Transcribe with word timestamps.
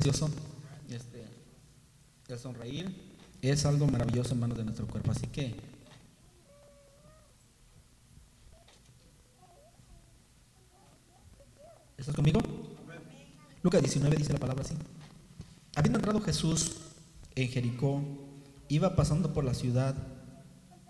precioso. 0.00 0.30
Este, 0.88 1.24
el 2.28 2.38
sonreír 2.38 3.12
es 3.42 3.66
algo 3.66 3.86
maravilloso, 3.86 4.32
hermanos, 4.32 4.56
de 4.56 4.64
nuestro 4.64 4.86
cuerpo. 4.86 5.10
Así 5.10 5.26
que 5.26 5.54
¿Estás 11.98 12.14
conmigo? 12.14 12.40
Lucas 13.62 13.82
19 13.82 14.16
dice 14.16 14.32
la 14.32 14.38
palabra 14.38 14.64
así. 14.64 14.74
Habiendo 15.76 15.98
entrado 15.98 16.22
Jesús 16.22 16.78
en 17.34 17.48
Jericó, 17.48 18.02
iba 18.68 18.96
pasando 18.96 19.34
por 19.34 19.44
la 19.44 19.52
ciudad 19.52 19.94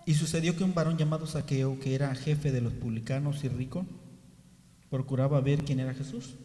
y 0.06 0.14
sucedió 0.14 0.56
que 0.56 0.62
un 0.62 0.72
varón 0.72 0.96
llamado 0.96 1.26
Saqueo, 1.26 1.80
que 1.80 1.96
era 1.96 2.14
jefe 2.14 2.52
de 2.52 2.60
los 2.60 2.72
publicanos 2.74 3.42
y 3.42 3.48
rico, 3.48 3.84
procuraba 4.88 5.40
ver 5.40 5.64
quién 5.64 5.80
era 5.80 5.94
Jesús. 5.94 6.36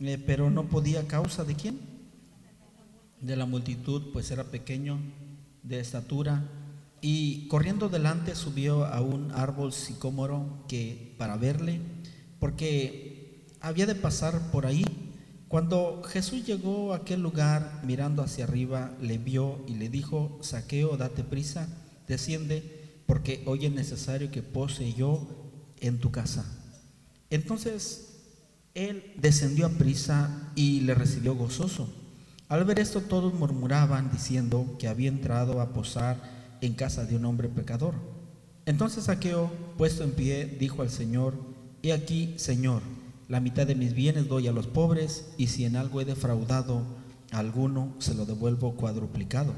Eh, 0.00 0.22
pero 0.24 0.50
no 0.50 0.68
podía 0.68 1.06
causa 1.06 1.44
de 1.44 1.54
quién? 1.54 1.78
De 3.20 3.36
la 3.36 3.46
multitud, 3.46 4.12
pues 4.12 4.30
era 4.30 4.44
pequeño 4.44 4.98
de 5.62 5.80
estatura. 5.80 6.44
Y 7.00 7.48
corriendo 7.48 7.88
delante 7.88 8.34
subió 8.34 8.84
a 8.84 9.00
un 9.00 9.30
árbol 9.32 9.72
sicómoro 9.72 10.64
que 10.68 11.14
para 11.18 11.36
verle, 11.36 11.80
porque 12.38 13.46
había 13.60 13.86
de 13.86 13.94
pasar 13.94 14.50
por 14.50 14.66
ahí. 14.66 14.84
Cuando 15.48 16.02
Jesús 16.02 16.44
llegó 16.44 16.92
a 16.92 16.96
aquel 16.96 17.22
lugar, 17.22 17.80
mirando 17.84 18.22
hacia 18.22 18.44
arriba, 18.44 18.92
le 19.00 19.18
vio 19.18 19.64
y 19.68 19.74
le 19.74 19.88
dijo, 19.88 20.38
Saqueo, 20.42 20.96
date 20.96 21.22
prisa, 21.22 21.68
desciende, 22.08 23.02
porque 23.06 23.42
hoy 23.46 23.66
es 23.66 23.72
necesario 23.72 24.30
que 24.30 24.42
pose 24.42 24.92
yo 24.92 25.26
en 25.80 26.00
tu 26.00 26.10
casa. 26.10 26.44
Entonces 27.30 28.15
él 28.76 29.14
descendió 29.16 29.66
a 29.66 29.70
prisa 29.70 30.50
y 30.54 30.80
le 30.80 30.94
recibió 30.94 31.34
gozoso. 31.34 31.88
Al 32.48 32.62
ver 32.64 32.78
esto 32.78 33.00
todos 33.00 33.32
murmuraban 33.32 34.10
diciendo 34.12 34.76
que 34.78 34.86
había 34.86 35.08
entrado 35.08 35.62
a 35.62 35.72
posar 35.72 36.20
en 36.60 36.74
casa 36.74 37.06
de 37.06 37.16
un 37.16 37.24
hombre 37.24 37.48
pecador. 37.48 37.94
Entonces 38.66 39.04
Saqueo, 39.04 39.50
puesto 39.78 40.04
en 40.04 40.12
pie, 40.12 40.58
dijo 40.60 40.82
al 40.82 40.90
Señor, 40.90 41.34
He 41.82 41.94
aquí, 41.94 42.34
Señor, 42.36 42.82
la 43.28 43.40
mitad 43.40 43.66
de 43.66 43.74
mis 43.74 43.94
bienes 43.94 44.28
doy 44.28 44.46
a 44.46 44.52
los 44.52 44.66
pobres, 44.66 45.24
y 45.38 45.46
si 45.46 45.64
en 45.64 45.76
algo 45.76 46.02
he 46.02 46.04
defraudado 46.04 46.82
a 47.32 47.38
alguno, 47.38 47.94
se 47.98 48.14
lo 48.14 48.26
devuelvo 48.26 48.74
cuadruplicado. 48.74 49.54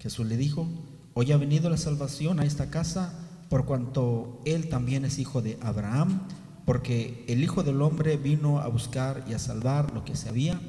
Jesús 0.00 0.26
le 0.26 0.36
dijo, 0.36 0.66
Hoy 1.14 1.30
ha 1.30 1.36
venido 1.36 1.70
la 1.70 1.76
salvación 1.76 2.40
a 2.40 2.44
esta 2.44 2.68
casa, 2.68 3.14
por 3.48 3.64
cuanto 3.64 4.40
él 4.44 4.68
también 4.68 5.04
es 5.04 5.20
hijo 5.20 5.40
de 5.40 5.56
Abraham 5.62 6.20
porque 6.66 7.24
el 7.28 7.42
Hijo 7.42 7.62
del 7.62 7.80
Hombre 7.80 8.16
vino 8.16 8.58
a 8.58 8.66
buscar 8.66 9.24
y 9.28 9.32
a 9.32 9.38
salvar 9.38 9.94
lo 9.94 10.04
que 10.04 10.16
se 10.16 10.28
había 10.28 10.60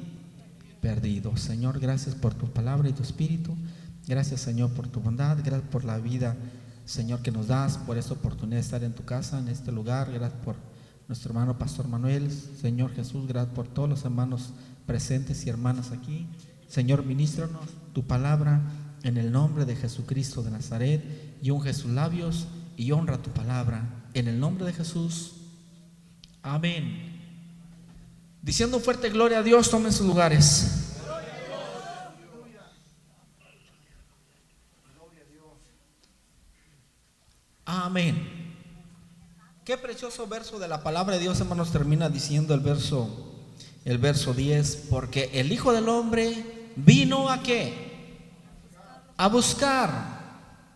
perdido. 0.80 1.36
Señor, 1.36 1.80
gracias 1.80 2.14
por 2.14 2.34
tu 2.34 2.46
palabra 2.46 2.88
y 2.88 2.92
tu 2.92 3.02
espíritu. 3.02 3.56
Gracias, 4.06 4.40
Señor, 4.40 4.70
por 4.70 4.86
tu 4.86 5.00
bondad. 5.00 5.38
Gracias 5.44 5.68
por 5.70 5.84
la 5.84 5.98
vida, 5.98 6.36
Señor, 6.86 7.20
que 7.20 7.32
nos 7.32 7.48
das, 7.48 7.78
por 7.78 7.98
esta 7.98 8.14
oportunidad 8.14 8.58
de 8.58 8.62
estar 8.62 8.84
en 8.84 8.94
tu 8.94 9.04
casa, 9.04 9.40
en 9.40 9.48
este 9.48 9.72
lugar. 9.72 10.10
Gracias 10.12 10.40
por 10.44 10.54
nuestro 11.08 11.30
hermano 11.30 11.58
Pastor 11.58 11.88
Manuel. 11.88 12.30
Señor 12.30 12.94
Jesús, 12.94 13.26
gracias 13.26 13.54
por 13.54 13.66
todos 13.66 13.88
los 13.88 14.04
hermanos 14.04 14.52
presentes 14.86 15.44
y 15.46 15.50
hermanas 15.50 15.90
aquí. 15.90 16.28
Señor, 16.68 17.04
ministranos 17.04 17.70
tu 17.92 18.06
palabra 18.06 18.62
en 19.02 19.16
el 19.16 19.32
nombre 19.32 19.64
de 19.64 19.74
Jesucristo 19.74 20.44
de 20.44 20.52
Nazaret 20.52 21.02
y 21.42 21.50
unge 21.50 21.74
sus 21.74 21.90
labios 21.90 22.46
y 22.76 22.92
honra 22.92 23.18
tu 23.18 23.30
palabra. 23.30 24.06
En 24.14 24.28
el 24.28 24.38
nombre 24.38 24.64
de 24.64 24.72
Jesús. 24.72 25.37
Amén. 26.48 27.20
Diciendo 28.40 28.80
fuerte 28.80 29.10
gloria 29.10 29.38
a 29.38 29.42
Dios, 29.42 29.70
tomen 29.70 29.92
sus 29.92 30.06
lugares. 30.06 30.94
Amén. 37.66 38.54
Qué 39.62 39.76
precioso 39.76 40.26
verso 40.26 40.58
de 40.58 40.68
la 40.68 40.82
palabra 40.82 41.16
de 41.16 41.20
Dios, 41.20 41.38
hermanos, 41.38 41.70
termina 41.70 42.08
diciendo 42.08 42.54
el 42.54 42.60
verso 42.60 43.26
el 43.84 43.98
verso 43.98 44.32
10, 44.32 44.86
porque 44.90 45.30
el 45.34 45.52
Hijo 45.52 45.72
del 45.72 45.88
hombre 45.88 46.72
vino 46.76 47.28
a 47.28 47.42
qué? 47.42 48.22
A 49.16 49.28
buscar. 49.28 50.18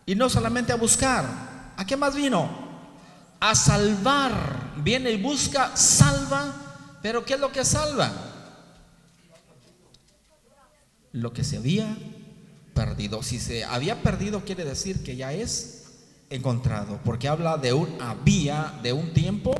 Y 0.05 0.15
no 0.15 0.29
solamente 0.29 0.71
a 0.71 0.77
buscar, 0.77 1.73
¿a 1.75 1.85
qué 1.85 1.97
más 1.97 2.15
vino? 2.15 2.49
A 3.39 3.55
salvar 3.55 4.62
viene 4.77 5.11
y 5.11 5.21
busca, 5.21 5.75
salva, 5.75 6.99
pero 7.01 7.25
¿qué 7.25 7.33
es 7.33 7.39
lo 7.39 7.51
que 7.51 7.65
salva? 7.65 8.11
Lo 11.11 11.33
que 11.33 11.43
se 11.43 11.57
había 11.57 11.95
perdido. 12.73 13.21
Si 13.21 13.39
se 13.39 13.63
había 13.63 14.01
perdido 14.01 14.43
quiere 14.45 14.65
decir 14.65 15.03
que 15.03 15.15
ya 15.15 15.33
es 15.33 15.83
encontrado, 16.29 16.99
porque 17.03 17.27
habla 17.27 17.57
de 17.57 17.73
un 17.73 18.01
había, 18.01 18.73
de 18.81 18.93
un 18.93 19.13
tiempo 19.13 19.53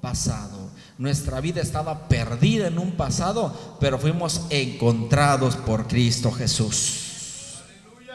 pasado. 0.00 0.70
Nuestra 0.96 1.40
vida 1.40 1.60
estaba 1.60 2.08
perdida 2.08 2.68
en 2.68 2.78
un 2.78 2.92
pasado, 2.92 3.76
pero 3.80 3.98
fuimos 3.98 4.42
encontrados 4.50 5.56
por 5.56 5.86
Cristo 5.86 6.30
Jesús. 6.30 7.60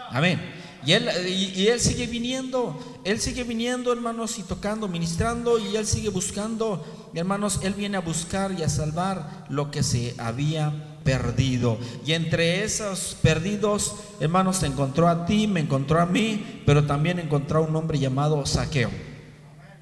Amén. 0.10 0.55
Y 0.86 0.94
él, 0.94 1.10
y, 1.28 1.68
él 1.68 1.80
sigue 1.80 2.06
viniendo, 2.06 2.80
Él 3.04 3.20
sigue 3.20 3.44
viniendo, 3.44 3.92
hermanos, 3.92 4.38
y 4.38 4.44
tocando, 4.44 4.88
ministrando, 4.88 5.58
y 5.58 5.76
Él 5.76 5.86
sigue 5.86 6.10
buscando, 6.10 6.86
hermanos, 7.14 7.60
Él 7.64 7.74
viene 7.74 7.98
a 7.98 8.02
buscar 8.02 8.52
y 8.52 8.62
a 8.62 8.70
salvar 8.70 9.46
lo 9.50 9.72
que 9.72 9.82
se 9.82 10.14
había 10.20 11.00
perdido. 11.04 11.80
Y 12.06 12.14
entre 12.14 12.64
esos 12.64 13.18
perdidos, 13.22 13.96
hermanos, 14.20 14.58
se 14.58 14.68
encontró 14.68 15.08
a 15.08 15.26
ti, 15.26 15.48
me 15.48 15.62
encontró 15.62 16.00
a 16.00 16.06
mí, 16.06 16.62
pero 16.66 16.86
también 16.86 17.20
encontró 17.20 17.60
a 17.60 17.68
un 17.68 17.76
hombre 17.76 17.98
llamado 17.98 18.46
Saqueo. 18.46 18.92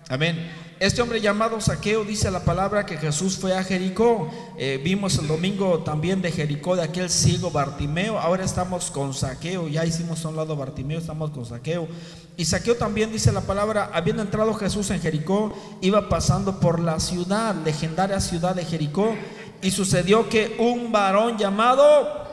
Amén. 0.09 0.62
Este 0.83 1.01
hombre 1.01 1.21
llamado 1.21 1.61
Saqueo 1.61 2.03
dice 2.03 2.29
la 2.29 2.41
palabra 2.44 2.85
que 2.85 2.97
Jesús 2.97 3.38
fue 3.38 3.55
a 3.55 3.63
Jericó. 3.63 4.29
Eh, 4.57 4.81
vimos 4.83 5.17
el 5.17 5.27
domingo 5.27 5.79
también 5.79 6.21
de 6.21 6.29
Jericó 6.29 6.75
de 6.75 6.83
aquel 6.83 7.09
ciego 7.09 7.49
Bartimeo. 7.51 8.19
Ahora 8.19 8.44
estamos 8.44 8.91
con 8.91 9.13
Saqueo. 9.13 9.69
Ya 9.69 9.85
hicimos 9.85 10.25
a 10.25 10.27
un 10.27 10.35
lado 10.35 10.57
Bartimeo, 10.57 10.99
estamos 10.99 11.31
con 11.31 11.45
Saqueo. 11.45 11.88
Y 12.35 12.44
Saqueo 12.44 12.75
también 12.75 13.13
dice 13.13 13.31
la 13.31 13.39
palabra, 13.39 13.91
habiendo 13.94 14.21
entrado 14.21 14.53
Jesús 14.55 14.89
en 14.89 14.99
Jericó, 14.99 15.57
iba 15.79 16.09
pasando 16.09 16.59
por 16.59 16.81
la 16.81 17.00
ciudad, 17.00 17.55
legendaria 17.63 18.19
ciudad 18.19 18.53
de 18.53 18.65
Jericó. 18.65 19.15
Y 19.61 19.71
sucedió 19.71 20.27
que 20.27 20.57
un 20.59 20.91
varón 20.91 21.38
llamado 21.38 22.27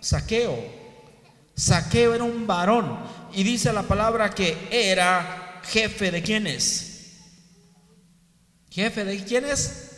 Saqueo, 0.00 0.56
Saqueo 1.54 2.14
era 2.14 2.24
un 2.24 2.46
varón. 2.46 3.00
Y 3.34 3.42
dice 3.42 3.70
la 3.70 3.82
palabra 3.82 4.30
que 4.30 4.56
era 4.70 5.60
jefe 5.62 6.10
de 6.10 6.22
quienes? 6.22 6.85
Jefe 8.76 9.06
de 9.06 9.24
quiénes? 9.24 9.90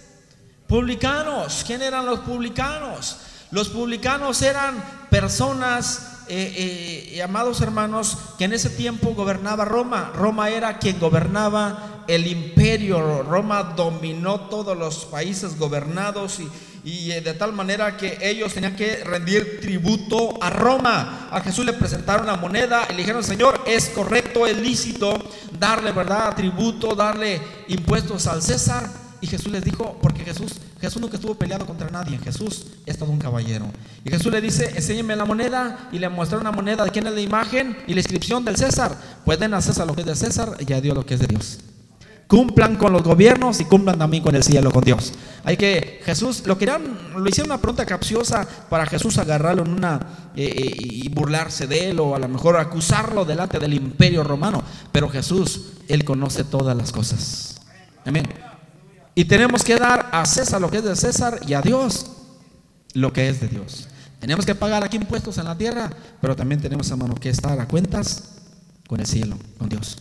Publicanos. 0.69 1.65
¿Quién 1.67 1.83
eran 1.83 2.07
los 2.07 2.21
publicanos? 2.21 3.17
Los 3.51 3.71
publicanos 3.71 4.41
eran 4.41 4.81
personas, 5.11 6.23
eh, 6.29 7.15
eh, 7.17 7.23
amados 7.25 7.61
hermanos, 7.61 8.17
que 8.39 8.45
en 8.45 8.53
ese 8.53 8.71
tiempo 8.71 9.17
gobernaba 9.17 9.65
Roma. 9.65 10.13
Roma 10.15 10.51
era 10.51 10.79
quien 10.79 11.01
gobernaba 11.01 12.05
el 12.07 12.29
imperio. 12.29 13.25
Roma 13.25 13.65
dominó 13.65 14.43
todos 14.43 14.79
los 14.79 15.07
países 15.07 15.59
gobernados 15.59 16.39
y, 16.39 16.49
y 16.89 17.13
eh, 17.13 17.21
de 17.21 17.35
tal 17.35 17.53
manera 17.53 17.99
que 17.99 18.17
ellos 18.23 18.55
tenían 18.55 18.75
que 18.75 19.05
rendir 19.05 19.61
tributo 19.61 20.43
a 20.43 20.49
Roma. 20.49 21.29
A 21.31 21.43
Jesús 21.43 21.67
le 21.67 21.75
presentaron 21.75 22.27
la 22.27 22.39
moneda 22.39 22.87
y 22.89 22.93
le 22.93 22.99
dijeron, 23.01 23.23
Señor, 23.23 23.63
es 23.67 23.91
correcto, 23.91 24.47
es 24.47 24.57
lícito 24.57 25.23
darle, 25.59 25.93
¿verdad?, 25.93 26.35
tributo, 26.35 26.95
darle 26.95 27.43
impuestos 27.69 28.27
al 28.27 28.41
César. 28.41 28.89
Y 29.21 29.27
Jesús 29.27 29.53
les 29.53 29.63
dijo, 29.63 29.99
porque 30.01 30.25
Jesús, 30.25 30.53
Jesús 30.81 31.03
nunca 31.03 31.17
estuvo 31.17 31.35
peleado 31.35 31.67
contra 31.67 31.91
nadie, 31.91 32.17
Jesús 32.19 32.69
es 32.87 32.97
todo 32.97 33.11
un 33.11 33.19
caballero. 33.19 33.67
Y 34.03 34.09
Jesús 34.09 34.33
le 34.33 34.41
dice, 34.41 34.73
enséñeme 34.75 35.15
la 35.15 35.27
moneda 35.27 35.91
y 35.93 35.99
le 35.99 36.09
muestra 36.09 36.39
una 36.39 36.53
moneda 36.53 36.85
de 36.85 36.91
quién 36.91 37.07
es 37.07 37.13
la 37.13 37.21
imagen 37.21 37.77
y 37.87 37.93
la 37.93 38.01
inscripción 38.01 38.47
del 38.47 38.57
César. 38.57 38.97
Pueden 39.27 39.53
a 39.53 39.61
César 39.61 39.87
lo 39.87 39.95
que 39.95 40.01
es 40.01 40.07
de 40.07 40.17
César 40.17 40.57
y 40.67 40.73
a 40.73 40.81
Dios 40.81 40.97
lo 40.97 41.05
que 41.05 41.15
es 41.15 41.21
de 41.21 41.27
Dios. 41.27 41.59
Cumplan 42.29 42.77
con 42.77 42.93
los 42.93 43.03
gobiernos 43.03 43.59
y 43.61 43.65
cumplan 43.65 43.99
también 43.99 44.23
con 44.23 44.35
el 44.35 44.45
cielo, 44.45 44.71
con 44.71 44.85
Dios. 44.85 45.15
Hay 45.45 45.57
que 45.57 46.01
Jesús, 46.05 46.47
lo 46.47 46.59
querían, 46.59 46.83
lo 47.17 47.27
hicieron 47.27 47.51
una 47.51 47.61
pregunta 47.61 47.87
capciosa 47.87 48.47
para 48.69 48.85
Jesús 48.85 49.17
agarrarlo 49.17 49.63
en 49.63 49.73
una 49.73 50.31
eh, 50.37 50.45
eh, 50.45 50.77
y 50.79 51.09
burlarse 51.09 51.67
de 51.67 51.91
él 51.91 52.01
o 52.01 52.15
a 52.15 52.19
lo 52.19 52.29
mejor 52.29 52.59
acusarlo 52.59 53.25
delante 53.25 53.59
del 53.59 53.73
imperio 53.73 54.23
romano. 54.23 54.63
Pero 54.93 55.09
Jesús, 55.09 55.73
él 55.89 56.05
conoce 56.05 56.45
todas 56.45 56.77
las 56.77 56.93
cosas. 56.93 57.63
Amén. 58.05 58.29
Y 59.15 59.25
tenemos 59.25 59.65
que 59.65 59.77
dar 59.77 60.11
a 60.13 60.27
César 60.27 60.61
lo 60.61 60.71
que 60.71 60.77
es 60.77 60.85
de 60.85 60.95
César 60.97 61.41
y 61.47 61.55
a 61.55 61.63
Dios 61.63 62.11
lo 62.93 63.13
que 63.13 63.29
es 63.29 63.41
de 63.41 63.49
Dios. 63.49 63.89
Tenemos 64.21 64.45
que 64.45 64.55
pagar 64.55 64.85
aquí 64.85 64.97
impuestos 64.97 65.39
en 65.39 65.45
la 65.45 65.57
tierra, 65.57 65.91
pero 66.21 66.37
también 66.37 66.61
tenemos, 66.61 66.91
hermano, 66.91 67.15
que 67.15 67.31
estar 67.31 67.59
a 67.59 67.69
cuentas 67.69 68.25
con 68.87 69.01
el 69.01 69.07
cielo, 69.07 69.39
con 69.59 69.69
Dios. 69.69 69.99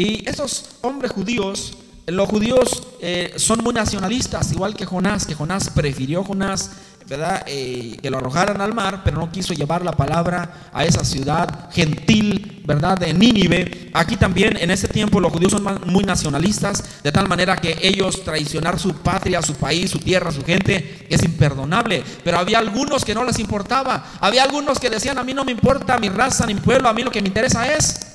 Y 0.00 0.26
esos 0.26 0.64
hombres 0.80 1.12
judíos, 1.12 1.74
los 2.06 2.26
judíos 2.26 2.84
eh, 3.02 3.34
son 3.36 3.62
muy 3.62 3.74
nacionalistas, 3.74 4.50
igual 4.50 4.74
que 4.74 4.86
Jonás, 4.86 5.26
que 5.26 5.34
Jonás 5.34 5.68
prefirió 5.68 6.24
Jonás, 6.24 6.70
¿verdad? 7.06 7.42
Eh, 7.46 7.98
que 8.00 8.08
lo 8.08 8.16
arrojaran 8.16 8.62
al 8.62 8.72
mar, 8.72 9.02
pero 9.04 9.18
no 9.18 9.30
quiso 9.30 9.52
llevar 9.52 9.84
la 9.84 9.92
palabra 9.92 10.70
a 10.72 10.86
esa 10.86 11.04
ciudad 11.04 11.68
gentil, 11.70 12.62
¿verdad? 12.64 12.96
De 12.96 13.12
Nínive. 13.12 13.90
Aquí 13.92 14.16
también 14.16 14.56
en 14.56 14.70
ese 14.70 14.88
tiempo 14.88 15.20
los 15.20 15.34
judíos 15.34 15.52
son 15.52 15.66
muy 15.84 16.04
nacionalistas, 16.04 17.02
de 17.02 17.12
tal 17.12 17.28
manera 17.28 17.58
que 17.58 17.76
ellos 17.82 18.24
traicionar 18.24 18.78
su 18.78 18.94
patria, 18.94 19.42
su 19.42 19.52
país, 19.56 19.90
su 19.90 19.98
tierra, 19.98 20.32
su 20.32 20.42
gente, 20.42 21.08
es 21.10 21.22
imperdonable. 21.22 22.02
Pero 22.24 22.38
había 22.38 22.58
algunos 22.58 23.04
que 23.04 23.14
no 23.14 23.22
les 23.22 23.38
importaba. 23.38 24.02
Había 24.18 24.44
algunos 24.44 24.80
que 24.80 24.88
decían, 24.88 25.18
a 25.18 25.24
mí 25.24 25.34
no 25.34 25.44
me 25.44 25.52
importa 25.52 25.98
mi 25.98 26.08
raza, 26.08 26.46
ni 26.46 26.54
mi 26.54 26.60
pueblo, 26.60 26.88
a 26.88 26.94
mí 26.94 27.02
lo 27.02 27.10
que 27.10 27.20
me 27.20 27.28
interesa 27.28 27.70
es... 27.70 28.09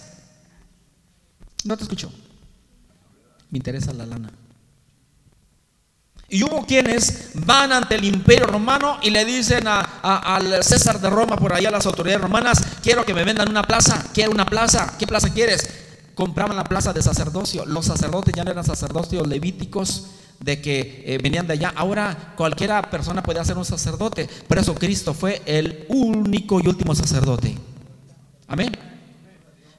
No 1.65 1.75
te 1.75 1.83
escucho. 1.83 2.11
Me 3.49 3.57
interesa 3.57 3.91
la 3.91 4.05
lana. 4.05 4.31
Y 6.29 6.43
hubo 6.43 6.65
quienes 6.65 7.31
van 7.33 7.71
ante 7.71 7.95
el 7.95 8.03
imperio 8.03 8.47
romano 8.47 8.97
y 9.03 9.09
le 9.09 9.25
dicen 9.25 9.67
a, 9.67 9.81
al 9.81 10.63
César 10.63 10.99
de 10.99 11.09
Roma, 11.09 11.37
por 11.37 11.53
allá 11.53 11.69
a 11.69 11.71
las 11.71 11.85
autoridades 11.85 12.21
romanas, 12.21 12.63
quiero 12.81 13.05
que 13.05 13.13
me 13.13 13.23
vendan 13.23 13.49
una 13.49 13.63
plaza, 13.63 14.03
quiero 14.13 14.31
una 14.31 14.45
plaza, 14.45 14.95
¿qué 14.97 15.05
plaza 15.05 15.33
quieres? 15.33 15.69
Compraban 16.15 16.55
la 16.55 16.63
plaza 16.63 16.93
de 16.93 17.01
sacerdocio. 17.01 17.65
Los 17.65 17.85
sacerdotes 17.85 18.33
ya 18.33 18.43
no 18.43 18.51
eran 18.51 18.63
sacerdotes 18.63 19.27
levíticos 19.27 20.07
de 20.39 20.61
que 20.61 21.03
eh, 21.05 21.19
venían 21.21 21.47
de 21.47 21.53
allá. 21.53 21.73
Ahora 21.75 22.33
cualquiera 22.35 22.81
persona 22.89 23.21
puede 23.21 23.43
ser 23.43 23.57
un 23.57 23.65
sacerdote. 23.65 24.27
Por 24.47 24.57
eso 24.57 24.73
Cristo 24.75 25.13
fue 25.13 25.41
el 25.45 25.85
único 25.89 26.59
y 26.59 26.67
último 26.67 26.95
sacerdote. 26.95 27.57
Amén. 28.47 28.94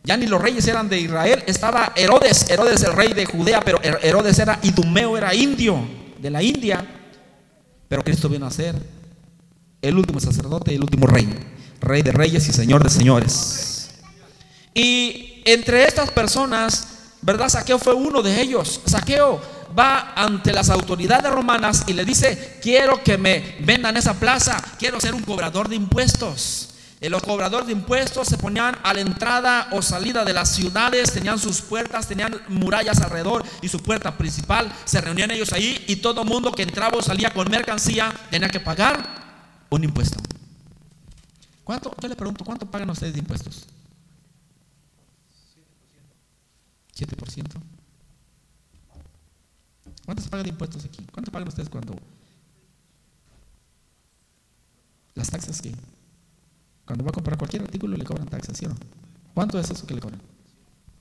Ya 0.06 0.16
ni 0.16 0.28
los 0.28 0.40
reyes 0.40 0.64
eran 0.68 0.88
de 0.88 1.00
Israel, 1.00 1.42
estaba 1.48 1.92
Herodes, 1.96 2.48
Herodes 2.48 2.80
el 2.84 2.92
rey 2.92 3.12
de 3.12 3.26
Judea, 3.26 3.60
pero 3.60 3.80
Herodes 3.82 4.38
era 4.38 4.56
idumeo, 4.62 5.18
era 5.18 5.34
indio 5.34 5.84
de 6.20 6.30
la 6.30 6.40
India. 6.44 6.86
Pero 7.88 8.04
Cristo 8.04 8.28
vino 8.28 8.46
a 8.46 8.50
ser 8.52 8.76
el 9.82 9.98
último 9.98 10.20
sacerdote 10.20 10.70
y 10.70 10.76
el 10.76 10.82
último 10.82 11.08
rey, 11.08 11.28
rey 11.80 12.02
de 12.02 12.12
reyes 12.12 12.48
y 12.48 12.52
señor 12.52 12.84
de 12.84 12.90
señores. 12.90 13.90
Y 14.74 15.42
entre 15.44 15.84
estas 15.88 16.12
personas, 16.12 16.86
¿verdad? 17.20 17.48
Saqueo 17.48 17.80
fue 17.80 17.94
uno 17.94 18.22
de 18.22 18.40
ellos. 18.40 18.82
Saqueo 18.86 19.42
va 19.76 20.12
ante 20.14 20.52
las 20.52 20.70
autoridades 20.70 21.32
romanas 21.32 21.82
y 21.88 21.94
le 21.94 22.04
dice, 22.04 22.60
quiero 22.62 23.02
que 23.02 23.18
me 23.18 23.56
vendan 23.58 23.96
esa 23.96 24.14
plaza, 24.14 24.62
quiero 24.78 25.00
ser 25.00 25.16
un 25.16 25.22
cobrador 25.22 25.68
de 25.68 25.74
impuestos. 25.74 26.75
Los 27.00 27.22
cobradores 27.22 27.66
de 27.66 27.72
impuestos 27.72 28.26
se 28.26 28.38
ponían 28.38 28.76
a 28.82 28.94
la 28.94 29.00
entrada 29.00 29.68
o 29.72 29.82
salida 29.82 30.24
de 30.24 30.32
las 30.32 30.54
ciudades, 30.54 31.12
tenían 31.12 31.38
sus 31.38 31.60
puertas, 31.60 32.08
tenían 32.08 32.40
murallas 32.48 33.00
alrededor 33.00 33.44
y 33.60 33.68
su 33.68 33.80
puerta 33.80 34.16
principal. 34.16 34.72
Se 34.84 35.00
reunían 35.00 35.30
ellos 35.30 35.52
ahí 35.52 35.84
y 35.88 35.96
todo 35.96 36.24
mundo 36.24 36.52
que 36.52 36.62
entraba 36.62 36.98
o 36.98 37.02
salía 37.02 37.32
con 37.32 37.50
mercancía 37.50 38.12
tenía 38.30 38.48
que 38.48 38.60
pagar 38.60 39.66
un 39.68 39.84
impuesto. 39.84 40.18
¿Cuánto? 41.64 41.94
Yo 42.00 42.08
le 42.08 42.16
pregunto, 42.16 42.44
¿cuánto 42.44 42.70
pagan 42.70 42.88
ustedes 42.90 43.12
de 43.12 43.18
impuestos? 43.18 43.66
7%. 46.96 47.44
¿Cuánto 50.06 50.22
se 50.22 50.28
paga 50.30 50.44
de 50.44 50.48
impuestos 50.48 50.84
aquí? 50.84 51.04
¿Cuánto 51.12 51.30
pagan 51.30 51.48
ustedes 51.48 51.68
cuando? 51.68 51.96
Las 55.14 55.30
taxas 55.30 55.60
que 55.60 55.74
cuando 56.86 57.04
va 57.04 57.10
a 57.10 57.12
comprar 57.12 57.36
cualquier 57.36 57.62
artículo 57.62 57.96
le 57.96 58.04
cobran 58.04 58.28
taxas, 58.28 58.56
¿sí? 58.56 58.66
¿Cuánto 59.34 59.58
es 59.58 59.70
eso 59.70 59.86
que 59.86 59.94
le 59.94 60.00
cobran? 60.00 60.20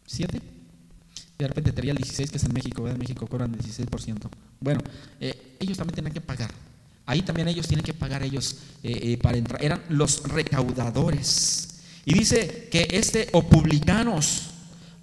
¿Siete? 0.06 0.42
De 1.38 1.48
repente 1.48 1.72
tenía 1.72 1.92
el 1.92 1.98
16 1.98 2.32
que 2.32 2.38
es 2.38 2.44
en 2.44 2.54
México, 2.54 2.88
En 2.88 2.98
México 2.98 3.28
cobran 3.28 3.54
el 3.54 3.60
16%. 3.60 4.30
Bueno, 4.60 4.82
eh, 5.20 5.58
ellos 5.60 5.78
también 5.78 5.96
tienen 5.96 6.14
que 6.14 6.22
pagar. 6.22 6.52
Ahí 7.06 7.22
también 7.22 7.48
ellos 7.48 7.68
tienen 7.68 7.86
que 7.86 7.94
pagar 7.94 8.24
ellos 8.24 8.58
eh, 8.84 9.00
eh, 9.04 9.18
para 9.18 9.38
entrar. 9.38 9.64
Eran 9.64 9.82
los 9.90 10.24
recaudadores. 10.24 11.82
Y 12.06 12.14
dice 12.14 12.68
que 12.72 12.88
este, 12.92 13.30
o 13.34 13.48
publicanos, 13.48 14.52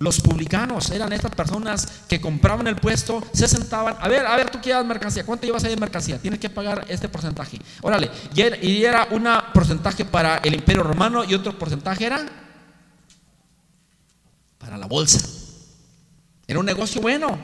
los 0.02 0.20
publicanos 0.20 0.90
eran 0.90 1.12
estas 1.12 1.30
personas 1.30 1.86
que 2.08 2.20
compraban 2.20 2.66
el 2.66 2.74
puesto, 2.74 3.22
se 3.32 3.46
sentaban, 3.46 3.96
a 4.00 4.08
ver, 4.08 4.26
a 4.26 4.34
ver, 4.34 4.50
tú 4.50 4.60
quieres 4.60 4.84
mercancía, 4.84 5.24
¿cuánto 5.24 5.46
llevas 5.46 5.62
ahí 5.62 5.70
de 5.70 5.76
mercancía? 5.76 6.18
Tienes 6.18 6.40
que 6.40 6.50
pagar 6.50 6.84
este 6.88 7.08
porcentaje. 7.08 7.60
Órale, 7.82 8.10
y 8.34 8.82
era 8.82 9.06
un 9.12 9.28
porcentaje 9.54 10.04
para 10.04 10.38
el 10.38 10.54
imperio 10.54 10.82
romano 10.82 11.22
y 11.22 11.34
otro 11.34 11.56
porcentaje 11.56 12.04
era 12.04 12.26
para 14.58 14.76
la 14.76 14.86
bolsa. 14.86 15.20
Era 16.48 16.58
un 16.58 16.66
negocio 16.66 17.00
bueno. 17.00 17.38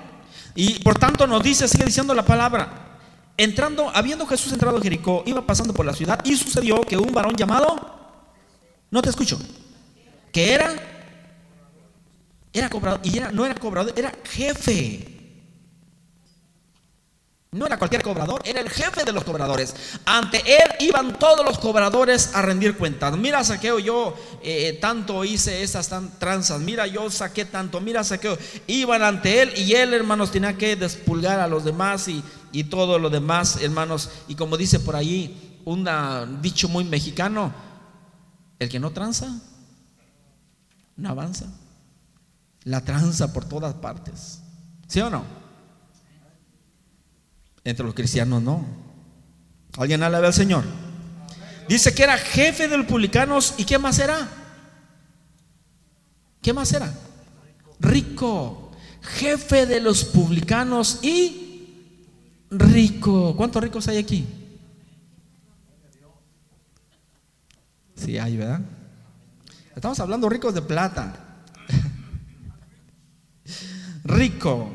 Y 0.57 0.81
por 0.81 0.99
tanto 0.99 1.29
nos 1.29 1.41
dice, 1.45 1.69
sigue 1.69 1.85
diciendo 1.85 2.13
la 2.13 2.25
palabra, 2.25 2.99
entrando, 3.37 3.89
habiendo 3.95 4.27
Jesús 4.27 4.53
entrado 4.53 4.79
en 4.79 4.83
Jericó, 4.83 5.23
iba 5.27 5.47
pasando 5.47 5.73
por 5.73 5.87
la 5.87 5.95
ciudad 5.95 6.19
y 6.25 6.35
sucedió 6.35 6.81
que 6.81 6.97
un 6.97 7.13
varón 7.13 7.37
llamado, 7.37 8.25
no 8.91 9.01
te 9.01 9.11
escucho, 9.11 9.39
que 10.33 10.55
era 10.55 10.98
era 12.53 12.69
cobrador, 12.71 13.01
y 13.05 13.21
no 13.33 13.45
era 13.45 13.55
cobrador, 13.55 13.93
era 13.97 14.13
jefe. 14.25 15.15
No 17.51 17.65
era 17.65 17.79
cualquier 17.79 18.03
cobrador, 18.03 18.43
era 18.45 18.61
el 18.61 18.69
jefe 18.69 19.05
de 19.05 19.13
los 19.13 19.25
cobradores. 19.25 19.75
Ante 20.05 20.43
él 20.47 20.69
iban 20.81 21.19
todos 21.19 21.43
los 21.47 21.59
cobradores 21.59 22.35
a 22.35 22.43
rendir 22.43 22.77
cuentas. 22.77 23.17
Mira, 23.17 23.43
saqueo, 23.43 23.79
yo 23.79 24.15
eh, 24.43 24.77
tanto 24.83 25.25
hice 25.25 25.63
esas 25.63 25.89
tranzas. 26.19 26.61
Mira, 26.61 26.87
yo 26.87 27.11
saqué 27.11 27.47
tanto. 27.47 27.81
Mira, 27.81 28.05
saqueo. 28.05 28.37
Iban 28.67 29.03
ante 29.03 29.41
él 29.41 29.53
y 29.57 29.73
él, 29.73 29.95
hermanos, 29.95 30.31
tenía 30.31 30.59
que 30.59 30.77
despulgar 30.77 31.41
a 31.41 31.49
los 31.49 31.65
demás 31.65 32.09
y, 32.09 32.23
y 32.53 32.65
todo 32.65 32.99
lo 32.99 33.09
demás, 33.09 33.57
hermanos. 33.63 34.11
Y 34.29 34.35
como 34.35 34.59
dice 34.59 34.79
por 34.79 34.95
ahí 34.95 35.61
un 35.65 35.89
dicho 36.43 36.69
muy 36.69 36.85
mexicano: 36.85 37.55
el 38.59 38.69
que 38.69 38.79
no 38.79 38.91
tranza, 38.91 39.41
no 40.97 41.09
avanza 41.09 41.47
la 42.69 42.83
tranza 42.83 43.33
por 43.33 43.47
todas 43.47 43.75
partes. 43.75 44.41
¿Sí 44.87 45.01
o 45.01 45.09
no? 45.09 45.25
Entre 47.65 47.85
los 47.85 47.95
cristianos 47.95 48.43
no. 48.43 48.65
¿Alguien 49.79 50.03
alaba 50.03 50.27
al 50.27 50.35
Señor? 50.35 50.65
Dice 51.67 51.95
que 51.95 52.03
era 52.03 52.19
jefe 52.19 52.69
de 52.69 52.77
los 52.77 52.87
publicanos 52.87 53.55
y 53.57 53.65
¿qué 53.65 53.79
más 53.79 53.99
era? 53.99 54.29
¿Qué 56.43 56.53
más 56.53 56.71
era? 56.75 56.93
Rico. 57.81 58.71
Jefe 59.01 59.65
de 59.65 59.81
los 59.81 60.05
publicanos 60.05 60.99
y 61.03 61.95
rico. 62.51 63.35
¿Cuántos 63.35 63.63
ricos 63.63 63.89
hay 63.89 63.97
aquí? 63.97 64.27
Sí, 67.97 68.19
hay, 68.19 68.37
¿verdad? 68.37 68.61
Estamos 69.75 69.99
hablando 70.01 70.29
ricos 70.29 70.53
de 70.53 70.61
plata 70.61 71.28
rico. 74.09 74.69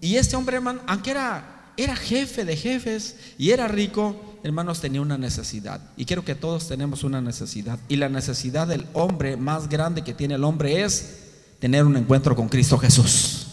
Y 0.00 0.16
este 0.16 0.36
hombre, 0.36 0.56
hermano, 0.56 0.80
aunque 0.86 1.10
era, 1.10 1.72
era 1.76 1.96
jefe 1.96 2.44
de 2.44 2.56
jefes 2.56 3.16
y 3.38 3.50
era 3.50 3.66
rico, 3.66 4.14
hermanos, 4.44 4.80
tenía 4.80 5.00
una 5.00 5.18
necesidad. 5.18 5.80
Y 5.96 6.04
quiero 6.04 6.24
que 6.24 6.34
todos 6.34 6.68
tenemos 6.68 7.02
una 7.02 7.20
necesidad. 7.20 7.78
Y 7.88 7.96
la 7.96 8.08
necesidad 8.08 8.68
del 8.68 8.86
hombre 8.92 9.36
más 9.36 9.68
grande 9.68 10.04
que 10.04 10.14
tiene 10.14 10.34
el 10.34 10.44
hombre 10.44 10.84
es 10.84 11.24
tener 11.58 11.84
un 11.84 11.96
encuentro 11.96 12.36
con 12.36 12.48
Cristo 12.48 12.78
Jesús. 12.78 13.48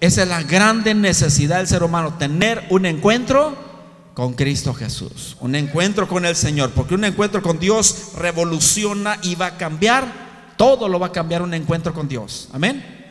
Esa 0.00 0.22
es 0.22 0.28
la 0.28 0.42
grande 0.42 0.94
necesidad 0.94 1.58
del 1.58 1.68
ser 1.68 1.82
humano, 1.82 2.14
tener 2.18 2.66
un 2.70 2.84
encuentro 2.86 3.56
con 4.14 4.34
Cristo 4.34 4.72
Jesús. 4.72 5.36
Un 5.40 5.54
encuentro 5.54 6.08
con 6.08 6.24
el 6.24 6.36
Señor. 6.36 6.70
Porque 6.70 6.94
un 6.94 7.04
encuentro 7.04 7.42
con 7.42 7.58
Dios 7.58 8.12
revoluciona 8.16 9.18
y 9.22 9.34
va 9.34 9.46
a 9.46 9.56
cambiar. 9.56 10.54
Todo 10.56 10.88
lo 10.88 10.98
va 10.98 11.08
a 11.08 11.12
cambiar 11.12 11.42
un 11.42 11.52
encuentro 11.52 11.92
con 11.92 12.08
Dios. 12.08 12.48
Amén. 12.52 13.03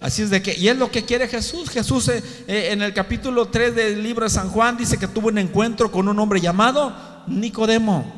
Así 0.00 0.22
es 0.22 0.30
de 0.30 0.40
que, 0.40 0.54
y 0.56 0.68
es 0.68 0.76
lo 0.76 0.90
que 0.90 1.04
quiere 1.04 1.26
Jesús. 1.26 1.70
Jesús 1.70 2.08
eh, 2.08 2.22
eh, 2.46 2.68
en 2.70 2.82
el 2.82 2.94
capítulo 2.94 3.46
3 3.48 3.74
del 3.74 4.02
libro 4.02 4.24
de 4.24 4.30
San 4.30 4.48
Juan 4.50 4.76
dice 4.76 4.96
que 4.96 5.08
tuvo 5.08 5.28
un 5.28 5.38
encuentro 5.38 5.90
con 5.90 6.06
un 6.06 6.18
hombre 6.18 6.40
llamado 6.40 7.24
Nicodemo. 7.26 8.14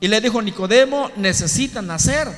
Y 0.00 0.08
le 0.08 0.20
dijo, 0.20 0.42
Nicodemo, 0.42 1.10
necesita 1.16 1.80
nacer 1.80 2.28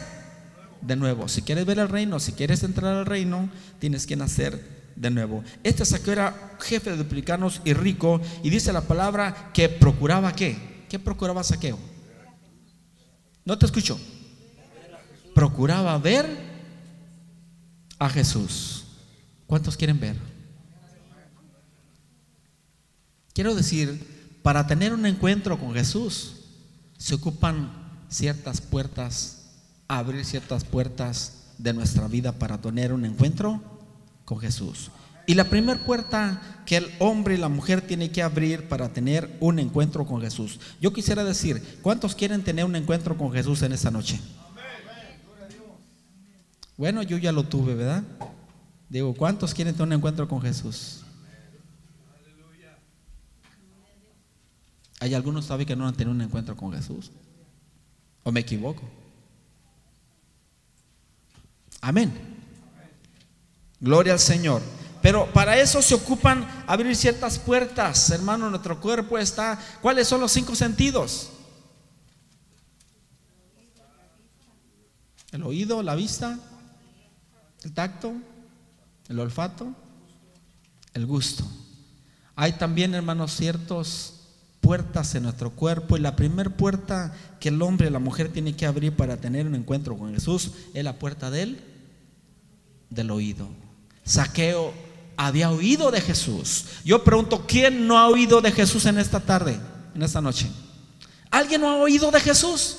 de 0.80 0.96
nuevo. 0.96 1.28
Si 1.28 1.42
quieres 1.42 1.66
ver 1.66 1.80
el 1.80 1.88
reino, 1.88 2.20
si 2.20 2.32
quieres 2.32 2.62
entrar 2.62 2.96
al 2.96 3.06
reino, 3.06 3.50
tienes 3.80 4.06
que 4.06 4.16
nacer 4.16 4.64
de 4.94 5.10
nuevo. 5.10 5.42
Este 5.64 5.84
saqueo 5.84 6.12
era 6.12 6.56
jefe 6.60 6.90
de 6.90 6.96
duplicanos 6.96 7.60
y 7.64 7.72
rico. 7.72 8.20
Y 8.44 8.50
dice 8.50 8.72
la 8.72 8.82
palabra 8.82 9.50
que 9.52 9.68
procuraba 9.68 10.32
qué. 10.32 10.86
¿Qué 10.88 10.98
procuraba 10.98 11.42
saqueo? 11.42 11.78
No 13.44 13.58
te 13.58 13.66
escucho. 13.66 14.00
Procuraba 15.34 15.98
ver 15.98 16.49
a 18.00 18.08
Jesús. 18.08 18.84
¿Cuántos 19.46 19.76
quieren 19.76 20.00
ver? 20.00 20.16
Quiero 23.32 23.54
decir, 23.54 24.40
para 24.42 24.66
tener 24.66 24.92
un 24.92 25.06
encuentro 25.06 25.60
con 25.60 25.74
Jesús, 25.74 26.36
se 26.98 27.14
ocupan 27.14 27.70
ciertas 28.08 28.60
puertas, 28.60 29.42
abrir 29.86 30.24
ciertas 30.24 30.64
puertas 30.64 31.34
de 31.58 31.72
nuestra 31.72 32.08
vida 32.08 32.32
para 32.32 32.60
tener 32.60 32.92
un 32.92 33.04
encuentro 33.04 33.62
con 34.24 34.40
Jesús. 34.40 34.90
Y 35.26 35.34
la 35.34 35.44
primera 35.44 35.78
puerta 35.84 36.62
que 36.64 36.78
el 36.78 36.90
hombre 36.98 37.34
y 37.34 37.38
la 37.38 37.48
mujer 37.48 37.82
tienen 37.82 38.10
que 38.10 38.22
abrir 38.22 38.66
para 38.68 38.92
tener 38.92 39.36
un 39.40 39.58
encuentro 39.58 40.06
con 40.06 40.20
Jesús. 40.22 40.58
Yo 40.80 40.92
quisiera 40.92 41.22
decir, 41.22 41.78
¿cuántos 41.82 42.14
quieren 42.14 42.42
tener 42.42 42.64
un 42.64 42.76
encuentro 42.76 43.16
con 43.16 43.30
Jesús 43.30 43.62
en 43.62 43.72
esta 43.72 43.90
noche? 43.90 44.18
Bueno, 46.80 47.02
yo 47.02 47.18
ya 47.18 47.30
lo 47.30 47.42
tuve, 47.42 47.74
¿verdad? 47.74 48.02
Digo, 48.88 49.12
¿cuántos 49.12 49.52
quieren 49.52 49.74
tener 49.74 49.88
un 49.88 49.92
encuentro 49.92 50.26
con 50.26 50.40
Jesús? 50.40 51.02
Hay 54.98 55.12
algunos 55.12 55.44
todavía 55.44 55.66
que 55.66 55.76
no 55.76 55.86
han 55.86 55.92
tenido 55.92 56.12
un 56.12 56.22
encuentro 56.22 56.56
con 56.56 56.72
Jesús. 56.72 57.10
¿O 58.22 58.32
me 58.32 58.40
equivoco? 58.40 58.80
Amén. 61.82 62.14
Gloria 63.78 64.14
al 64.14 64.18
Señor. 64.18 64.62
Pero 65.02 65.30
para 65.34 65.58
eso 65.58 65.82
se 65.82 65.94
ocupan 65.94 66.48
abrir 66.66 66.96
ciertas 66.96 67.38
puertas, 67.38 68.08
hermano. 68.08 68.48
Nuestro 68.48 68.80
cuerpo 68.80 69.18
está. 69.18 69.60
¿Cuáles 69.82 70.08
son 70.08 70.22
los 70.22 70.32
cinco 70.32 70.54
sentidos? 70.54 71.28
El 75.30 75.42
oído, 75.42 75.82
la 75.82 75.94
vista, 75.94 76.38
el 77.62 77.72
tacto, 77.72 78.14
el 79.08 79.18
olfato, 79.18 79.74
el 80.94 81.06
gusto. 81.06 81.44
Hay 82.36 82.52
también, 82.54 82.94
hermanos, 82.94 83.32
ciertos 83.32 84.14
puertas 84.60 85.14
en 85.14 85.24
nuestro 85.24 85.50
cuerpo 85.50 85.96
y 85.96 86.00
la 86.00 86.16
primera 86.16 86.50
puerta 86.50 87.14
que 87.40 87.48
el 87.48 87.60
hombre 87.62 87.88
y 87.88 87.90
la 87.90 87.98
mujer 87.98 88.30
tienen 88.30 88.54
que 88.54 88.66
abrir 88.66 88.94
para 88.94 89.16
tener 89.16 89.46
un 89.46 89.54
encuentro 89.54 89.96
con 89.96 90.14
Jesús 90.14 90.52
es 90.74 90.84
la 90.84 90.98
puerta 90.98 91.30
del 91.30 91.60
del 92.90 93.10
oído. 93.10 93.48
Saqueo 94.04 94.74
había 95.16 95.50
oído 95.50 95.90
de 95.90 96.00
Jesús. 96.00 96.66
Yo 96.84 97.04
pregunto, 97.04 97.44
¿quién 97.46 97.86
no 97.86 97.98
ha 97.98 98.08
oído 98.08 98.40
de 98.40 98.52
Jesús 98.52 98.84
en 98.86 98.98
esta 98.98 99.20
tarde, 99.20 99.58
en 99.94 100.02
esta 100.02 100.20
noche? 100.20 100.50
¿Alguien 101.30 101.60
no 101.60 101.68
ha 101.68 101.76
oído 101.76 102.10
de 102.10 102.20
Jesús? 102.20 102.78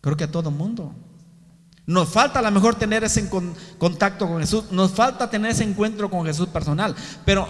Creo 0.00 0.16
que 0.16 0.24
a 0.24 0.30
todo 0.30 0.50
mundo. 0.50 0.94
Nos 1.86 2.08
falta 2.08 2.38
a 2.38 2.42
lo 2.42 2.50
mejor 2.50 2.76
tener 2.76 3.02
ese 3.02 3.28
contacto 3.78 4.28
con 4.28 4.40
Jesús, 4.40 4.70
nos 4.70 4.92
falta 4.92 5.28
tener 5.28 5.50
ese 5.50 5.64
encuentro 5.64 6.08
con 6.08 6.24
Jesús 6.24 6.48
personal, 6.48 6.94
pero 7.24 7.48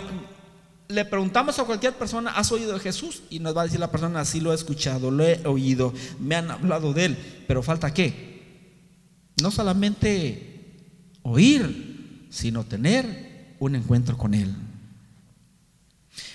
le 0.89 1.05
preguntamos 1.05 1.59
a 1.59 1.65
cualquier 1.65 1.95
persona, 1.95 2.33
¿has 2.33 2.51
oído 2.51 2.73
de 2.73 2.81
Jesús? 2.81 3.23
Y 3.31 3.41
nos 3.41 3.57
va 3.57 3.62
a 3.62 3.65
decir 3.65 3.81
la 3.81 3.91
persona, 3.91 4.21
así 4.21 4.41
lo 4.41 4.53
he 4.53 4.55
escuchado, 4.55 5.11
lo 5.11 5.25
he 5.25 5.47
oído, 5.47 5.93
me 6.19 6.37
han 6.37 6.51
hablado 6.51 6.93
de 6.93 7.07
él, 7.07 7.45
pero 7.47 7.62
falta 7.62 7.93
qué? 7.93 9.31
No 9.43 9.51
solamente 9.51 11.19
oír, 11.23 12.27
sino 12.31 12.65
tener 12.65 13.57
un 13.59 13.75
encuentro 13.75 14.17
con 14.17 14.35
él. 14.35 14.55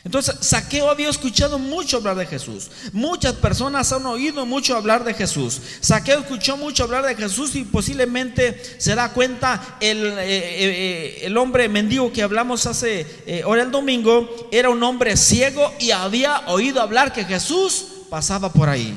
Entonces, 0.03 0.35
Saqueo 0.39 0.89
había 0.89 1.09
escuchado 1.09 1.59
mucho 1.59 1.97
hablar 1.97 2.15
de 2.15 2.25
Jesús. 2.25 2.71
Muchas 2.93 3.33
personas 3.33 3.91
han 3.91 4.05
oído 4.05 4.45
mucho 4.45 4.75
hablar 4.75 5.03
de 5.03 5.13
Jesús. 5.13 5.61
Saqueo 5.81 6.19
escuchó 6.19 6.55
mucho 6.55 6.83
hablar 6.83 7.05
de 7.05 7.15
Jesús 7.15 7.55
y 7.55 7.65
posiblemente 7.65 8.59
se 8.77 8.95
da 8.95 9.11
cuenta 9.11 9.77
el, 9.81 10.05
eh, 10.05 10.13
eh, 10.19 11.19
el 11.23 11.35
hombre 11.37 11.67
mendigo 11.67 12.11
que 12.11 12.23
hablamos 12.23 12.65
hace 12.65 13.05
eh, 13.25 13.43
el 13.45 13.71
domingo 13.71 14.47
era 14.51 14.69
un 14.69 14.81
hombre 14.81 15.17
ciego 15.17 15.73
y 15.79 15.91
había 15.91 16.39
oído 16.47 16.81
hablar 16.81 17.11
que 17.11 17.25
Jesús 17.25 17.85
pasaba 18.09 18.53
por 18.53 18.69
ahí. 18.69 18.93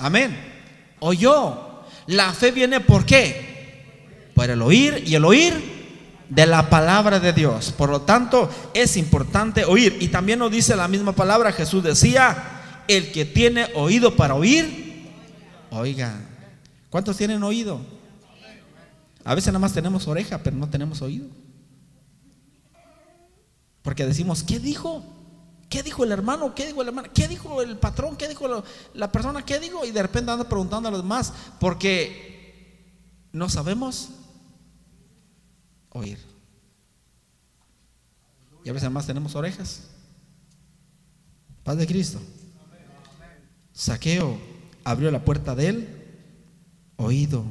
Amén. 0.00 0.36
Oyó. 0.98 1.68
La 2.08 2.32
fe 2.32 2.50
viene 2.50 2.80
por 2.80 3.06
qué? 3.06 4.32
Por 4.34 4.50
el 4.50 4.60
oír 4.62 5.04
y 5.06 5.14
el 5.14 5.24
oír 5.24 5.69
de 6.30 6.46
la 6.46 6.70
palabra 6.70 7.20
de 7.20 7.32
Dios. 7.32 7.72
Por 7.72 7.90
lo 7.90 8.02
tanto, 8.02 8.48
es 8.72 8.96
importante 8.96 9.64
oír. 9.64 9.98
Y 10.00 10.08
también 10.08 10.38
nos 10.38 10.50
dice 10.50 10.74
la 10.76 10.88
misma 10.88 11.12
palabra, 11.12 11.52
Jesús 11.52 11.82
decía, 11.82 12.84
el 12.88 13.12
que 13.12 13.24
tiene 13.24 13.68
oído 13.74 14.16
para 14.16 14.34
oír, 14.34 15.10
oiga. 15.70 16.14
¿Cuántos 16.88 17.16
tienen 17.16 17.42
oído? 17.42 17.80
A 19.24 19.34
veces 19.34 19.48
nada 19.48 19.58
más 19.58 19.74
tenemos 19.74 20.08
oreja, 20.08 20.38
pero 20.38 20.56
no 20.56 20.70
tenemos 20.70 21.02
oído. 21.02 21.26
Porque 23.82 24.06
decimos, 24.06 24.42
¿qué 24.42 24.58
dijo? 24.58 25.04
¿Qué 25.68 25.82
dijo 25.82 26.04
el 26.04 26.12
hermano? 26.12 26.54
¿Qué 26.54 26.66
dijo 26.66 26.82
el 26.82 26.88
hermano? 26.88 27.08
¿Qué 27.12 27.28
dijo 27.28 27.62
el 27.62 27.76
patrón? 27.76 28.16
¿Qué 28.16 28.28
dijo 28.28 28.64
la 28.94 29.12
persona? 29.12 29.44
¿Qué 29.44 29.58
dijo? 29.60 29.84
Y 29.84 29.90
de 29.90 30.02
repente 30.02 30.30
anda 30.30 30.48
preguntando 30.48 30.88
a 30.88 30.92
los 30.92 31.02
demás 31.02 31.32
porque 31.58 33.28
no 33.32 33.48
sabemos 33.48 34.10
oír. 35.90 36.18
Y 38.64 38.68
a 38.68 38.72
veces 38.72 38.86
además 38.86 39.06
tenemos 39.06 39.34
orejas. 39.34 39.82
Paz 41.62 41.76
de 41.76 41.86
Cristo. 41.86 42.20
Saqueo 43.72 44.38
abrió 44.84 45.10
la 45.10 45.24
puerta 45.24 45.54
del 45.54 45.88
oído. 46.96 47.44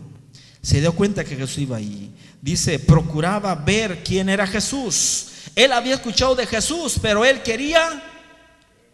Se 0.61 0.79
dio 0.81 0.93
cuenta 0.93 1.23
que 1.23 1.35
Jesús 1.35 1.57
iba 1.59 1.77
ahí. 1.77 2.13
Dice, 2.41 2.79
procuraba 2.79 3.55
ver 3.55 4.03
quién 4.03 4.29
era 4.29 4.45
Jesús. 4.45 5.27
Él 5.55 5.71
había 5.71 5.95
escuchado 5.95 6.35
de 6.35 6.45
Jesús, 6.45 6.99
pero 7.01 7.25
él 7.25 7.41
quería 7.41 8.03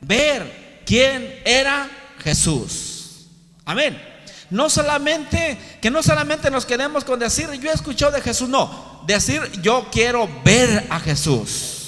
ver 0.01 0.83
quién 0.85 1.41
era 1.43 1.89
Jesús. 2.19 3.27
Amén. 3.65 4.14
No 4.49 4.69
solamente, 4.69 5.57
que 5.81 5.89
no 5.89 6.03
solamente 6.03 6.51
nos 6.51 6.65
quedemos 6.65 7.03
con 7.03 7.19
decir, 7.19 7.49
yo 7.53 7.71
he 7.71 7.73
escuchado 7.73 8.11
de 8.11 8.21
Jesús, 8.21 8.47
no, 8.47 9.01
decir, 9.05 9.41
yo 9.61 9.87
quiero 9.91 10.29
ver 10.43 10.85
a 10.89 10.99
Jesús. 10.99 11.81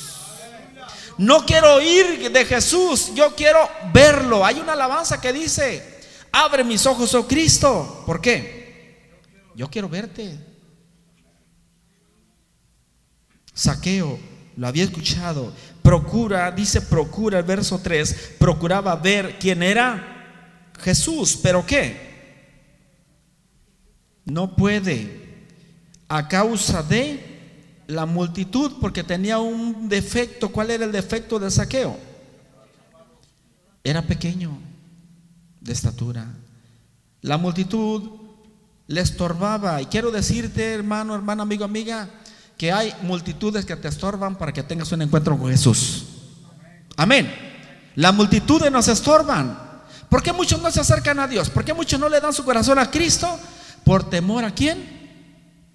No 1.17 1.45
quiero 1.45 1.75
oír 1.75 2.31
de 2.31 2.45
Jesús, 2.45 3.11
yo 3.15 3.35
quiero 3.35 3.59
verlo. 3.91 4.45
Hay 4.45 4.59
una 4.59 4.73
alabanza 4.73 5.19
que 5.19 5.33
dice, 5.33 6.01
abre 6.31 6.63
mis 6.63 6.85
ojos, 6.85 7.13
oh 7.15 7.27
Cristo. 7.27 8.03
¿Por 8.05 8.21
qué? 8.21 9.17
Yo 9.55 9.69
quiero 9.69 9.89
verte. 9.89 10.37
Saqueo, 13.53 14.19
lo 14.55 14.67
había 14.67 14.83
escuchado. 14.83 15.51
Procura, 15.81 16.51
dice 16.51 16.81
procura 16.81 17.39
el 17.39 17.45
verso 17.45 17.79
3, 17.81 18.33
procuraba 18.37 18.95
ver 18.95 19.39
quién 19.39 19.63
era 19.63 20.71
Jesús, 20.79 21.39
pero 21.41 21.65
¿qué? 21.65 22.06
No 24.27 24.55
puede 24.55 25.25
a 26.09 26.27
causa 26.27 26.83
de 26.83 27.83
la 27.87 28.05
multitud 28.05 28.73
porque 28.79 29.03
tenía 29.03 29.39
un 29.39 29.87
defecto. 29.87 30.49
¿Cuál 30.49 30.71
era 30.71 30.85
el 30.85 30.91
defecto 30.91 31.39
de 31.39 31.49
saqueo? 31.49 31.97
Era 33.83 34.01
pequeño 34.01 34.57
de 35.61 35.73
estatura. 35.73 36.27
La 37.21 37.37
multitud 37.37 38.03
le 38.87 39.01
estorbaba. 39.01 39.81
Y 39.81 39.85
quiero 39.85 40.11
decirte, 40.11 40.73
hermano, 40.73 41.15
hermana, 41.15 41.43
amigo, 41.43 41.63
amiga, 41.63 42.09
que 42.57 42.71
hay 42.71 42.93
multitudes 43.03 43.65
que 43.65 43.77
te 43.77 43.87
estorban 43.87 44.37
para 44.37 44.51
que 44.51 44.63
tengas 44.63 44.91
un 44.91 45.01
encuentro 45.01 45.37
con 45.37 45.49
Jesús. 45.49 46.05
Amén. 46.97 47.33
La 47.95 48.11
multitudes 48.11 48.71
nos 48.71 48.89
estorban. 48.89 49.57
¿Por 50.09 50.21
qué 50.21 50.33
muchos 50.33 50.61
no 50.61 50.69
se 50.69 50.81
acercan 50.81 51.19
a 51.19 51.27
Dios? 51.27 51.49
¿Por 51.49 51.63
qué 51.63 51.73
muchos 51.73 51.99
no 51.99 52.09
le 52.09 52.19
dan 52.19 52.33
su 52.33 52.43
corazón 52.43 52.77
a 52.79 52.91
Cristo? 52.91 53.39
¿Por 53.87 54.09
temor 54.09 54.43
a 54.43 54.53
quién? 54.53 54.85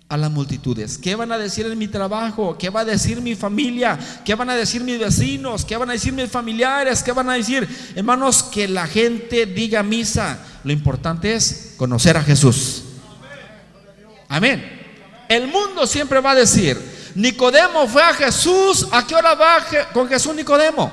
A 0.07 0.19
las 0.19 0.31
multitudes. 0.31 0.99
¿Qué 0.99 1.15
van 1.15 1.33
a 1.33 1.39
decir 1.39 1.65
en 1.65 1.79
mi 1.79 1.89
trabajo? 1.89 2.59
¿Qué 2.59 2.69
va 2.69 2.81
a 2.81 2.85
decir 2.85 3.23
mi 3.23 3.35
familia? 3.35 3.99
¿Qué 4.23 4.35
van 4.35 4.51
a 4.51 4.55
decir 4.55 4.85
mis 4.85 4.99
vecinos? 4.99 5.65
¿Qué 5.65 5.79
van 5.79 5.89
a 5.89 5.95
decir 5.95 6.13
mis 6.13 6.29
familiares? 6.29 7.03
¿Qué 7.03 7.11
van 7.11 7.31
a 7.31 7.33
decir? 7.33 7.67
Hermanos, 7.95 8.43
que 8.43 8.69
la 8.69 8.87
gente 8.87 9.47
diga 9.47 9.83
misa. 9.83 10.39
Lo 10.63 10.75
importante 10.75 11.35
es 11.35 11.73
conocer 11.79 12.19
a 12.19 12.23
Jesús. 12.23 12.83
Amén. 14.29 14.63
El 15.27 15.49
mundo 15.49 15.87
siempre 15.87 16.21
va 16.21 16.33
a 16.33 16.35
decir, 16.35 16.79
Nicodemo 17.15 17.89
fue 17.89 18.03
a 18.03 18.13
Jesús. 18.13 18.89
¿A 18.93 19.07
qué 19.07 19.15
hora 19.15 19.35
va 19.35 19.65
con 19.95 20.07
Jesús 20.07 20.35
Nicodemo? 20.35 20.93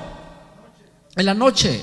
En 1.16 1.26
la 1.26 1.34
noche. 1.34 1.82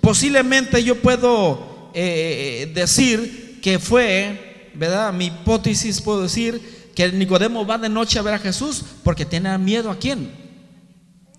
Posiblemente 0.00 0.82
yo 0.82 0.96
puedo 1.02 1.90
eh, 1.92 2.72
decir 2.74 3.60
que 3.60 3.78
fue 3.78 4.47
¿verdad? 4.78 5.12
Mi 5.12 5.26
hipótesis 5.26 6.00
puedo 6.00 6.22
decir 6.22 6.90
que 6.94 7.10
Nicodemo 7.12 7.66
va 7.66 7.78
de 7.78 7.88
noche 7.88 8.18
a 8.18 8.22
ver 8.22 8.34
a 8.34 8.38
Jesús 8.38 8.84
porque 9.02 9.24
tiene 9.24 9.56
miedo 9.58 9.90
a 9.90 9.98
quién? 9.98 10.32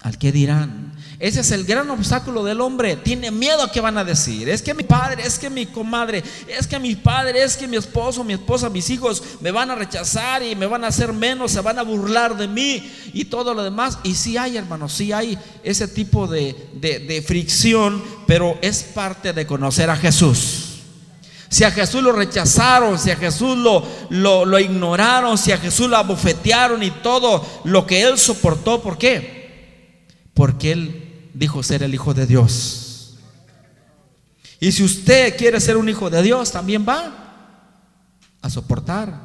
Al 0.01 0.17
que 0.17 0.31
dirán. 0.31 0.89
Ese 1.19 1.41
es 1.41 1.51
el 1.51 1.65
gran 1.65 1.89
obstáculo 1.89 2.45
del 2.45 2.61
hombre. 2.61 2.95
Tiene 2.95 3.29
miedo 3.29 3.61
a 3.61 3.71
qué 3.71 3.81
van 3.81 3.97
a 3.97 4.05
decir. 4.05 4.47
Es 4.47 4.61
que 4.61 4.73
mi 4.73 4.83
padre, 4.83 5.23
es 5.25 5.37
que 5.37 5.49
mi 5.49 5.65
comadre, 5.65 6.23
es 6.47 6.65
que 6.65 6.79
mi 6.79 6.95
padre, 6.95 7.43
es 7.43 7.57
que 7.57 7.67
mi 7.67 7.75
esposo, 7.75 8.23
mi 8.23 8.33
esposa, 8.33 8.69
mis 8.69 8.89
hijos 8.89 9.21
me 9.41 9.51
van 9.51 9.69
a 9.69 9.75
rechazar 9.75 10.41
y 10.43 10.55
me 10.55 10.65
van 10.65 10.85
a 10.85 10.87
hacer 10.87 11.11
menos, 11.11 11.51
se 11.51 11.59
van 11.59 11.77
a 11.77 11.83
burlar 11.83 12.37
de 12.37 12.47
mí 12.47 12.89
y 13.13 13.25
todo 13.25 13.53
lo 13.53 13.63
demás. 13.63 13.99
Y 14.03 14.15
sí 14.15 14.37
hay, 14.37 14.55
hermanos, 14.55 14.93
sí 14.93 15.11
hay 15.11 15.37
ese 15.61 15.89
tipo 15.89 16.25
de, 16.25 16.55
de 16.79 17.21
fricción, 17.21 18.01
pero 18.25 18.57
es 18.61 18.83
parte 18.83 19.33
de 19.33 19.45
conocer 19.45 19.89
a 19.89 19.97
Jesús. 19.97 20.68
Si 21.49 21.63
a 21.63 21.71
Jesús 21.71 22.03
lo 22.03 22.11
rechazaron, 22.11 22.99
si 22.99 23.09
a 23.09 23.15
Jesús 23.15 23.57
lo, 23.57 23.83
lo, 24.45 24.59
ignoraron, 24.59 25.35
si 25.37 25.51
a 25.51 25.57
Jesús 25.57 25.89
lo 25.89 25.97
abofetearon 25.97 26.83
y 26.83 26.91
todo 26.91 27.43
lo 27.63 27.87
que 27.87 28.03
él 28.03 28.19
soportó, 28.19 28.81
¿por 28.81 28.99
qué? 28.99 30.05
Porque 30.35 30.71
él 30.71 31.29
dijo 31.33 31.63
ser 31.63 31.81
el 31.81 31.93
Hijo 31.93 32.13
de 32.13 32.27
Dios. 32.27 33.15
Y 34.59 34.71
si 34.71 34.83
usted 34.83 35.35
quiere 35.37 35.59
ser 35.59 35.77
un 35.77 35.89
hijo 35.89 36.09
de 36.09 36.21
Dios, 36.21 36.51
también 36.51 36.85
va 36.87 37.13
a 38.41 38.49
soportar 38.49 39.19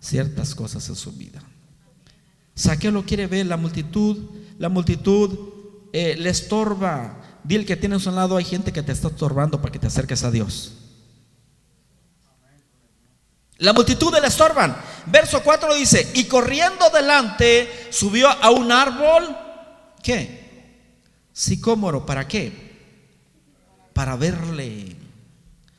ciertas 0.00 0.54
cosas 0.54 0.88
en 0.88 0.96
su 0.96 1.12
vida. 1.12 1.42
Saqueo 2.54 2.90
lo 2.90 3.04
quiere 3.04 3.26
ver, 3.26 3.46
la 3.46 3.56
multitud, 3.56 4.18
la 4.58 4.68
multitud 4.68 5.38
eh, 5.92 6.16
le 6.18 6.30
estorba. 6.30 7.20
Dile 7.44 7.64
que 7.64 7.76
tienes 7.76 8.06
a 8.06 8.10
un 8.10 8.16
lado, 8.16 8.36
hay 8.36 8.44
gente 8.44 8.72
que 8.72 8.82
te 8.82 8.92
está 8.92 9.08
estorbando 9.08 9.60
para 9.60 9.72
que 9.72 9.78
te 9.78 9.86
acerques 9.86 10.24
a 10.24 10.30
Dios. 10.30 10.81
La 13.62 13.72
multitud 13.72 14.12
le 14.20 14.26
estorban. 14.26 14.76
Verso 15.06 15.40
4 15.40 15.74
dice, 15.74 16.10
y 16.14 16.24
corriendo 16.24 16.90
delante 16.90 17.88
subió 17.90 18.28
a 18.28 18.50
un 18.50 18.72
árbol, 18.72 19.36
¿qué? 20.02 20.82
Sicómoro, 21.32 22.04
¿para 22.04 22.26
qué? 22.26 22.52
Para 23.92 24.16
verle. 24.16 24.96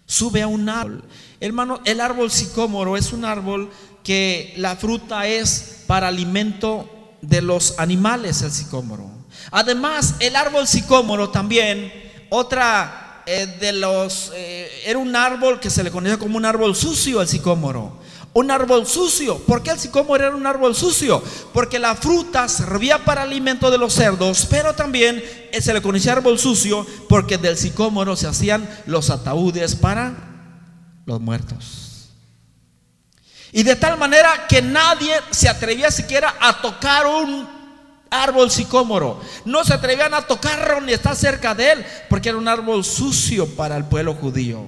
Sube 0.05 0.41
a 0.41 0.47
un 0.47 0.69
árbol. 0.69 1.03
Hermano, 1.41 1.81
el 1.83 1.99
árbol 1.99 2.31
sicómoro 2.31 2.95
es 2.95 3.11
un 3.11 3.25
árbol 3.25 3.69
que 4.01 4.53
la 4.55 4.77
fruta 4.77 5.27
es 5.27 5.83
para 5.85 6.07
alimento 6.07 7.15
de 7.21 7.41
los 7.41 7.79
animales, 7.79 8.43
el 8.43 8.51
sicómoro. 8.51 9.11
Además, 9.51 10.15
el 10.21 10.37
árbol 10.37 10.67
sicómoro 10.67 11.31
también, 11.31 11.91
otra 12.29 13.02
de 13.25 13.73
los, 13.73 14.31
eh, 14.35 14.69
era 14.85 14.99
un 14.99 15.15
árbol 15.15 15.59
que 15.59 15.69
se 15.69 15.83
le 15.83 15.91
conocía 15.91 16.17
como 16.17 16.37
un 16.37 16.45
árbol 16.45 16.75
sucio, 16.75 17.21
el 17.21 17.27
sicómoro. 17.27 18.01
Un 18.33 18.49
árbol 18.49 18.87
sucio. 18.87 19.37
¿Por 19.39 19.61
qué 19.61 19.71
el 19.71 19.79
sicómoro 19.79 20.25
era 20.25 20.35
un 20.35 20.47
árbol 20.47 20.75
sucio? 20.75 21.21
Porque 21.53 21.77
la 21.77 21.95
fruta 21.95 22.49
servía 22.49 23.05
para 23.05 23.21
alimento 23.21 23.69
de 23.69 23.77
los 23.77 23.93
cerdos, 23.93 24.47
pero 24.49 24.73
también 24.73 25.23
eh, 25.51 25.61
se 25.61 25.73
le 25.73 25.81
conocía 25.81 26.13
árbol 26.13 26.39
sucio 26.39 26.85
porque 27.07 27.37
del 27.37 27.57
sicómoro 27.57 28.15
se 28.15 28.27
hacían 28.27 28.67
los 28.87 29.09
ataúdes 29.09 29.75
para 29.75 30.13
los 31.05 31.21
muertos. 31.21 32.09
Y 33.51 33.61
de 33.61 33.75
tal 33.75 33.99
manera 33.99 34.47
que 34.49 34.63
nadie 34.63 35.13
se 35.29 35.47
atrevía 35.47 35.91
siquiera 35.91 36.35
a 36.41 36.59
tocar 36.59 37.05
un 37.05 37.62
árbol 38.13 38.51
sicómoro. 38.51 39.20
No 39.46 39.63
se 39.63 39.74
atrevían 39.74 40.13
a 40.13 40.22
tocarlo 40.22 40.82
ni 40.82 40.93
estar 40.93 41.15
cerca 41.15 41.55
de 41.55 41.72
él, 41.72 41.86
porque 42.10 42.29
era 42.29 42.38
un 42.38 42.48
árbol 42.48 42.84
sucio 42.86 43.48
para 43.55 43.75
el 43.75 43.86
pueblo 43.86 44.13
judío. 44.13 44.67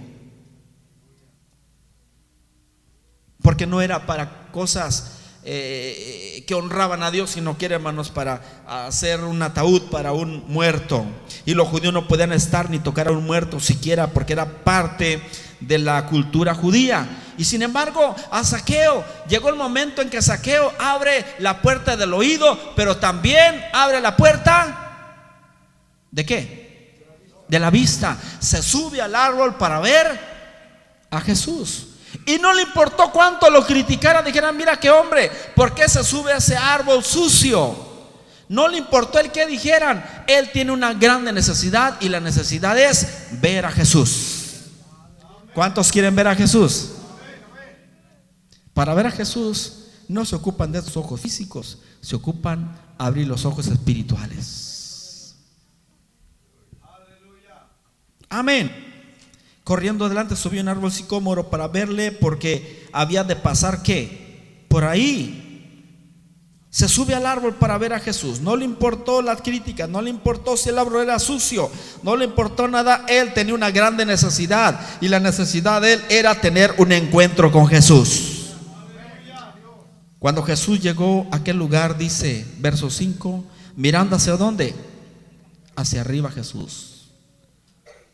Porque 3.42 3.68
no 3.68 3.82
era 3.82 4.06
para 4.06 4.48
cosas 4.52 5.20
eh, 5.44 6.44
que 6.48 6.56
honraban 6.56 7.04
a 7.04 7.12
Dios, 7.12 7.30
sino 7.30 7.58
que 7.58 7.66
era, 7.66 7.76
hermanos, 7.76 8.10
para 8.10 8.42
hacer 8.68 9.24
un 9.24 9.42
ataúd 9.44 9.84
para 9.92 10.12
un 10.12 10.44
muerto. 10.48 11.06
Y 11.46 11.54
los 11.54 11.68
judíos 11.68 11.94
no 11.94 12.08
podían 12.08 12.34
estar 12.34 12.72
ni 12.72 12.80
tocar 12.80 13.10
a 13.10 13.12
un 13.12 13.24
muerto 13.24 13.60
siquiera, 13.60 14.08
porque 14.08 14.34
era 14.34 14.64
parte 14.64 15.22
de 15.60 15.78
la 15.78 16.08
cultura 16.08 16.56
judía. 16.56 17.08
Y 17.38 17.44
sin 17.44 17.62
embargo, 17.62 18.16
a 18.32 18.44
Saqueo 18.44 19.04
llegó 19.28 19.50
el 19.50 19.56
momento 19.56 20.02
en 20.02 20.10
que 20.10 20.22
Saqueo 20.22 20.72
abre 20.80 21.26
la 21.40 21.62
puerta 21.62 21.98
del 21.98 22.14
oído, 22.14 22.74
pero 22.76 22.98
también 22.98 23.64
abre 23.74 24.00
la 24.00 24.16
puerta 24.16 24.86
de 26.12 26.26
qué? 26.26 27.06
De 27.48 27.60
la 27.60 27.70
vista. 27.70 28.18
Se 28.40 28.64
sube 28.64 29.02
al 29.02 29.16
árbol 29.16 29.56
para 29.56 29.80
ver 29.80 30.20
a 31.10 31.22
Jesús. 31.22 31.88
Y 32.26 32.38
no 32.38 32.54
le 32.54 32.64
importó 32.64 33.12
cuánto 33.12 33.50
lo 33.50 33.66
criticaran, 33.66 34.24
dijeran, 34.24 34.56
mira 34.56 34.80
qué 34.80 34.90
hombre, 34.90 35.30
¿por 35.56 35.74
qué 35.74 35.90
se 35.90 36.04
sube 36.04 36.32
a 36.32 36.38
ese 36.38 36.56
árbol 36.56 37.04
sucio? 37.04 37.94
No 38.48 38.68
le 38.68 38.78
importó 38.78 39.20
el 39.20 39.32
que 39.32 39.46
dijeran, 39.46 40.24
él 40.28 40.52
tiene 40.52 40.72
una 40.72 40.94
grande 40.94 41.34
necesidad 41.34 41.98
y 42.00 42.10
la 42.10 42.20
necesidad 42.20 42.78
es 42.78 43.08
ver 43.32 43.66
a 43.66 43.72
Jesús. 43.72 44.44
¿Cuántos 45.54 45.92
quieren 45.92 46.16
ver 46.16 46.28
a 46.28 46.36
Jesús? 46.36 46.92
Para 48.76 48.94
ver 48.94 49.08
a 49.08 49.12
Jesús 49.12 49.86
no 50.10 50.26
se 50.26 50.36
ocupan 50.36 50.74
de 50.74 50.82
sus 50.82 50.98
ojos 50.98 51.22
físicos, 51.22 51.80
se 52.02 52.18
ocupan 52.18 52.78
abrir 52.98 53.26
los 53.26 53.46
ojos 53.46 53.68
espirituales. 53.68 55.36
Amén. 58.28 58.70
Corriendo 59.64 60.06
adelante 60.06 60.36
subió 60.36 60.62
un 60.62 60.68
árbol 60.68 60.92
sicómoro 60.92 61.50
para 61.50 61.70
verle 61.70 62.12
porque 62.12 62.88
había 62.92 63.24
de 63.24 63.38
pasar 63.38 63.82
qué? 63.82 64.66
Por 64.68 64.84
ahí 64.84 65.42
se 66.70 66.90
sube 66.90 67.16
al 67.16 67.26
árbol 67.26 67.56
para 67.56 67.78
ver 67.78 67.94
a 67.94 68.02
Jesús. 68.02 68.42
No 68.42 68.58
le 68.58 68.66
importó 68.66 69.22
las 69.22 69.42
críticas, 69.42 69.88
no 69.88 70.02
le 70.02 70.10
importó 70.10 70.58
si 70.58 70.68
el 70.68 70.78
árbol 70.78 71.04
era 71.04 71.18
sucio, 71.20 71.72
no 72.04 72.18
le 72.18 72.26
importó 72.26 72.68
nada. 72.68 73.06
Él 73.08 73.34
tenía 73.34 73.56
una 73.56 73.72
grande 73.72 74.06
necesidad 74.06 74.82
y 75.00 75.08
la 75.08 75.22
necesidad 75.22 75.82
de 75.82 75.94
él 75.94 76.02
era 76.10 76.42
tener 76.42 76.76
un 76.78 76.92
encuentro 76.92 77.54
con 77.54 77.68
Jesús. 77.68 78.45
Cuando 80.26 80.42
Jesús 80.42 80.82
llegó 80.82 81.28
a 81.32 81.36
aquel 81.36 81.56
lugar, 81.56 82.00
dice, 82.00 82.52
verso 82.58 82.90
5, 82.90 83.44
mirando 83.76 84.16
hacia 84.16 84.36
dónde? 84.36 84.74
Hacia 85.76 86.02
arriba 86.02 86.32
Jesús. 86.32 87.12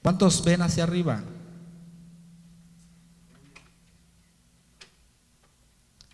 ¿Cuántos 0.04 0.43
ven 0.43 0.62
hacia 0.62 0.84
arriba? 0.84 1.24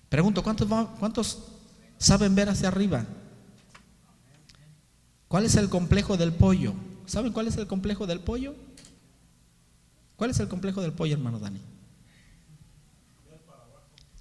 Pregunto, 0.07 0.43
¿cuántos, 0.43 0.67
cuántos 0.99 1.39
saben 1.97 2.35
ver 2.35 2.49
hacia 2.49 2.67
arriba. 2.67 3.03
¿Cuál 5.27 5.45
es 5.45 5.55
el 5.55 5.67
complejo 5.67 6.15
del 6.15 6.31
pollo? 6.31 6.75
¿Saben 7.07 7.33
cuál 7.33 7.47
es 7.47 7.57
el 7.57 7.65
complejo 7.65 8.05
del 8.05 8.19
pollo? 8.19 8.53
¿Cuál 10.15 10.29
es 10.29 10.39
el 10.39 10.47
complejo 10.47 10.79
del 10.79 10.93
pollo, 10.93 11.15
hermano 11.15 11.39
Dani? 11.39 11.76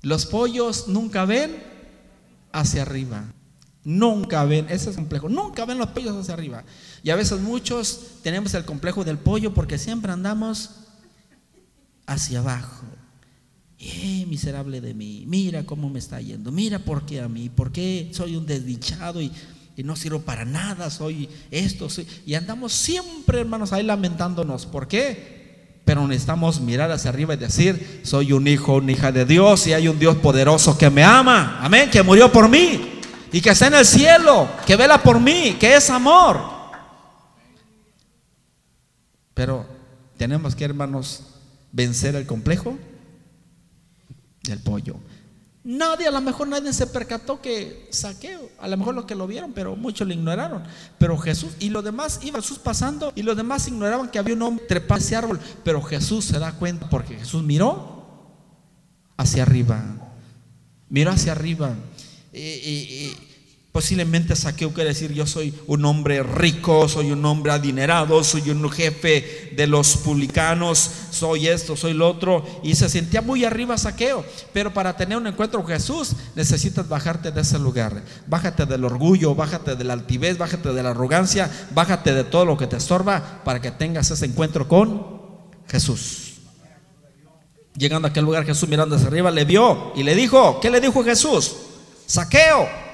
Los 0.03 0.27
pollos 0.27 0.89
nunca 0.89 1.25
ven 1.25 1.63
hacia 2.53 2.83
arriba. 2.83 3.33
Nunca 3.85 4.45
ven, 4.45 4.67
ese 4.67 4.75
es 4.75 4.87
el 4.89 4.95
complejo. 4.97 5.29
Nunca 5.29 5.65
ven 5.65 5.79
los 5.79 5.89
pollos 5.91 6.17
hacia 6.17 6.35
arriba. 6.35 6.65
Y 7.03 7.11
a 7.11 7.17
veces 7.17 7.41
muchos 7.41 8.01
tenemos 8.23 8.53
el 8.55 8.65
complejo 8.65 9.05
del 9.05 9.19
pollo 9.19 9.55
porque 9.55 9.79
siempre 9.79 10.11
andamos 10.11 10.71
hacia 12.07 12.41
abajo. 12.41 12.85
¡Eh, 13.79 14.25
miserable 14.27 14.81
de 14.81 14.95
mí! 14.95 15.25
Mira 15.27 15.65
cómo 15.65 15.91
me 15.91 15.99
está 15.99 16.21
yendo. 16.21 16.51
Mira 16.51 16.79
por 16.81 17.05
qué 17.05 17.21
a 17.21 17.29
mí. 17.29 17.49
¿Por 17.49 17.71
qué 17.71 18.11
soy 18.13 18.37
un 18.37 18.47
desdichado 18.47 19.21
y, 19.21 19.31
no 19.85 19.95
sirvo 19.95 20.23
para 20.23 20.45
nada? 20.45 20.91
Soy 20.91 21.29
esto. 21.51 21.89
Y 22.25 22.35
andamos 22.35 22.73
siempre, 22.73 23.41
hermanos, 23.41 23.73
ahí 23.73 23.83
lamentándonos. 23.83 24.67
¿Por 24.67 24.89
qué? 24.89 25.36
Pero 25.87 26.07
necesitamos 26.09 26.61
mirar 26.61 26.91
hacia 26.91 27.11
arriba 27.11 27.35
y 27.35 27.37
decir, 27.37 28.01
soy 28.03 28.33
un 28.33 28.49
hijo, 28.49 28.75
una 28.75 28.91
hija 28.91 29.13
de 29.13 29.25
Dios 29.25 29.69
y 29.69 29.73
hay 29.73 29.87
un 29.87 30.01
Dios 30.01 30.17
poderoso 30.17 30.77
que 30.77 30.91
me 30.91 31.05
ama. 31.05 31.61
Amén, 31.63 31.89
que 31.89 32.03
murió 32.03 32.31
por 32.31 32.49
mí 32.49 33.01
y 33.31 33.41
que 33.41 33.51
está 33.51 33.69
en 33.69 33.75
el 33.75 33.87
cielo, 33.87 34.49
que 34.67 34.75
vela 34.75 35.01
por 35.01 35.21
mí, 35.21 35.57
que 35.61 35.77
es 35.77 35.89
amor. 35.89 36.41
Pero 39.33 39.65
tenemos 40.17 40.57
que, 40.57 40.65
hermanos, 40.65 41.23
vencer 41.71 42.17
el 42.17 42.27
complejo 42.27 42.77
del 44.43 44.59
pollo. 44.59 44.97
Nadie, 45.69 46.07
a 46.07 46.13
lo 46.13 46.21
mejor 46.21 46.47
nadie 46.47 46.73
se 46.73 46.87
percató 46.87 47.43
que 47.43 47.89
saqueo, 47.91 48.51
a 48.61 48.69
lo 48.69 48.77
mejor 48.77 48.95
los 48.95 49.05
que 49.05 49.17
lo 49.17 49.27
vieron, 49.27 49.53
pero 49.53 49.75
muchos 49.75 50.07
lo 50.07 50.15
ignoraron. 50.15 50.63
Pero 50.97 51.19
Jesús, 51.19 51.55
y 51.59 51.71
los 51.71 51.83
demás, 51.83 52.21
iba 52.23 52.41
Jesús 52.41 52.61
pasando, 52.61 53.13
y 53.17 53.25
los 53.25 53.37
demás 53.37 53.67
ignoraban 53.67 54.09
que 54.09 54.21
había 54.21 54.37
un 54.37 54.43
hombre 54.43 54.65
trepado 54.67 55.01
ese 55.01 55.17
árbol, 55.17 55.41
pero 55.65 55.83
Jesús 55.83 56.25
se 56.25 56.39
da 56.39 56.53
cuenta 56.53 56.89
porque 56.89 57.17
Jesús 57.17 57.43
miró 57.43 58.07
hacia 59.17 59.43
arriba, 59.43 59.83
miró 60.89 61.11
hacia 61.11 61.33
arriba. 61.33 61.75
y, 62.33 63.13
Posiblemente 63.77 64.35
Saqueo 64.35 64.73
quiere 64.73 64.89
decir 64.89 65.13
yo 65.13 65.27
soy 65.27 65.53
un 65.67 65.85
hombre 65.85 66.23
rico, 66.23 66.89
soy 66.89 67.13
un 67.13 67.23
hombre 67.27 67.53
adinerado, 67.53 68.25
soy 68.25 68.49
un 68.49 68.71
jefe 68.71 69.53
de 69.55 69.67
los 69.67 69.99
publicanos, 69.99 70.91
soy 71.11 71.49
esto, 71.49 71.77
soy 71.77 71.93
lo 71.93 72.09
otro. 72.09 72.43
Y 72.63 72.75
se 72.75 72.89
sentía 72.89 73.21
muy 73.21 73.45
arriba 73.45 73.77
Saqueo. 73.77 74.25
Pero 74.55 74.73
para 74.73 74.97
tener 74.97 75.19
un 75.19 75.27
encuentro 75.27 75.61
con 75.61 75.71
Jesús 75.71 76.13
necesitas 76.35 76.89
bajarte 76.89 77.33
de 77.33 77.43
ese 77.43 77.59
lugar. 77.59 78.03
Bájate 78.27 78.65
del 78.65 78.83
orgullo, 78.83 79.35
bájate 79.35 79.77
de 79.77 79.85
la 79.85 79.93
altivez, 79.93 80.39
bájate 80.39 80.73
de 80.73 80.83
la 80.83 80.93
arrogancia, 80.93 81.51
bájate 81.75 82.15
de 82.15 82.25
todo 82.25 82.47
lo 82.47 82.57
que 82.57 82.67
te 82.67 82.79
estorba 82.79 83.43
para 83.45 83.61
que 83.61 83.73
tengas 83.73 84.11
ese 84.11 84.25
encuentro 84.25 84.67
con 84.69 85.07
Jesús. 85.69 86.39
Llegando 87.77 88.09
a 88.09 88.11
aquel 88.11 88.25
lugar 88.25 88.47
Jesús 88.47 88.71
mirando 88.71 88.97
hacia 88.97 89.09
arriba 89.09 89.31
le 89.31 89.45
vio 89.45 89.93
y 89.95 90.03
le 90.03 90.15
dijo, 90.15 90.61
¿qué 90.61 90.71
le 90.71 90.81
dijo 90.81 91.05
Jesús? 91.05 91.57
Saqueo 92.07 92.86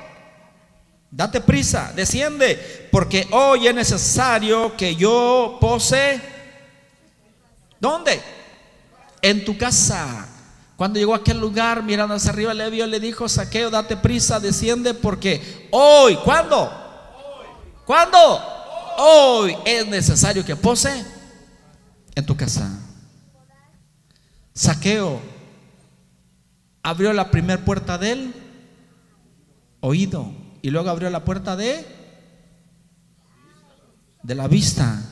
Date 1.12 1.40
prisa, 1.40 1.92
desciende, 1.94 2.88
porque 2.90 3.28
hoy 3.30 3.68
es 3.68 3.74
necesario 3.74 4.76
que 4.76 4.96
yo 4.96 5.58
pose. 5.60 6.20
¿Dónde? 7.78 8.20
en 9.22 9.44
tu 9.44 9.56
casa. 9.56 10.26
Cuando 10.76 10.98
llegó 10.98 11.14
a 11.14 11.18
aquel 11.18 11.38
lugar, 11.38 11.84
mirando 11.84 12.14
hacia 12.14 12.32
arriba, 12.32 12.52
le 12.52 12.68
vio 12.68 12.86
le 12.86 12.98
dijo, 12.98 13.28
Saqueo, 13.28 13.70
date 13.70 13.96
prisa, 13.96 14.40
desciende, 14.40 14.94
porque 14.94 15.68
hoy, 15.70 16.16
¿cuándo? 16.24 16.70
¿Cuándo? 17.86 18.18
Hoy 18.98 19.56
es 19.64 19.86
necesario 19.86 20.44
que 20.44 20.56
pose 20.56 21.04
en 22.14 22.26
tu 22.26 22.36
casa. 22.36 22.68
Saqueo 24.52 25.20
abrió 26.82 27.12
la 27.12 27.30
primera 27.30 27.64
puerta 27.64 27.96
del 27.96 28.34
oído 29.80 30.41
y 30.62 30.70
luego 30.70 30.88
abrió 30.88 31.10
la 31.10 31.24
puerta 31.24 31.56
de 31.56 31.84
de 34.22 34.34
la 34.34 34.46
vista. 34.48 35.02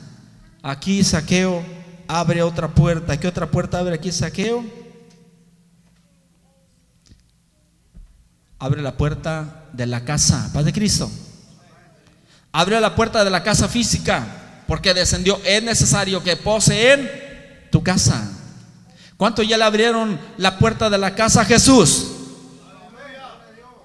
Aquí 0.63 1.03
Saqueo 1.03 1.63
abre 2.07 2.41
otra 2.41 2.69
puerta. 2.69 3.19
¿Qué 3.19 3.27
otra 3.27 3.51
puerta 3.51 3.79
abre 3.79 3.95
aquí 3.95 4.11
Saqueo? 4.11 4.63
Abre 8.59 8.81
la 8.81 8.95
puerta 8.95 9.65
de 9.73 9.87
la 9.87 10.05
casa, 10.05 10.49
Paz 10.53 10.65
de 10.65 10.73
Cristo. 10.73 11.09
Abre 12.51 12.79
la 12.79 12.95
puerta 12.95 13.23
de 13.23 13.29
la 13.29 13.43
casa 13.43 13.67
física, 13.67 14.63
porque 14.67 14.93
descendió. 14.93 15.39
Es 15.43 15.63
necesario 15.63 16.21
que 16.21 16.37
poseen 16.37 17.09
tu 17.71 17.81
casa. 17.81 18.29
¿Cuántos 19.17 19.47
ya 19.47 19.57
le 19.57 19.63
abrieron 19.63 20.19
la 20.37 20.59
puerta 20.59 20.89
de 20.89 20.97
la 20.97 21.15
casa 21.15 21.41
a 21.41 21.45
Jesús? 21.45 22.10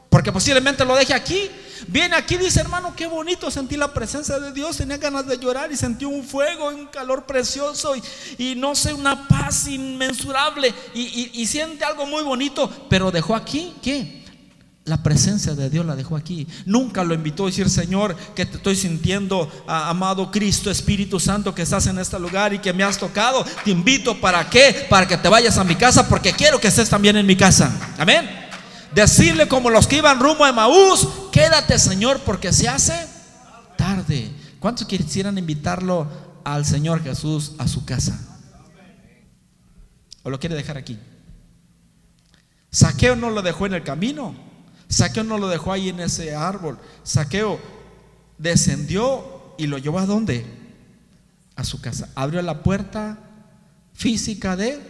Porque 0.08 0.32
posiblemente 0.32 0.84
lo 0.84 0.94
deje 0.94 1.14
aquí 1.14 1.50
Viene 1.88 2.16
aquí, 2.16 2.36
dice 2.36 2.60
hermano, 2.60 2.94
qué 2.96 3.06
bonito, 3.06 3.50
sentí 3.50 3.76
la 3.76 3.92
presencia 3.92 4.38
de 4.38 4.52
Dios, 4.52 4.76
tenía 4.76 4.96
ganas 4.96 5.26
de 5.26 5.38
llorar 5.38 5.70
y 5.70 5.76
sentí 5.76 6.04
un 6.04 6.24
fuego, 6.24 6.68
un 6.68 6.86
calor 6.86 7.26
precioso 7.26 7.94
y, 8.38 8.54
no 8.56 8.74
sé, 8.74 8.92
una 8.92 9.28
paz 9.28 9.68
inmensurable 9.68 10.72
y, 10.94 11.30
y, 11.32 11.46
siente 11.46 11.84
algo 11.84 12.06
muy 12.06 12.22
bonito, 12.22 12.70
pero 12.88 13.10
dejó 13.10 13.34
aquí, 13.34 13.74
¿qué? 13.82 14.24
La 14.84 15.02
presencia 15.02 15.54
de 15.54 15.68
Dios 15.68 15.84
la 15.84 15.96
dejó 15.96 16.16
aquí. 16.16 16.46
Nunca 16.64 17.02
lo 17.02 17.12
invitó 17.12 17.42
a 17.42 17.46
decir, 17.46 17.68
Señor, 17.68 18.16
que 18.36 18.46
te 18.46 18.58
estoy 18.58 18.76
sintiendo, 18.76 19.50
amado 19.66 20.30
Cristo, 20.30 20.70
Espíritu 20.70 21.18
Santo, 21.18 21.52
que 21.52 21.62
estás 21.62 21.88
en 21.88 21.98
este 21.98 22.18
lugar 22.20 22.54
y 22.54 22.60
que 22.60 22.72
me 22.72 22.84
has 22.84 22.96
tocado. 22.96 23.44
Te 23.64 23.72
invito 23.72 24.20
para 24.20 24.48
qué? 24.48 24.86
Para 24.88 25.08
que 25.08 25.16
te 25.16 25.28
vayas 25.28 25.58
a 25.58 25.64
mi 25.64 25.74
casa, 25.74 26.08
porque 26.08 26.32
quiero 26.32 26.60
que 26.60 26.68
estés 26.68 26.88
también 26.88 27.16
en 27.16 27.26
mi 27.26 27.36
casa. 27.36 27.94
Amén 27.98 28.45
decirle 28.94 29.48
como 29.48 29.70
los 29.70 29.86
que 29.86 29.98
iban 29.98 30.20
rumbo 30.20 30.44
a 30.44 30.50
Emaús, 30.50 31.08
quédate 31.32 31.78
Señor 31.78 32.20
porque 32.20 32.52
se 32.52 32.68
hace 32.68 33.06
tarde. 33.76 34.30
¿Cuántos 34.58 34.86
quisieran 34.86 35.38
invitarlo 35.38 36.08
al 36.44 36.64
Señor 36.64 37.02
Jesús 37.02 37.52
a 37.58 37.68
su 37.68 37.84
casa? 37.84 38.18
¿O 40.22 40.30
lo 40.30 40.40
quiere 40.40 40.56
dejar 40.56 40.76
aquí? 40.76 40.98
Saqueo 42.70 43.16
no 43.16 43.30
lo 43.30 43.42
dejó 43.42 43.66
en 43.66 43.74
el 43.74 43.82
camino. 43.82 44.34
Saqueo 44.88 45.24
no 45.24 45.38
lo 45.38 45.48
dejó 45.48 45.72
ahí 45.72 45.88
en 45.88 46.00
ese 46.00 46.34
árbol. 46.34 46.78
Saqueo 47.04 47.60
descendió 48.38 49.54
y 49.58 49.66
lo 49.66 49.78
llevó 49.78 49.98
a 49.98 50.06
dónde? 50.06 50.44
A 51.54 51.64
su 51.64 51.80
casa. 51.80 52.10
Abrió 52.14 52.42
la 52.42 52.62
puerta 52.62 53.18
física 53.94 54.56
de 54.56 54.80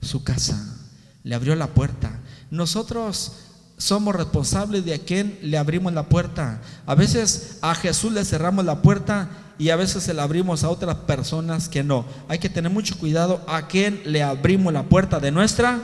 su 0.00 0.24
casa. 0.24 0.78
Le 1.22 1.34
abrió 1.34 1.54
la 1.56 1.68
puerta. 1.68 2.20
Nosotros 2.54 3.32
somos 3.78 4.14
responsables 4.14 4.84
de 4.84 4.94
a 4.94 4.98
quien 5.00 5.40
le 5.42 5.58
abrimos 5.58 5.92
la 5.92 6.04
puerta. 6.04 6.62
A 6.86 6.94
veces 6.94 7.58
a 7.62 7.74
Jesús 7.74 8.12
le 8.12 8.24
cerramos 8.24 8.64
la 8.64 8.80
puerta 8.80 9.28
y 9.58 9.70
a 9.70 9.76
veces 9.76 10.04
se 10.04 10.14
la 10.14 10.22
abrimos 10.22 10.62
a 10.62 10.70
otras 10.70 10.94
personas 10.98 11.68
que 11.68 11.82
no. 11.82 12.06
Hay 12.28 12.38
que 12.38 12.48
tener 12.48 12.70
mucho 12.70 12.96
cuidado 12.96 13.44
a 13.48 13.66
quien 13.66 14.02
le 14.04 14.22
abrimos 14.22 14.72
la 14.72 14.84
puerta 14.84 15.18
de 15.18 15.32
nuestra 15.32 15.80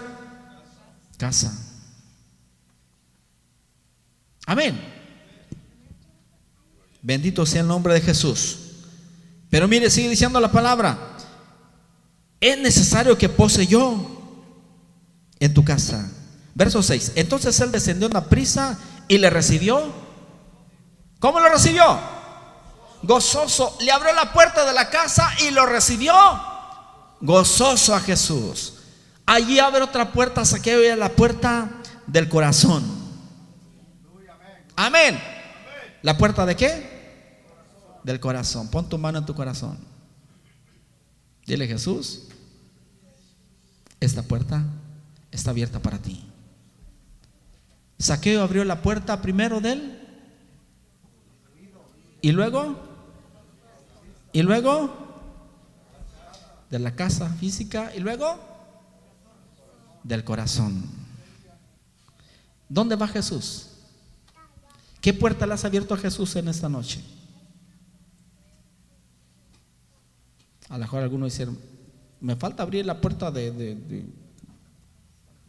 casa. 1.16 1.52
Amén. 4.46 4.80
Bendito 7.02 7.44
sea 7.46 7.62
el 7.62 7.66
nombre 7.66 7.94
de 7.94 8.00
Jesús. 8.00 8.58
Pero 9.50 9.66
mire, 9.66 9.90
sigue 9.90 10.08
diciendo 10.08 10.38
la 10.38 10.52
palabra. 10.52 11.16
Es 12.40 12.56
necesario 12.58 13.18
que 13.18 13.28
pose 13.28 13.66
yo 13.66 14.46
en 15.40 15.52
tu 15.52 15.64
casa 15.64 16.08
Verso 16.54 16.82
6. 16.82 17.12
Entonces 17.16 17.58
él 17.60 17.72
descendió 17.72 18.06
en 18.06 18.14
la 18.14 18.24
prisa 18.24 18.78
y 19.08 19.18
le 19.18 19.30
recibió. 19.30 19.92
¿Cómo 21.18 21.40
lo 21.40 21.48
recibió? 21.48 21.84
Gozoso. 23.02 23.76
Le 23.80 23.92
abrió 23.92 24.12
la 24.12 24.32
puerta 24.32 24.64
de 24.64 24.72
la 24.72 24.90
casa 24.90 25.30
y 25.40 25.50
lo 25.50 25.66
recibió. 25.66 26.14
Gozoso 27.20 27.94
a 27.94 28.00
Jesús. 28.00 28.74
Allí 29.26 29.58
abre 29.58 29.82
otra 29.82 30.12
puerta, 30.12 30.44
saqueo 30.44 30.92
a 30.92 30.96
la 30.96 31.10
puerta 31.10 31.70
del 32.06 32.28
corazón. 32.28 32.84
Amén. 34.74 35.20
¿La 36.02 36.16
puerta 36.16 36.46
de 36.46 36.56
qué? 36.56 37.44
Del 38.02 38.18
corazón. 38.18 38.68
Pon 38.68 38.88
tu 38.88 38.98
mano 38.98 39.18
en 39.18 39.26
tu 39.26 39.34
corazón. 39.34 39.78
Dile 41.46 41.66
Jesús, 41.66 42.28
esta 43.98 44.22
puerta 44.22 44.64
está 45.30 45.50
abierta 45.50 45.80
para 45.80 45.98
ti. 45.98 46.29
Saqueo 48.00 48.42
abrió 48.42 48.64
la 48.64 48.80
puerta 48.80 49.20
primero 49.20 49.60
de 49.60 49.72
él. 49.72 49.98
Y 52.22 52.32
luego, 52.32 52.76
y 54.32 54.40
luego, 54.40 54.90
de 56.70 56.78
la 56.78 56.96
casa 56.96 57.28
física, 57.34 57.92
y 57.94 58.00
luego, 58.00 58.38
del 60.02 60.24
corazón. 60.24 60.82
¿Dónde 62.70 62.96
va 62.96 63.06
Jesús? 63.06 63.66
¿Qué 65.02 65.12
puerta 65.12 65.46
le 65.46 65.54
has 65.54 65.64
abierto 65.66 65.92
a 65.92 65.98
Jesús 65.98 66.34
en 66.36 66.48
esta 66.48 66.70
noche? 66.70 67.02
A 70.70 70.74
lo 70.74 70.80
mejor 70.80 71.02
algunos 71.02 71.32
dicen, 71.32 71.58
me 72.20 72.34
falta 72.36 72.62
abrir 72.62 72.86
la 72.86 72.98
puerta 72.98 73.30
de, 73.30 73.50
de, 73.50 74.06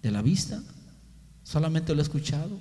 de 0.01 0.11
la 0.11 0.21
vista. 0.21 0.61
Solamente 1.51 1.93
lo 1.93 1.99
he 1.99 2.03
escuchado. 2.03 2.57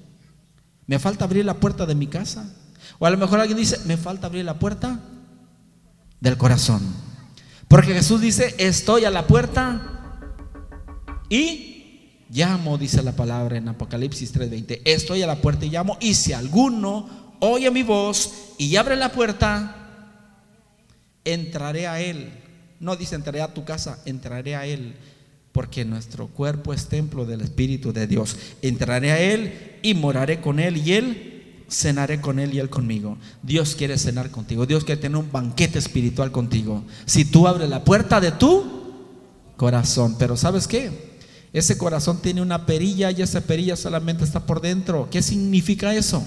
Me 0.88 0.98
falta 0.98 1.24
abrir 1.24 1.44
la 1.44 1.54
puerta 1.54 1.86
de 1.86 1.94
mi 1.94 2.08
casa. 2.08 2.52
O 2.98 3.06
a 3.06 3.10
lo 3.10 3.18
mejor 3.18 3.38
alguien 3.38 3.56
dice, 3.56 3.78
me 3.84 3.96
falta 3.96 4.26
abrir 4.26 4.44
la 4.44 4.58
puerta 4.58 4.98
del 6.18 6.36
corazón. 6.36 6.82
Porque 7.68 7.94
Jesús 7.94 8.20
dice, 8.20 8.56
estoy 8.58 9.04
a 9.04 9.10
la 9.10 9.28
puerta 9.28 10.16
y 11.28 12.24
llamo, 12.30 12.78
dice 12.78 13.00
la 13.04 13.12
palabra 13.12 13.58
en 13.58 13.68
Apocalipsis 13.68 14.34
3:20. 14.34 14.82
Estoy 14.84 15.22
a 15.22 15.28
la 15.28 15.36
puerta 15.36 15.64
y 15.64 15.70
llamo. 15.70 15.96
Y 16.00 16.14
si 16.14 16.32
alguno 16.32 17.36
oye 17.38 17.70
mi 17.70 17.84
voz 17.84 18.32
y 18.58 18.74
abre 18.74 18.96
la 18.96 19.12
puerta, 19.12 19.76
entraré 21.24 21.86
a 21.86 22.00
él. 22.00 22.32
No 22.80 22.96
dice 22.96 23.14
entraré 23.14 23.40
a 23.40 23.54
tu 23.54 23.64
casa, 23.64 24.00
entraré 24.04 24.56
a 24.56 24.66
él 24.66 24.96
porque 25.60 25.84
nuestro 25.84 26.26
cuerpo 26.26 26.72
es 26.72 26.86
templo 26.86 27.26
del 27.26 27.42
Espíritu 27.42 27.92
de 27.92 28.06
Dios. 28.06 28.34
Entraré 28.62 29.12
a 29.12 29.20
Él 29.20 29.78
y 29.82 29.92
moraré 29.92 30.40
con 30.40 30.58
Él 30.58 30.78
y 30.78 30.94
Él 30.94 31.64
cenaré 31.68 32.18
con 32.18 32.38
Él 32.38 32.54
y 32.54 32.60
Él 32.60 32.70
conmigo. 32.70 33.18
Dios 33.42 33.74
quiere 33.74 33.98
cenar 33.98 34.30
contigo, 34.30 34.64
Dios 34.64 34.84
quiere 34.84 35.02
tener 35.02 35.18
un 35.18 35.30
banquete 35.30 35.78
espiritual 35.78 36.32
contigo. 36.32 36.82
Si 37.04 37.26
tú 37.26 37.46
abres 37.46 37.68
la 37.68 37.84
puerta 37.84 38.22
de 38.22 38.32
tu 38.32 38.64
corazón, 39.58 40.16
pero 40.18 40.34
¿sabes 40.34 40.66
qué? 40.66 41.18
Ese 41.52 41.76
corazón 41.76 42.22
tiene 42.22 42.40
una 42.40 42.64
perilla 42.64 43.10
y 43.10 43.20
esa 43.20 43.42
perilla 43.42 43.76
solamente 43.76 44.24
está 44.24 44.46
por 44.46 44.62
dentro. 44.62 45.08
¿Qué 45.10 45.20
significa 45.20 45.94
eso? 45.94 46.24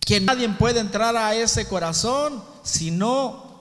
Que 0.00 0.20
nadie 0.20 0.46
puede 0.50 0.80
entrar 0.80 1.16
a 1.16 1.34
ese 1.34 1.66
corazón 1.66 2.42
si 2.62 2.90
no 2.90 3.53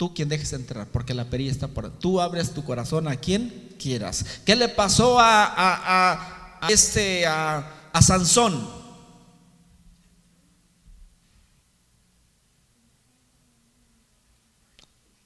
tú 0.00 0.14
quien 0.14 0.30
dejes 0.30 0.54
entrar, 0.54 0.86
porque 0.86 1.12
la 1.12 1.26
perilla 1.26 1.50
está 1.50 1.68
por... 1.68 1.90
Tú 1.90 2.22
abres 2.22 2.54
tu 2.54 2.64
corazón 2.64 3.06
a 3.06 3.16
quien 3.16 3.74
quieras. 3.78 4.24
¿Qué 4.46 4.56
le 4.56 4.70
pasó 4.70 5.18
a, 5.20 6.62
este, 6.70 7.26
a, 7.26 7.90
a 7.92 8.00
Sansón? 8.00 8.66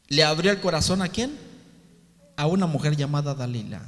¿Le 0.08 0.24
abrió 0.24 0.50
el 0.50 0.60
corazón 0.60 1.02
a 1.02 1.08
quién? 1.08 1.38
A 2.36 2.48
una 2.48 2.66
mujer 2.66 2.96
llamada 2.96 3.32
Dalila. 3.32 3.80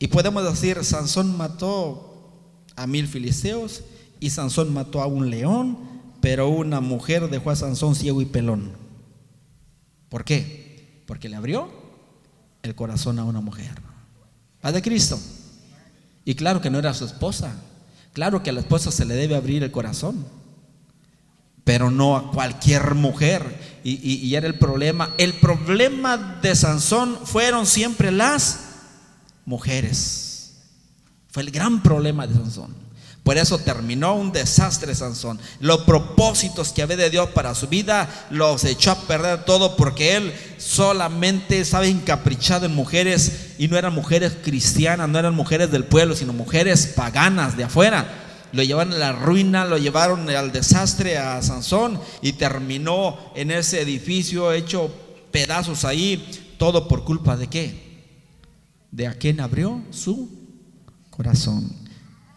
Y 0.00 0.08
podemos 0.08 0.42
decir, 0.42 0.82
Sansón 0.82 1.36
mató 1.36 2.42
a 2.74 2.88
mil 2.88 3.06
filisteos 3.06 3.84
y 4.18 4.30
Sansón 4.30 4.74
mató 4.74 5.02
a 5.02 5.06
un 5.06 5.30
león, 5.30 5.78
pero 6.20 6.48
una 6.48 6.80
mujer 6.80 7.30
dejó 7.30 7.50
a 7.52 7.54
Sansón 7.54 7.94
ciego 7.94 8.20
y 8.20 8.24
pelón. 8.24 8.79
¿Por 10.10 10.24
qué? 10.24 11.02
Porque 11.06 11.30
le 11.30 11.36
abrió 11.36 11.70
el 12.62 12.74
corazón 12.74 13.18
a 13.18 13.24
una 13.24 13.40
mujer. 13.40 13.70
Paz 14.60 14.74
de 14.74 14.82
Cristo. 14.82 15.18
Y 16.26 16.34
claro 16.34 16.60
que 16.60 16.68
no 16.68 16.78
era 16.78 16.92
su 16.92 17.06
esposa. 17.06 17.54
Claro 18.12 18.42
que 18.42 18.50
a 18.50 18.52
la 18.52 18.60
esposa 18.60 18.90
se 18.90 19.06
le 19.06 19.14
debe 19.14 19.36
abrir 19.36 19.62
el 19.62 19.70
corazón. 19.70 20.26
pero 21.62 21.90
no 21.90 22.16
a 22.16 22.32
cualquier 22.32 22.96
mujer. 22.96 23.80
Y, 23.84 24.34
era 24.34 24.48
el 24.48 24.58
problema. 24.58 25.14
El 25.18 25.34
problema 25.34 26.16
de 26.42 26.54
Sansón 26.56 27.16
fueron 27.24 27.64
siempre 27.64 28.10
las 28.10 28.58
mujeres. 29.44 30.56
Fue 31.28 31.44
el 31.44 31.52
gran 31.52 31.80
problema 31.82 32.26
de 32.26 32.34
Sansón. 32.34 32.74
Por 33.30 33.38
eso 33.38 33.58
terminó 33.58 34.16
un 34.16 34.32
desastre 34.32 34.92
Sansón. 34.92 35.38
Los 35.60 35.82
propósitos 35.82 36.72
que 36.72 36.82
había 36.82 36.96
de 36.96 37.10
Dios 37.10 37.30
para 37.30 37.54
su 37.54 37.68
vida 37.68 38.26
los 38.28 38.64
echó 38.64 38.90
a 38.90 39.02
perder 39.02 39.44
todo 39.44 39.76
porque 39.76 40.16
él 40.16 40.34
solamente 40.58 41.60
estaba 41.60 41.86
encaprichado 41.86 42.66
en 42.66 42.74
mujeres 42.74 43.52
y 43.56 43.68
no 43.68 43.78
eran 43.78 43.94
mujeres 43.94 44.32
cristianas, 44.42 45.08
no 45.08 45.16
eran 45.16 45.36
mujeres 45.36 45.70
del 45.70 45.84
pueblo, 45.84 46.16
sino 46.16 46.32
mujeres 46.32 46.88
paganas 46.88 47.56
de 47.56 47.62
afuera. 47.62 48.04
Lo 48.50 48.64
llevaron 48.64 48.94
a 48.94 48.98
la 48.98 49.12
ruina, 49.12 49.64
lo 49.64 49.78
llevaron 49.78 50.28
al 50.28 50.50
desastre 50.50 51.16
a 51.16 51.40
Sansón 51.40 52.00
y 52.22 52.32
terminó 52.32 53.16
en 53.36 53.52
ese 53.52 53.80
edificio 53.80 54.50
hecho 54.50 54.92
pedazos 55.30 55.84
ahí, 55.84 56.56
todo 56.58 56.88
por 56.88 57.04
culpa 57.04 57.36
de 57.36 57.46
qué? 57.46 58.08
De 58.90 59.06
a 59.06 59.14
quien 59.14 59.38
abrió 59.38 59.84
su 59.92 60.28
corazón. 61.10 61.79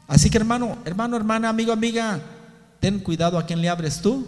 Así 0.07 0.29
que 0.29 0.37
hermano, 0.37 0.77
hermano, 0.85 1.15
hermana, 1.15 1.49
amigo, 1.49 1.71
amiga, 1.71 2.19
ten 2.79 2.99
cuidado 2.99 3.37
a 3.37 3.45
quien 3.45 3.61
le 3.61 3.69
abres 3.69 4.01
tu 4.01 4.25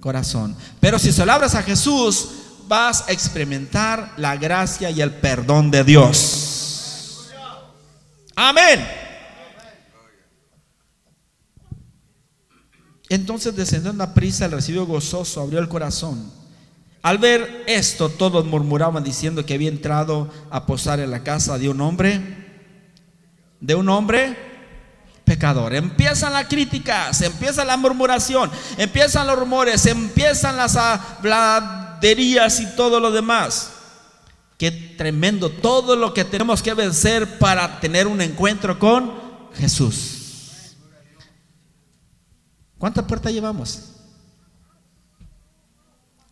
corazón. 0.00 0.56
Pero 0.80 0.98
si 0.98 1.12
se 1.12 1.24
lo 1.24 1.32
abres 1.32 1.54
a 1.54 1.62
Jesús, 1.62 2.28
vas 2.68 3.08
a 3.08 3.12
experimentar 3.12 4.14
la 4.16 4.36
gracia 4.36 4.90
y 4.90 5.00
el 5.00 5.12
perdón 5.12 5.70
de 5.70 5.84
Dios. 5.84 7.28
Amén. 8.34 8.86
Entonces 13.08 13.54
descendió 13.54 13.90
en 13.90 13.98
la 13.98 14.14
prisa, 14.14 14.46
el 14.46 14.52
recibió 14.52 14.86
gozoso, 14.86 15.42
abrió 15.42 15.58
el 15.58 15.68
corazón. 15.68 16.32
Al 17.02 17.18
ver 17.18 17.64
esto, 17.66 18.08
todos 18.08 18.46
murmuraban 18.46 19.04
diciendo 19.04 19.44
que 19.44 19.54
había 19.54 19.68
entrado 19.68 20.30
a 20.50 20.64
posar 20.64 20.98
en 21.00 21.10
la 21.10 21.22
casa 21.22 21.58
de 21.58 21.68
un 21.68 21.80
hombre, 21.80 22.20
de 23.60 23.74
un 23.74 23.88
hombre 23.90 24.51
pecador. 25.32 25.74
Empiezan 25.74 26.34
las 26.34 26.46
críticas, 26.46 27.22
empieza 27.22 27.64
la 27.64 27.78
murmuración, 27.78 28.50
empiezan 28.76 29.26
los 29.26 29.38
rumores, 29.38 29.86
empiezan 29.86 30.58
las 30.58 30.76
habladerías 30.76 32.60
y 32.60 32.66
todo 32.76 33.00
lo 33.00 33.10
demás. 33.10 33.70
Qué 34.58 34.70
tremendo 34.70 35.50
todo 35.50 35.96
lo 35.96 36.12
que 36.12 36.26
tenemos 36.26 36.62
que 36.62 36.74
vencer 36.74 37.38
para 37.38 37.80
tener 37.80 38.06
un 38.06 38.20
encuentro 38.20 38.78
con 38.78 39.10
Jesús. 39.54 40.74
¿Cuántas 42.76 43.06
puertas 43.06 43.32
llevamos? 43.32 43.92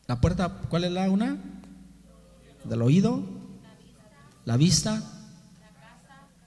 La 0.06 0.20
puerta, 0.20 0.60
¿cuál 0.68 0.84
es 0.84 0.92
la 0.92 1.08
una? 1.08 1.38
Del 2.64 2.82
oído, 2.82 3.22
la 4.44 4.58
vista, 4.58 5.02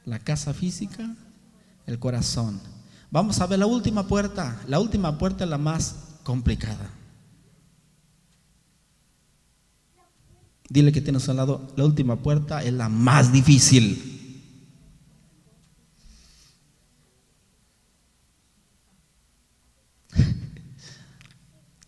la 0.05 0.19
casa 0.19 0.53
física, 0.53 1.15
el 1.85 1.99
corazón. 1.99 2.59
Vamos 3.11 3.39
a 3.39 3.47
ver 3.47 3.59
la 3.59 3.65
última 3.65 4.07
puerta. 4.07 4.61
La 4.67 4.79
última 4.79 5.17
puerta 5.17 5.43
es 5.43 5.49
la 5.49 5.57
más 5.57 5.95
complicada. 6.23 6.89
Dile 10.69 10.91
que 10.91 11.01
tienes 11.01 11.29
al 11.29 11.37
lado, 11.37 11.71
la 11.75 11.85
última 11.85 12.15
puerta 12.15 12.63
es 12.63 12.73
la 12.73 12.89
más 12.89 13.31
difícil. 13.31 14.09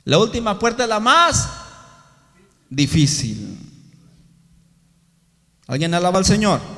La 0.03 0.19
última 0.19 0.59
puerta 0.59 0.83
es 0.83 0.89
la 0.89 0.99
más 0.99 1.49
difícil. 2.69 3.57
¿Alguien 5.65 5.95
alaba 5.95 6.19
al 6.19 6.25
Señor? 6.25 6.74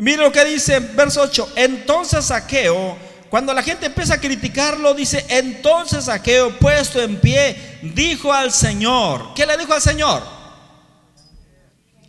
Mire 0.00 0.22
lo 0.22 0.32
que 0.32 0.44
dice 0.44 0.80
verso 0.80 1.22
8. 1.22 1.52
Entonces 1.56 2.24
Saqueo, 2.24 2.96
cuando 3.28 3.52
la 3.52 3.62
gente 3.62 3.86
empieza 3.86 4.14
a 4.14 4.20
criticarlo, 4.20 4.94
dice, 4.94 5.24
entonces 5.28 6.06
Saqueo, 6.06 6.58
puesto 6.58 7.00
en 7.00 7.20
pie, 7.20 7.78
dijo 7.94 8.32
al 8.32 8.50
Señor. 8.50 9.34
¿Qué 9.34 9.46
le 9.46 9.56
dijo 9.58 9.74
al 9.74 9.82
Señor? 9.82 10.22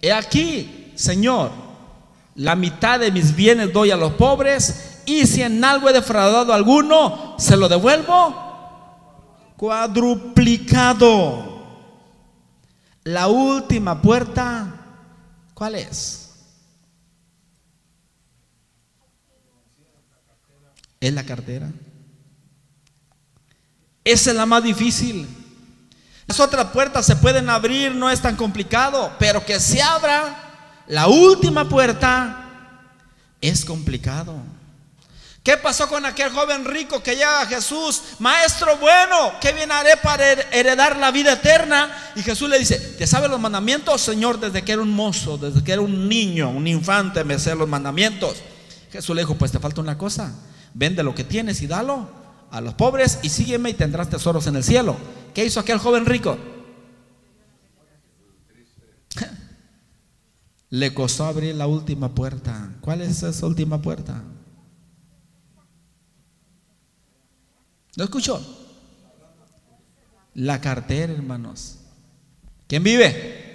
He 0.02 0.12
aquí, 0.12 0.94
Señor, 0.96 1.52
la 2.36 2.56
mitad 2.56 3.00
de 3.00 3.12
mis 3.12 3.36
bienes 3.36 3.74
doy 3.74 3.92
a 3.92 3.98
los 3.98 4.14
pobres 4.14 5.02
y 5.06 5.28
si 5.28 5.44
en 5.44 5.64
algo 5.64 5.90
he 5.90 5.94
defraudado 5.94 6.54
a 6.54 6.56
alguno, 6.56 7.36
se 7.38 7.58
lo 7.58 7.68
devuelvo 7.68 8.52
cuadruplicado. 9.62 11.52
La 13.04 13.28
última 13.28 14.02
puerta, 14.02 14.74
¿cuál 15.54 15.76
es? 15.76 16.31
Es 21.02 21.14
la 21.14 21.26
cartera. 21.26 21.70
Esa 24.06 24.32
es 24.32 24.38
la 24.38 24.46
más 24.46 24.64
difícil. 24.64 25.28
Las 26.28 26.40
otras 26.40 26.68
puertas 26.68 27.06
se 27.06 27.18
pueden 27.18 27.50
abrir, 27.50 27.94
no 27.94 28.10
es 28.10 28.22
tan 28.22 28.38
complicado, 28.38 29.12
pero 29.20 29.46
que 29.46 29.60
se 29.60 29.82
abra 29.82 30.38
la 30.88 31.08
última 31.08 31.68
puerta 31.68 32.86
es 33.42 33.66
complicado. 33.66 34.36
¿Qué 35.44 35.58
pasó 35.58 35.88
con 35.88 36.06
aquel 36.06 36.32
joven 36.32 36.66
rico 36.66 37.02
que 37.02 37.16
llega 37.16 37.42
a 37.42 37.46
Jesús? 37.48 38.02
Maestro 38.20 38.78
bueno, 38.78 39.34
¿qué 39.42 39.54
bien 39.54 39.72
haré 39.72 39.98
para 39.98 40.32
heredar 40.32 40.98
la 40.98 41.10
vida 41.10 41.34
eterna? 41.34 42.12
Y 42.16 42.22
Jesús 42.22 42.48
le 42.48 42.60
dice, 42.60 42.78
¿te 42.78 43.08
sabe 43.08 43.28
los 43.28 43.40
mandamientos? 43.40 44.02
Señor, 44.02 44.40
desde 44.40 44.64
que 44.64 44.74
era 44.74 44.84
un 44.84 44.92
mozo, 44.92 45.40
desde 45.40 45.64
que 45.64 45.72
era 45.72 45.82
un 45.82 46.08
niño, 46.08 46.50
un 46.50 46.68
infante, 46.68 47.24
me 47.24 47.40
sé 47.40 47.56
los 47.56 47.68
mandamientos. 47.68 48.36
Jesús 48.92 49.16
le 49.16 49.24
dijo, 49.24 49.36
pues 49.36 49.52
te 49.52 49.60
falta 49.60 49.82
una 49.82 49.98
cosa, 49.98 50.32
vende 50.74 51.04
lo 51.04 51.16
que 51.16 51.24
tienes 51.24 51.62
y 51.62 51.68
dalo 51.68 52.10
a 52.52 52.62
los 52.62 52.74
pobres 52.74 53.20
y 53.24 53.30
sígueme 53.30 53.70
y 53.70 53.74
tendrás 53.74 54.10
tesoros 54.10 54.48
en 54.48 54.56
el 54.56 54.64
cielo. 54.64 54.98
¿Qué 55.34 55.46
hizo 55.46 55.60
aquel 55.60 55.78
joven 55.78 56.06
rico? 56.06 56.38
Le 60.70 60.94
costó 60.94 61.26
abrir 61.26 61.56
la 61.56 61.68
última 61.68 62.14
puerta. 62.14 62.76
¿Cuál 62.82 63.02
es 63.02 63.24
esa 63.24 63.46
última 63.46 63.82
puerta? 63.82 64.24
¿Lo 67.96 68.04
escuchó? 68.04 68.42
La 70.34 70.62
cartera, 70.62 71.12
hermanos. 71.14 71.78
¿Quién 72.68 72.84
vive? 72.84 73.51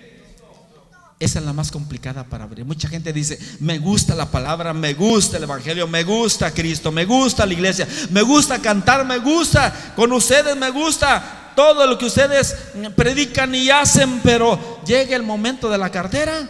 Esa 1.19 1.39
es 1.39 1.45
la 1.47 1.55
más 1.55 1.71
complicada 1.71 2.25
para 2.25 2.45
abrir. 2.45 2.67
Mucha 2.67 2.89
gente 2.89 3.11
dice, 3.11 3.39
me 3.61 3.79
gusta 3.79 4.15
la 4.15 4.31
palabra, 4.31 4.75
me 4.75 4.93
gusta 4.93 5.39
el 5.39 5.45
Evangelio, 5.45 5.89
me 5.89 6.05
gusta 6.05 6.53
Cristo, 6.53 6.93
me 6.93 7.07
gusta 7.07 7.47
la 7.47 7.55
iglesia, 7.55 7.89
me 8.11 8.21
gusta 8.21 8.61
cantar, 8.61 9.07
me 9.07 9.17
gusta 9.19 9.95
con 9.97 10.13
ustedes, 10.13 10.55
me 10.57 10.69
gusta 10.71 11.53
todo 11.57 11.87
lo 11.87 11.97
que 11.97 12.05
ustedes 12.05 12.55
predican 12.95 13.55
y 13.55 13.71
hacen, 13.71 14.21
pero 14.23 14.83
llega 14.85 15.17
el 15.17 15.23
momento 15.23 15.71
de 15.71 15.79
la 15.79 15.91
cartera. 15.91 16.47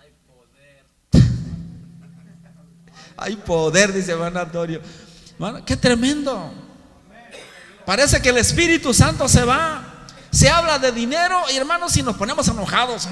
Hay 0.00 0.12
poder. 0.26 0.86
Hay 3.18 3.36
poder, 3.36 3.92
dice 3.92 4.12
hermano 4.12 4.40
Antonio. 4.40 4.80
qué 5.66 5.76
tremendo. 5.76 6.54
Parece 7.84 8.22
que 8.22 8.30
el 8.30 8.38
Espíritu 8.38 8.94
Santo 8.94 9.28
se 9.28 9.44
va. 9.44 10.06
Se 10.30 10.48
habla 10.48 10.78
de 10.78 10.90
dinero 10.90 11.42
y 11.52 11.56
hermanos, 11.56 11.92
si 11.92 12.02
nos 12.02 12.16
ponemos 12.16 12.48
enojados. 12.48 13.08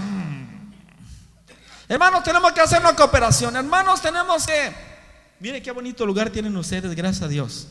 Hermanos, 1.88 2.24
tenemos 2.24 2.52
que 2.52 2.60
hacer 2.60 2.80
una 2.80 2.96
cooperación. 2.96 3.54
Hermanos, 3.56 4.00
tenemos 4.00 4.46
que... 4.46 4.72
Mire 5.38 5.62
qué 5.62 5.70
bonito 5.70 6.04
lugar 6.04 6.30
tienen 6.30 6.56
ustedes, 6.56 6.94
gracias 6.94 7.22
a 7.22 7.28
Dios. 7.28 7.68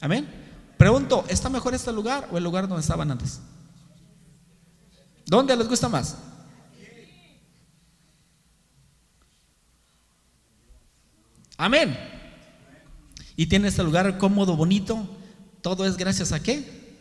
Amén. 0.00 0.28
Pregunto, 0.76 1.24
¿está 1.28 1.48
mejor 1.48 1.74
este 1.74 1.92
lugar 1.92 2.28
o 2.32 2.38
el 2.38 2.44
lugar 2.44 2.66
donde 2.66 2.80
estaban 2.80 3.10
antes? 3.10 3.40
¿Dónde 5.26 5.56
les 5.56 5.68
gusta 5.68 5.88
más? 5.88 6.16
Amén. 11.56 11.96
Y 13.36 13.46
tiene 13.46 13.68
este 13.68 13.82
lugar 13.82 14.18
cómodo, 14.18 14.56
bonito. 14.56 15.08
Todo 15.62 15.86
es 15.86 15.96
gracias 15.96 16.32
a 16.32 16.42
qué? 16.42 16.98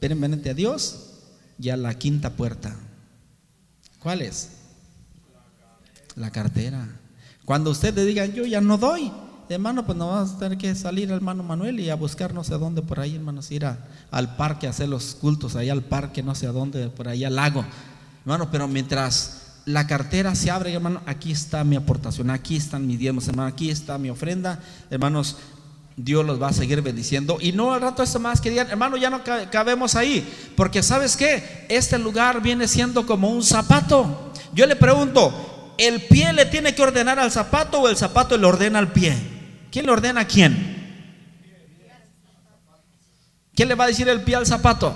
Permanente 0.00 0.50
a 0.50 0.54
Dios 0.54 1.20
y 1.58 1.70
a 1.70 1.76
la 1.76 1.94
quinta 1.94 2.30
puerta. 2.30 2.76
¿Cuál 4.00 4.22
es? 4.22 4.50
La 6.16 6.30
cartera. 6.30 6.88
Cuando 7.44 7.70
usted 7.70 7.94
le 7.94 8.04
diga, 8.04 8.26
yo 8.26 8.44
ya 8.46 8.60
no 8.60 8.78
doy, 8.78 9.12
hermano, 9.48 9.84
pues 9.84 9.98
no 9.98 10.08
vas 10.08 10.32
a 10.32 10.38
tener 10.38 10.58
que 10.58 10.74
salir, 10.74 11.10
hermano 11.10 11.42
Manuel, 11.42 11.80
y 11.80 11.90
a 11.90 11.94
buscar 11.94 12.32
no 12.32 12.44
sé 12.44 12.54
dónde 12.54 12.82
por 12.82 13.00
ahí, 13.00 13.16
hermanos, 13.16 13.50
ir 13.50 13.66
al 14.10 14.36
parque 14.36 14.66
a 14.66 14.70
hacer 14.70 14.88
los 14.88 15.14
cultos, 15.14 15.56
ahí 15.56 15.68
al 15.68 15.82
parque, 15.82 16.22
no 16.22 16.34
sé 16.34 16.46
a 16.46 16.52
dónde, 16.52 16.88
por 16.88 17.08
ahí 17.08 17.24
al 17.24 17.36
lago. 17.36 17.64
Hermano, 18.22 18.50
pero 18.50 18.66
mientras 18.68 19.42
la 19.66 19.86
cartera 19.86 20.34
se 20.34 20.50
abre, 20.50 20.72
hermano, 20.72 21.02
aquí 21.06 21.32
está 21.32 21.64
mi 21.64 21.76
aportación, 21.76 22.30
aquí 22.30 22.56
están 22.56 22.86
mis 22.86 22.98
diezmos, 22.98 23.28
hermano, 23.28 23.48
aquí 23.48 23.70
está 23.70 23.98
mi 23.98 24.10
ofrenda, 24.10 24.60
hermanos, 24.90 25.36
Dios 25.96 26.24
los 26.24 26.42
va 26.42 26.48
a 26.48 26.52
seguir 26.52 26.82
bendiciendo. 26.82 27.38
Y 27.40 27.52
no 27.52 27.72
al 27.72 27.80
rato 27.80 28.02
eso 28.02 28.18
más 28.18 28.40
que 28.40 28.50
digan, 28.50 28.68
hermano, 28.68 28.96
ya 28.96 29.10
no 29.10 29.22
cabemos 29.50 29.94
ahí. 29.94 30.28
Porque 30.56 30.82
sabes 30.82 31.16
qué, 31.16 31.66
este 31.68 31.98
lugar 31.98 32.42
viene 32.42 32.66
siendo 32.66 33.06
como 33.06 33.30
un 33.30 33.44
zapato. 33.44 34.32
Yo 34.52 34.66
le 34.66 34.74
pregunto, 34.74 35.53
¿el 35.78 36.02
pie 36.02 36.32
le 36.32 36.46
tiene 36.46 36.74
que 36.74 36.82
ordenar 36.82 37.18
al 37.18 37.30
zapato 37.30 37.80
o 37.80 37.88
el 37.88 37.96
zapato 37.96 38.36
le 38.36 38.46
ordena 38.46 38.78
al 38.78 38.92
pie? 38.92 39.16
¿Quién 39.70 39.86
le 39.86 39.92
ordena 39.92 40.22
a 40.22 40.26
quién? 40.26 40.74
¿Quién 43.54 43.68
le 43.68 43.74
va 43.74 43.84
a 43.84 43.88
decir 43.88 44.08
el 44.08 44.22
pie 44.22 44.36
al 44.36 44.46
zapato? 44.46 44.94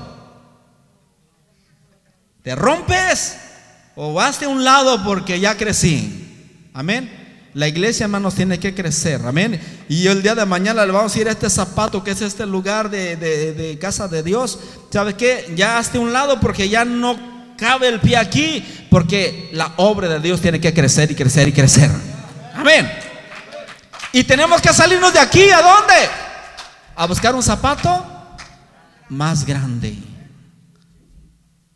¿Te 2.42 2.54
rompes? 2.54 3.36
¿O 3.94 4.14
vas 4.14 4.40
de 4.40 4.46
un 4.46 4.64
lado 4.64 5.02
porque 5.04 5.38
ya 5.38 5.56
crecí? 5.56 6.70
Amén. 6.74 7.18
La 7.54 7.66
iglesia, 7.66 8.04
hermanos, 8.04 8.34
tiene 8.34 8.60
que 8.60 8.74
crecer. 8.74 9.20
Amén. 9.24 9.60
Y 9.88 10.06
el 10.06 10.22
día 10.22 10.34
de 10.34 10.46
mañana 10.46 10.86
le 10.86 10.92
vamos 10.92 11.14
a 11.14 11.18
ir 11.20 11.28
a 11.28 11.32
este 11.32 11.50
zapato 11.50 12.04
que 12.04 12.12
es 12.12 12.22
este 12.22 12.46
lugar 12.46 12.90
de, 12.90 13.78
casa 13.80 14.06
de 14.06 14.22
Dios. 14.22 14.58
¿Sabe 14.90 15.14
qué? 15.14 15.52
Ya 15.56 15.78
hazte 15.78 15.98
un 15.98 16.12
lado 16.12 16.38
porque 16.40 16.68
ya 16.68 16.84
no 16.84 17.37
cabe 17.58 17.88
el 17.88 18.00
pie 18.00 18.16
aquí. 18.16 18.64
Porque 18.90 19.50
la 19.52 19.74
obra 19.76 20.08
de 20.08 20.20
Dios 20.20 20.40
tiene 20.40 20.60
que 20.60 20.72
crecer 20.72 21.10
y 21.10 21.14
crecer 21.14 21.48
y 21.48 21.52
crecer. 21.52 21.90
Amén. 22.54 22.90
Y 24.12 24.24
tenemos 24.24 24.62
que 24.62 24.72
salirnos 24.72 25.12
de 25.12 25.20
aquí. 25.20 25.50
¿A 25.50 25.60
dónde? 25.60 25.94
A 26.96 27.06
buscar 27.06 27.34
un 27.34 27.42
zapato 27.42 28.06
más 29.10 29.44
grande. 29.44 29.96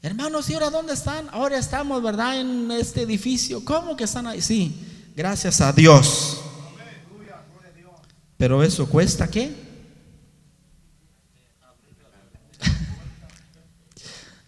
Hermanos, 0.00 0.48
¿y 0.50 0.54
ahora 0.54 0.70
dónde 0.70 0.94
están? 0.94 1.28
Ahora 1.32 1.58
estamos, 1.58 2.02
¿verdad? 2.02 2.40
En 2.40 2.70
este 2.72 3.02
edificio. 3.02 3.64
¿Cómo 3.64 3.96
que 3.96 4.04
están 4.04 4.26
ahí? 4.26 4.40
Sí. 4.40 5.12
Gracias 5.14 5.60
a 5.60 5.72
Dios. 5.72 6.40
Pero 8.36 8.62
eso 8.62 8.88
cuesta 8.88 9.28
qué? 9.28 9.71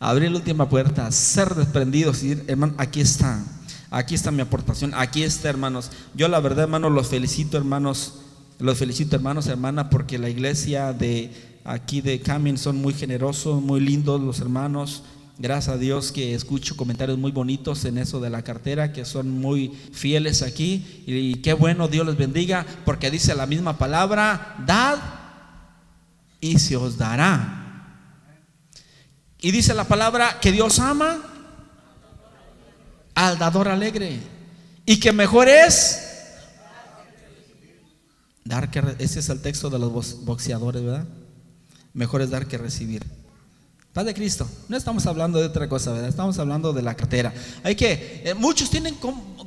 Abrir 0.01 0.31
la 0.31 0.39
última 0.39 0.69
puerta, 0.69 1.11
ser 1.11 1.55
desprendidos 1.55 2.23
y 2.23 2.29
decir, 2.29 2.45
hermano, 2.49 2.75
aquí 2.79 3.01
está, 3.01 3.43
aquí 3.91 4.15
está 4.15 4.31
mi 4.31 4.43
aportación, 4.43 4.93
aquí 4.95 5.23
está, 5.23 5.49
hermanos. 5.49 5.91
Yo 6.15 6.29
la 6.29 6.41
verdad, 6.41 6.65
hermanos, 6.65 6.93
los 6.93 7.09
felicito, 7.09 7.57
hermanos, 7.57 8.21
los 8.59 8.79
felicito, 8.79 9.17
hermanos, 9.17 9.47
hermanas, 9.47 9.87
porque 9.91 10.19
la 10.19 10.29
iglesia 10.29 10.93
de 10.93 11.31
aquí 11.65 12.01
de 12.01 12.21
Camin 12.21 12.59
son 12.59 12.77
muy 12.77 12.93
generosos, 12.93 13.63
muy 13.63 13.81
lindos 13.81 14.21
los 14.21 14.41
hermanos. 14.41 15.03
Gracias 15.37 15.75
a 15.75 15.79
Dios 15.79 16.13
que 16.13 16.35
escucho 16.35 16.77
comentarios 16.77 17.19
muy 17.19 17.33
bonitos 17.33 17.85
en 17.87 17.99
eso 17.99 18.21
de 18.21 18.31
la 18.31 18.43
cartera, 18.43 18.93
que 18.93 19.05
son 19.05 19.31
muy 19.31 19.69
fieles 19.93 20.43
aquí. 20.43 21.03
Y, 21.07 21.37
qué 21.37 21.55
bueno, 21.55 21.89
Dios 21.89 22.07
les 22.07 22.17
bendiga, 22.17 22.65
porque 22.85 23.11
dice 23.11 23.35
la 23.35 23.47
misma 23.47 23.77
palabra, 23.77 24.57
dad 24.65 24.99
y 26.41 26.59
se 26.61 26.77
os 26.77 26.99
dará. 26.99 27.64
Y 29.45 29.51
dice 29.51 29.75
la 29.75 29.85
palabra 29.85 30.41
que 30.41 30.51
Dios 30.51 30.79
ama 30.79 31.21
al 33.15 33.37
dador 33.37 33.69
alegre. 33.69 34.19
Y 34.87 34.99
que 34.99 35.13
mejor 35.13 35.51
es 35.51 36.01
dar 38.43 38.71
que... 38.71 38.83
Ese 38.99 39.19
es 39.19 39.29
el 39.29 39.43
texto 39.43 39.69
de 39.69 39.79
los 39.79 40.25
boxeadores, 40.25 40.83
¿verdad? 40.83 41.05
Mejor 41.93 42.23
es 42.23 42.31
dar 42.31 42.47
que 42.47 42.57
recibir. 42.57 43.05
Paz 43.95 44.05
de 44.05 44.13
Cristo. 44.13 44.49
No 44.69 44.77
estamos 44.77 45.07
hablando 45.07 45.39
de 45.39 45.47
otra 45.47 45.69
cosa, 45.69 45.93
¿verdad? 45.93 46.09
Estamos 46.09 46.37
hablando 46.41 46.73
de 46.73 46.83
la 46.83 46.97
cartera. 46.97 47.33
Hay 47.63 47.77
que, 47.77 48.23
eh, 48.25 48.35
muchos 48.35 48.69
tienen 48.69 48.97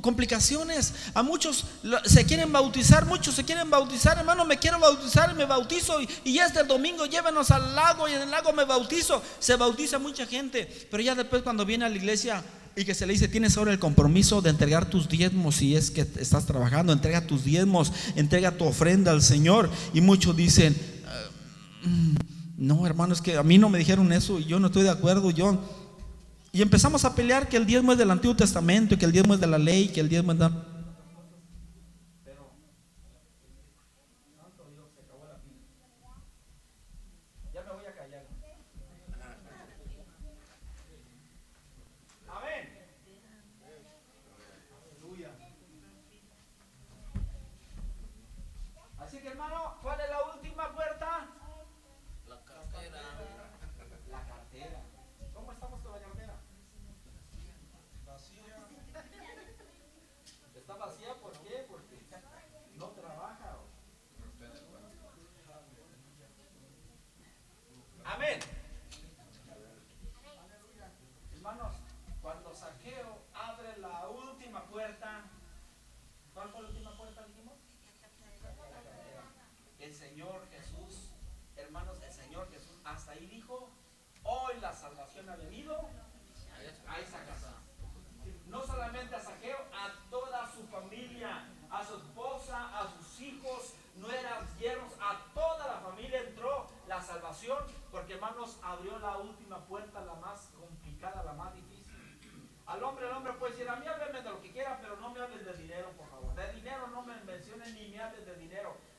complicaciones. 0.00 0.94
A 1.12 1.22
muchos 1.22 1.66
se 2.06 2.24
quieren 2.24 2.50
bautizar, 2.50 3.04
muchos 3.04 3.34
se 3.34 3.44
quieren 3.44 3.68
bautizar. 3.68 4.16
Hermano, 4.16 4.46
me 4.46 4.56
quiero 4.56 4.80
bautizar, 4.80 5.34
me 5.34 5.44
bautizo 5.44 6.00
y, 6.00 6.08
y 6.24 6.38
este 6.38 6.64
domingo 6.64 7.04
llévenos 7.04 7.50
al 7.50 7.76
lago 7.76 8.08
y 8.08 8.14
en 8.14 8.22
el 8.22 8.30
lago 8.30 8.54
me 8.54 8.64
bautizo. 8.64 9.22
Se 9.38 9.54
bautiza 9.56 9.98
mucha 9.98 10.24
gente, 10.24 10.66
pero 10.90 11.02
ya 11.02 11.14
después 11.14 11.42
cuando 11.42 11.66
viene 11.66 11.84
a 11.84 11.90
la 11.90 11.96
iglesia 11.96 12.42
y 12.74 12.86
que 12.86 12.94
se 12.94 13.06
le 13.06 13.12
dice, 13.12 13.28
tienes 13.28 13.58
ahora 13.58 13.72
el 13.72 13.78
compromiso 13.78 14.40
de 14.40 14.48
entregar 14.48 14.88
tus 14.88 15.10
diezmos 15.10 15.56
si 15.56 15.76
es 15.76 15.90
que 15.90 16.06
estás 16.18 16.46
trabajando, 16.46 16.94
entrega 16.94 17.26
tus 17.26 17.44
diezmos, 17.44 17.92
entrega 18.16 18.52
tu 18.52 18.64
ofrenda 18.64 19.12
al 19.12 19.20
Señor. 19.20 19.68
Y 19.92 20.00
muchos 20.00 20.34
dicen, 20.34 20.74
ah, 21.06 21.28
mm, 21.82 22.37
no, 22.58 22.84
hermano, 22.84 23.12
es 23.12 23.22
que 23.22 23.36
a 23.36 23.44
mí 23.44 23.56
no 23.56 23.68
me 23.68 23.78
dijeron 23.78 24.12
eso 24.12 24.40
y 24.40 24.44
yo 24.44 24.58
no 24.58 24.66
estoy 24.66 24.82
de 24.82 24.90
acuerdo. 24.90 25.30
Yo. 25.30 25.56
Y 26.50 26.60
empezamos 26.60 27.04
a 27.04 27.14
pelear 27.14 27.48
que 27.48 27.56
el 27.56 27.64
diezmo 27.64 27.92
es 27.92 27.98
del 27.98 28.10
Antiguo 28.10 28.34
Testamento, 28.34 28.98
que 28.98 29.04
el 29.04 29.12
diezmo 29.12 29.34
es 29.34 29.40
de 29.40 29.46
la 29.46 29.58
ley, 29.58 29.88
que 29.88 30.00
el 30.00 30.08
diezmo 30.08 30.32
es 30.32 30.40
de... 30.40 30.50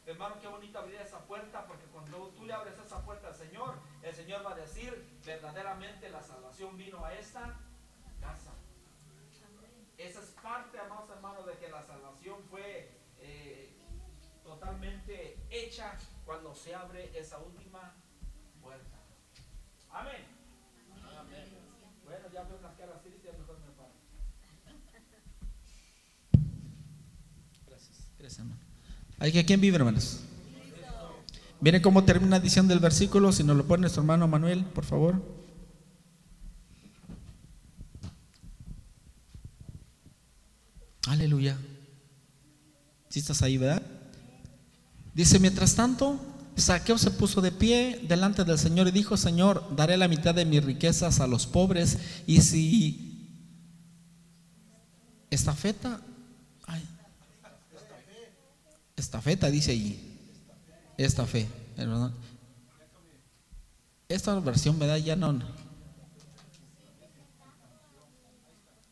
Hermano, 0.10 0.38
qué 0.42 0.48
bonito 0.48 0.80
abrir 0.80 1.00
esa 1.00 1.20
puerta 1.20 1.68
porque 1.68 1.86
cuando 1.86 2.30
tú 2.30 2.44
le 2.44 2.52
abres 2.52 2.74
esa 2.84 3.06
puerta 3.06 3.28
al 3.28 3.36
Señor, 3.36 3.76
el 4.02 4.16
Señor 4.16 4.44
va 4.44 4.54
a 4.54 4.56
decir, 4.56 5.08
verdaderamente 5.24 6.10
la 6.10 6.24
salvación 6.24 6.76
vino 6.76 7.06
a 7.06 7.14
esta 7.14 7.56
casa. 8.20 8.54
Esa 10.00 10.20
es 10.20 10.30
parte, 10.42 10.80
amados 10.80 11.12
hermanos, 11.12 11.46
de 11.46 11.54
que 11.60 11.70
la 11.70 11.84
salvación 11.84 12.44
fue 12.50 12.90
eh, 13.20 13.72
totalmente 14.44 15.38
hecha 15.52 15.96
cuando 16.26 16.56
se 16.70 16.76
abre 16.76 17.10
esa 17.20 17.40
última 17.40 17.96
puerta. 18.62 19.00
Amén. 19.90 20.22
Bueno, 22.06 22.26
ya 22.32 22.44
veo 22.44 22.60
unas 22.60 22.78
caras 22.78 23.02
tristes, 23.02 23.40
mejor 23.40 23.58
me 23.62 23.72
paro. 23.72 23.90
Gracias. 27.66 27.98
Gracias, 28.20 28.40
hermano. 28.40 28.62
¿Hay 29.18 29.32
que 29.32 29.46
quién 29.46 29.60
vive, 29.60 29.78
hermanos? 29.78 30.20
Viene 31.60 31.82
cómo 31.82 32.06
termina 32.06 32.38
la 32.38 32.38
edición 32.38 32.68
del 32.68 32.78
versículo, 32.78 33.32
si 33.32 33.44
nos 33.44 33.58
lo 33.58 33.66
pone 33.66 33.82
nuestro 33.82 34.04
hermano 34.04 34.28
Manuel, 34.28 34.64
por 34.64 34.86
favor. 34.86 35.24
Aleluya. 41.08 41.58
Si 43.10 43.22
estás 43.22 43.42
ahí, 43.42 43.58
¿verdad? 43.58 43.82
Dice, 45.16 45.40
mientras 45.40 45.76
tanto, 45.76 46.20
Saqueo 46.56 46.98
se 46.98 47.12
puso 47.12 47.42
de 47.42 47.52
pie 47.52 48.02
delante 48.08 48.44
del 48.44 48.58
Señor 48.58 48.88
y 48.88 48.92
dijo, 48.92 49.16
Señor, 49.16 49.64
daré 49.76 49.96
la 49.98 50.08
mitad 50.08 50.36
de 50.36 50.46
mis 50.46 50.64
riquezas 50.64 51.20
a 51.20 51.28
los 51.28 51.48
pobres 51.48 51.98
y 52.28 52.42
si 52.42 53.06
esta 55.30 55.54
feta 55.54 56.02
Estafeta 59.00 59.50
dice 59.50 59.72
allí. 59.72 60.00
Esta 60.98 61.26
fe. 61.26 61.48
Esta 64.10 64.40
versión, 64.40 64.78
¿verdad? 64.78 64.98
Ya 64.98 65.16
no. 65.16 65.40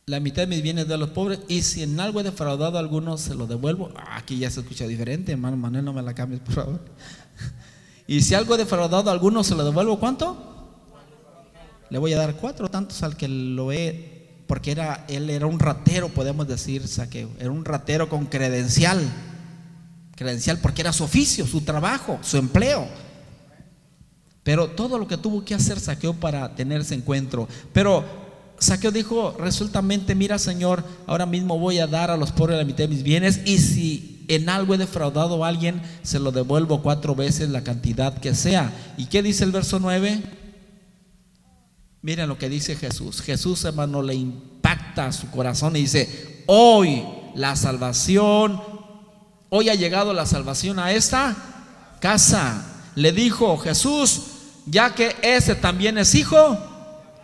La 0.06 0.22
mitad 0.22 0.44
de 0.44 0.48
mis 0.48 0.64
bienes 0.64 0.88
de 0.88 0.98
los 0.98 1.10
pobres. 1.10 1.40
Y 1.50 1.62
si 1.64 1.84
en 1.84 2.00
algo 2.00 2.22
he 2.22 2.24
defraudado 2.24 2.78
a 2.78 2.80
algunos, 2.80 3.22
se 3.22 3.36
lo 3.36 3.46
devuelvo. 3.46 3.92
Aquí 4.12 4.40
ya 4.40 4.50
se 4.50 4.62
escucha 4.62 4.88
diferente, 4.88 5.34
hermano 5.34 5.58
Manuel, 5.58 5.84
no 5.84 5.92
me 5.92 6.02
la 6.02 6.16
cambies, 6.16 6.40
por 6.40 6.56
favor. 6.56 6.80
Y 8.08 8.22
si 8.22 8.34
algo 8.34 8.56
he 8.56 8.58
defraudado 8.58 9.10
a 9.10 9.14
alguno, 9.14 9.44
se 9.44 9.54
lo 9.54 9.66
devuelvo 9.66 10.00
cuánto? 10.00 10.38
Le 11.90 12.00
voy 12.00 12.14
a 12.14 12.18
dar 12.18 12.36
cuatro 12.36 12.70
tantos 12.70 13.04
al 13.04 13.16
que 13.18 13.28
lo 13.28 13.72
he, 13.72 14.44
porque 14.48 14.72
era, 14.72 15.06
él 15.08 15.30
era 15.30 15.46
un 15.46 15.60
ratero, 15.60 16.10
podemos 16.10 16.48
decir, 16.48 16.88
saqueo. 16.88 17.30
Era 17.40 17.52
un 17.52 17.66
ratero 17.66 18.10
con 18.10 18.26
credencial. 18.26 19.02
Credencial 20.16 20.60
porque 20.60 20.82
era 20.82 20.94
su 20.94 21.04
oficio, 21.04 21.46
su 21.46 21.62
trabajo, 21.62 22.18
su 22.24 22.38
empleo. 22.38 22.88
Pero 24.48 24.70
todo 24.70 24.98
lo 24.98 25.10
que 25.10 25.18
tuvo 25.18 25.44
que 25.44 25.54
hacer 25.54 25.78
Saqueo 25.78 26.14
para 26.14 26.56
tener 26.56 26.80
ese 26.80 26.96
encuentro. 26.96 27.50
Pero 27.74 28.06
Saqueo 28.60 28.92
dijo 28.92 29.36
resueltamente, 29.40 30.16
mira 30.16 30.40
Señor, 30.40 30.84
ahora 31.06 31.26
mismo 31.26 31.60
voy 31.60 31.80
a 31.80 31.88
dar 31.88 32.10
a 32.12 32.18
los 32.18 32.32
pobres 32.32 32.58
la 32.58 32.66
mitad 32.66 32.80
de 32.80 32.88
mis 32.88 33.04
bienes 33.04 33.42
y 33.46 33.60
si 33.60 34.26
en 34.28 34.50
algo 34.50 34.74
he 34.74 34.78
defraudado 34.78 35.44
a 35.44 35.48
alguien, 35.48 35.82
se 36.04 36.20
lo 36.20 36.32
devuelvo 36.32 36.82
cuatro 36.82 37.16
veces 37.16 37.50
la 37.50 37.64
cantidad 37.64 38.18
que 38.18 38.36
sea. 38.36 38.74
¿Y 38.98 39.06
qué 39.06 39.24
dice 39.24 39.44
el 39.44 39.52
verso 39.52 39.80
9? 39.80 40.22
Miren 42.02 42.28
lo 42.28 42.38
que 42.38 42.50
dice 42.50 42.76
Jesús. 42.76 43.22
Jesús, 43.22 43.64
hermano, 43.64 44.02
le 44.02 44.16
impacta 44.16 45.12
su 45.12 45.30
corazón 45.32 45.76
y 45.76 45.82
dice, 45.82 46.44
hoy 46.46 47.04
la 47.36 47.56
salvación, 47.56 48.62
hoy 49.50 49.70
ha 49.70 49.76
llegado 49.76 50.14
la 50.14 50.26
salvación 50.26 50.80
a 50.80 50.92
esta 50.92 51.36
casa. 52.02 52.66
Le 52.96 53.12
dijo 53.12 53.58
Jesús, 53.58 54.24
ya 54.66 54.94
que 54.94 55.16
ese 55.22 55.56
también 55.56 55.98
es 55.98 56.14
hijo 56.16 56.58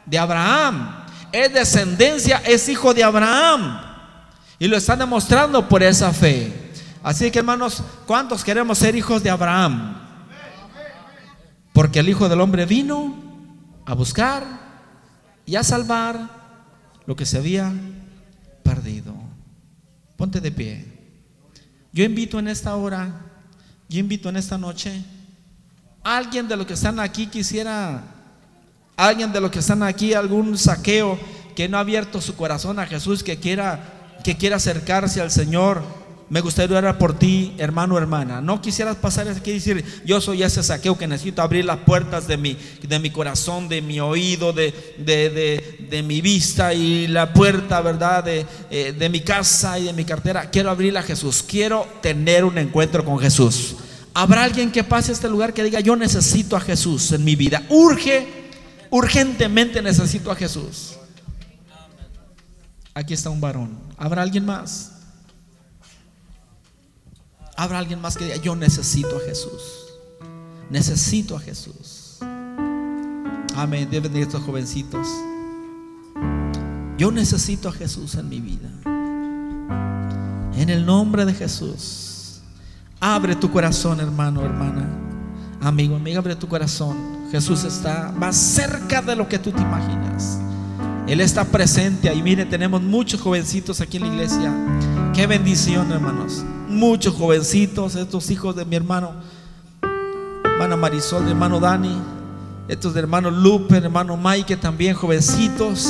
de 0.06 0.18
Abraham, 0.18 1.03
es 1.34 1.52
descendencia, 1.52 2.42
es 2.46 2.70
hijo 2.70 2.94
de 2.94 3.04
Abraham. 3.04 3.82
Y 4.60 4.68
lo 4.68 4.78
está 4.78 4.96
demostrando 4.96 5.68
por 5.68 5.84
esa 5.84 6.14
fe. 6.14 6.72
Así 7.02 7.30
que 7.32 7.40
hermanos, 7.40 7.84
¿cuántos 8.06 8.44
queremos 8.44 8.78
ser 8.78 8.96
hijos 8.96 9.22
de 9.22 9.30
Abraham? 9.30 9.98
Porque 11.74 12.00
el 12.00 12.08
Hijo 12.08 12.30
del 12.30 12.40
Hombre 12.40 12.66
vino 12.66 13.16
a 13.84 13.96
buscar 13.96 14.44
y 15.46 15.56
a 15.56 15.64
salvar 15.64 16.30
lo 17.06 17.16
que 17.16 17.26
se 17.26 17.40
había 17.40 17.74
perdido. 18.62 19.16
Ponte 20.16 20.40
de 20.40 20.52
pie. 20.52 20.86
Yo 21.92 22.04
invito 22.04 22.38
en 22.38 22.48
esta 22.48 22.76
hora, 22.76 23.12
yo 23.90 24.00
invito 24.00 24.30
en 24.30 24.38
esta 24.38 24.58
noche, 24.58 25.04
alguien 26.04 26.48
de 26.48 26.56
los 26.56 26.68
que 26.68 26.74
están 26.74 27.00
aquí 27.00 27.28
quisiera, 27.28 28.04
alguien 28.98 29.32
de 29.32 29.42
los 29.42 29.52
que 29.52 29.60
están 29.60 29.84
aquí, 29.84 30.14
algún 30.14 30.58
saqueo 30.58 31.18
que 31.56 31.70
no 31.70 31.78
ha 31.78 31.82
abierto 31.82 32.22
su 32.22 32.36
corazón 32.36 32.80
a 32.80 32.86
Jesús, 32.86 33.24
que 33.24 33.38
quiera, 33.38 34.20
que 34.24 34.38
quiera 34.38 34.56
acercarse 34.58 35.22
al 35.22 35.32
Señor 35.32 35.84
me 36.34 36.42
gustaría 36.42 36.76
orar 36.76 36.98
por 36.98 37.14
ti, 37.14 37.54
hermano 37.60 37.96
hermana. 37.96 38.42
No 38.42 38.60
quisieras 38.60 38.96
pasar 38.96 39.28
aquí 39.28 39.52
y 39.52 39.54
decir, 39.54 39.86
yo 40.04 40.20
soy 40.20 40.42
ese 40.42 40.64
saqueo 40.64 40.98
que 40.98 41.06
necesito 41.06 41.44
abrir 41.44 41.64
las 41.64 41.78
puertas 41.78 42.28
de 42.28 42.38
mi, 42.38 42.58
de 42.82 42.98
mi 42.98 43.12
corazón, 43.12 43.70
de 43.70 43.84
mi 43.84 44.00
oído, 44.00 44.52
de, 44.52 44.74
de, 44.98 46.04
mi 46.04 46.22
vista 46.22 46.74
y 46.74 47.06
la 47.06 47.34
puerta, 47.34 47.82
¿verdad? 47.82 48.24
De, 48.24 48.48
eh, 48.72 48.96
de 48.98 49.10
mi 49.10 49.20
casa 49.20 49.78
y 49.78 49.84
de 49.84 49.94
mi 49.94 50.06
cartera. 50.06 50.50
Quiero 50.50 50.72
abrirla 50.72 51.02
a 51.02 51.04
Jesús. 51.04 51.44
Quiero 51.48 51.86
tener 52.02 52.46
un 52.46 52.58
encuentro 52.58 53.06
con 53.06 53.20
Jesús. 53.20 53.76
¿Habrá 54.16 54.44
alguien 54.44 54.72
que 54.72 54.84
pase 54.84 55.12
a 55.12 55.14
este 55.14 55.30
lugar 55.30 55.54
que 55.54 55.64
diga, 55.64 55.82
yo 55.82 55.96
necesito 55.96 56.56
a 56.56 56.62
Jesús 56.62 57.12
en 57.12 57.24
mi 57.24 57.36
vida? 57.36 57.64
Urge, 57.70 58.43
urgentemente 58.94 59.82
necesito 59.82 60.32
a 60.32 60.36
Jesús. 60.36 60.98
Aquí 62.94 63.16
está 63.16 63.32
un 63.32 63.42
varón. 63.42 63.76
¿Habrá 63.98 64.22
alguien 64.22 64.46
más? 64.46 64.92
Habrá 67.58 67.80
alguien 67.80 68.00
más 68.00 68.16
que 68.16 68.26
diga, 68.26 68.36
yo 68.36 68.56
necesito 68.56 69.18
a 69.18 69.20
Jesús. 69.22 69.62
Necesito 70.70 71.36
a 71.36 71.40
Jesús. 71.40 72.20
Amén. 73.56 73.90
Deben 73.90 74.14
de 74.14 74.22
estos 74.22 74.44
jovencitos. 74.44 75.08
Yo 76.96 77.12
necesito 77.12 77.70
a 77.70 77.72
Jesús 77.72 78.14
en 78.14 78.30
mi 78.30 78.40
vida. 78.40 78.70
En 80.56 80.70
el 80.70 80.86
nombre 80.86 81.26
de 81.26 81.34
Jesús. 81.34 82.42
Abre 83.00 83.36
tu 83.36 83.50
corazón, 83.50 84.00
hermano, 84.00 84.46
hermana. 84.46 84.88
Amigo, 85.62 85.96
amiga, 85.96 86.20
abre 86.20 86.36
tu 86.36 86.48
corazón. 86.48 87.23
Jesús 87.34 87.66
está 87.66 88.14
más 88.16 88.38
cerca 88.38 89.02
de 89.02 89.18
lo 89.18 89.28
que 89.28 89.40
tú 89.40 89.52
te 89.52 89.62
imaginas. 89.62 90.40
Él 91.06 91.20
está 91.20 91.44
presente 91.44 92.08
ahí. 92.08 92.24
Mire, 92.24 92.46
tenemos 92.46 92.82
muchos 92.82 93.20
jovencitos 93.20 93.82
aquí 93.82 93.98
en 93.98 94.04
la 94.04 94.10
iglesia. 94.14 94.54
Qué 95.14 95.28
bendición, 95.28 95.92
hermanos 95.92 96.46
muchos 96.74 97.14
jovencitos, 97.14 97.96
estos 97.96 98.30
hijos 98.32 98.56
de 98.56 98.66
mi 98.66 98.76
hermano, 98.76 99.14
hermana 100.44 100.76
Marisol, 100.76 101.28
hermano 101.28 101.60
Dani, 101.60 102.02
estos 102.68 102.94
de 102.94 103.02
hermano 103.02 103.32
Lupe, 103.32 103.78
hermano 103.78 104.18
Mike, 104.18 104.58
también 104.58 104.96
jovencitos. 104.96 105.88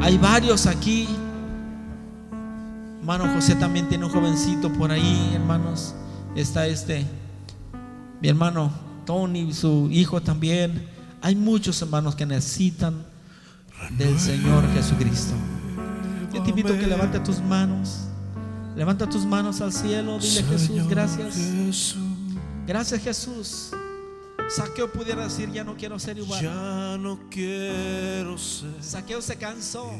Hay 0.00 0.16
varios 0.18 0.66
aquí. 0.66 1.08
Hermano 3.00 3.32
José 3.34 3.54
también 3.54 3.88
tiene 3.88 4.04
un 4.04 4.10
jovencito 4.10 4.72
por 4.72 4.90
ahí, 4.90 5.32
hermanos. 5.34 5.94
Está 6.36 6.66
este, 6.66 7.06
mi 8.20 8.28
hermano 8.28 8.70
Tony, 9.08 9.54
su 9.54 9.88
hijo 9.90 10.20
también. 10.20 10.86
Hay 11.22 11.34
muchos 11.34 11.80
hermanos 11.80 12.14
que 12.14 12.26
necesitan 12.26 13.06
del 13.96 14.20
Señor 14.20 14.70
Jesucristo. 14.74 15.32
Yo 16.34 16.42
te 16.42 16.50
invito 16.50 16.74
a 16.74 16.76
que 16.78 16.86
levante 16.86 17.18
tus 17.20 17.40
manos. 17.40 18.00
Levanta 18.76 19.08
tus 19.08 19.24
manos 19.24 19.62
al 19.62 19.72
cielo, 19.72 20.18
dile 20.18 20.42
Jesús, 20.42 20.86
gracias. 20.90 21.96
Gracias 22.66 23.02
Jesús. 23.02 23.70
Saqueo 24.50 24.92
pudiera 24.92 25.24
decir, 25.24 25.50
ya 25.52 25.64
no 25.64 25.74
quiero 25.74 25.98
ser 25.98 26.18
igual. 26.18 26.42
Ya 26.42 26.98
no 26.98 27.18
quiero 27.30 28.36
ser. 28.36 28.68
Saqueo 28.82 29.22
se 29.22 29.36
cansó 29.36 29.90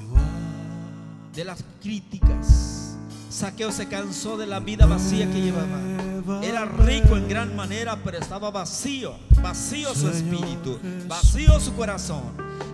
de 1.35 1.47
las 1.47 1.65
críticas. 1.81 2.98
Saqueo 3.39 3.71
se 3.71 3.87
cansó 3.87 4.37
de 4.37 4.47
la 4.47 4.59
vida 4.59 4.85
vacía 4.85 5.31
que 5.31 5.41
llevaba. 5.41 6.43
Era 6.43 6.65
rico 6.65 7.17
en 7.17 7.29
gran 7.29 7.55
manera, 7.55 7.97
pero 8.03 8.19
estaba 8.19 8.51
vacío. 8.51 9.15
Vacío 9.41 9.95
su 9.95 10.09
espíritu, 10.09 10.81
vacío 11.07 11.61
su 11.61 11.73
corazón. 11.77 12.23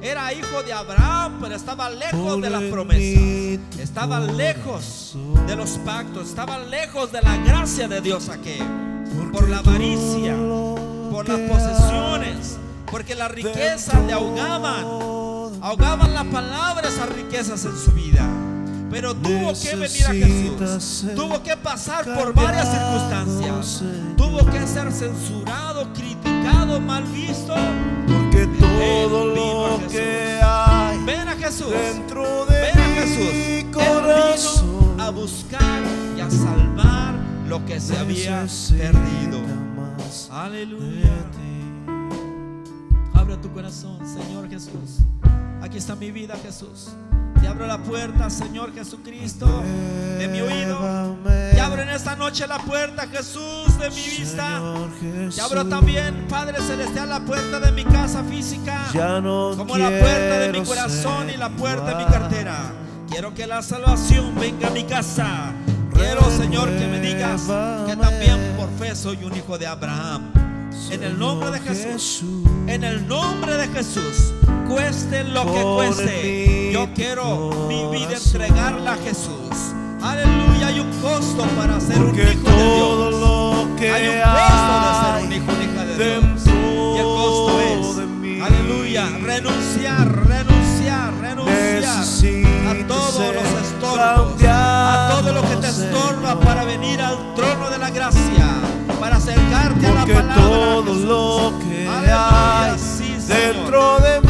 Era 0.00 0.32
hijo 0.32 0.62
de 0.62 0.72
Abraham, 0.72 1.36
pero 1.42 1.54
estaba 1.54 1.90
lejos 1.90 2.40
de 2.40 2.48
las 2.48 2.62
promesas. 2.62 3.60
Estaba 3.78 4.20
lejos 4.20 5.14
de 5.46 5.54
los 5.54 5.72
pactos. 5.84 6.30
Estaba 6.30 6.58
lejos 6.60 7.12
de 7.12 7.20
la 7.20 7.36
gracia 7.36 7.86
de 7.86 8.00
Dios 8.00 8.30
aquí. 8.30 8.56
Por 9.34 9.50
la 9.50 9.58
avaricia, 9.58 10.34
por 11.10 11.28
las 11.28 11.40
posesiones, 11.40 12.56
porque 12.90 13.14
las 13.14 13.30
riquezas 13.30 14.02
le 14.06 14.14
ahogaban. 14.14 14.84
Ahogaban 15.60 16.14
la 16.14 16.24
palabra 16.24 16.88
esas 16.88 17.10
riquezas 17.10 17.66
en 17.66 17.76
su 17.76 17.92
vida. 17.92 18.26
Pero 18.94 19.12
tuvo 19.12 19.52
que 19.60 19.74
venir 19.74 20.06
a 20.06 20.12
Jesús. 20.12 21.04
Tuvo 21.16 21.42
que 21.42 21.56
pasar 21.56 22.04
por 22.14 22.32
varias 22.32 22.70
circunstancias. 22.70 23.82
Tuvo 24.16 24.46
que 24.46 24.64
ser 24.68 24.92
censurado, 24.92 25.92
criticado, 25.92 26.80
mal 26.80 27.02
visto. 27.02 27.56
Todo 28.56 29.34
lo 29.34 29.88
que 29.88 30.40
hay 30.40 31.04
ven 31.04 31.26
a 31.28 31.32
Jesús. 31.32 31.72
dentro 31.72 32.46
de 32.46 32.60
ven 32.60 32.78
a 32.78 32.86
Jesús. 33.00 33.72
corazón. 33.72 35.00
A 35.00 35.10
buscar 35.10 35.82
y 36.16 36.20
a 36.20 36.30
salvar 36.30 37.14
lo 37.48 37.66
que 37.66 37.80
se 37.80 37.98
había 37.98 38.46
perdido. 38.70 39.40
aleluya. 40.30 41.10
abre 43.12 43.36
tu 43.38 43.52
corazón 43.52 43.98
Señor 44.06 44.48
Jesús. 44.48 45.00
Aquí 45.60 45.78
está 45.78 45.96
mi 45.96 46.12
vida 46.12 46.36
Jesús 46.44 46.90
te 47.44 47.50
abro 47.50 47.66
la 47.66 47.76
puerta, 47.76 48.30
Señor 48.30 48.72
Jesucristo, 48.72 49.46
de 50.18 50.28
mi 50.28 50.40
oído. 50.40 51.18
Te 51.52 51.60
abro 51.60 51.82
en 51.82 51.90
esta 51.90 52.16
noche 52.16 52.46
la 52.46 52.58
puerta, 52.58 53.06
Jesús, 53.06 53.78
de 53.78 53.90
mi 53.90 54.02
vista. 54.18 54.62
Te 55.34 55.40
abro 55.42 55.66
también, 55.66 56.24
Padre 56.26 56.56
Celestial, 56.62 57.10
la 57.10 57.20
puerta 57.20 57.60
de 57.60 57.70
mi 57.72 57.84
casa 57.84 58.24
física. 58.24 58.86
Como 58.94 59.76
la 59.76 59.90
puerta 59.90 60.38
de 60.38 60.52
mi 60.52 60.64
corazón 60.64 61.28
y 61.28 61.36
la 61.36 61.50
puerta 61.50 61.84
de 61.84 61.96
mi 61.96 62.10
cartera. 62.10 62.72
Quiero 63.10 63.34
que 63.34 63.46
la 63.46 63.60
salvación 63.60 64.34
venga 64.40 64.68
a 64.68 64.70
mi 64.70 64.84
casa. 64.84 65.52
Quiero, 65.92 66.22
Señor, 66.30 66.70
que 66.70 66.86
me 66.86 66.98
digas 66.98 67.42
que 67.86 67.94
también 67.94 68.54
por 68.56 68.70
fe 68.78 68.96
soy 68.96 69.22
un 69.22 69.36
hijo 69.36 69.58
de 69.58 69.66
Abraham. 69.66 70.32
En 70.90 71.02
el 71.02 71.18
nombre 71.18 71.50
de 71.50 71.60
Jesús. 71.60 72.24
En 72.66 72.84
el 72.84 73.06
nombre 73.06 73.58
de 73.58 73.68
Jesús. 73.68 74.32
Cueste 74.66 75.24
lo 75.24 75.44
que 75.44 75.62
cueste. 75.62 76.63
Yo 76.74 76.88
quiero 76.92 77.50
mi 77.68 77.86
vida 77.86 78.16
entregarla 78.16 78.94
a 78.94 78.96
Jesús. 78.96 79.54
Aleluya, 80.02 80.66
hay 80.66 80.80
un 80.80 80.90
costo 81.00 81.44
para 81.56 81.78
ser 81.78 82.02
un 82.02 82.08
hijo 82.08 82.24
de 82.24 82.34
Dios. 82.34 83.14
hay 83.94 84.08
un 84.08 84.18
costo 84.34 84.74
de 84.82 84.94
ser 84.98 85.24
un 85.24 85.32
hijo 85.32 85.52
de 85.52 85.64
hija 85.64 85.84
de 85.84 85.94
Dios. 85.94 86.42
Y 86.48 86.98
el 86.98 87.04
costo 87.04 87.60
es, 87.60 88.42
aleluya, 88.42 89.08
renunciar, 89.22 90.26
renunciar, 90.26 91.14
renunciar 91.20 91.94
a 92.66 92.86
todos 92.88 93.34
los 93.34 93.48
estorbos, 93.62 94.42
a 94.44 95.08
todo 95.12 95.32
lo 95.32 95.42
que 95.42 95.56
te 95.58 95.68
estorba 95.68 96.40
para 96.40 96.64
venir 96.64 97.00
al 97.00 97.36
trono 97.36 97.70
de 97.70 97.78
la 97.78 97.90
gracia, 97.90 98.48
para 98.98 99.18
acercarte 99.18 99.86
a 99.86 99.94
la 99.94 100.06
palabra. 100.06 100.34
De 100.34 100.92
Jesús. 100.92 101.04
Lo 101.04 101.52
que 101.60 101.88
hay 101.88 102.76
dentro 103.28 104.00
de 104.00 104.20
mí 104.22 104.23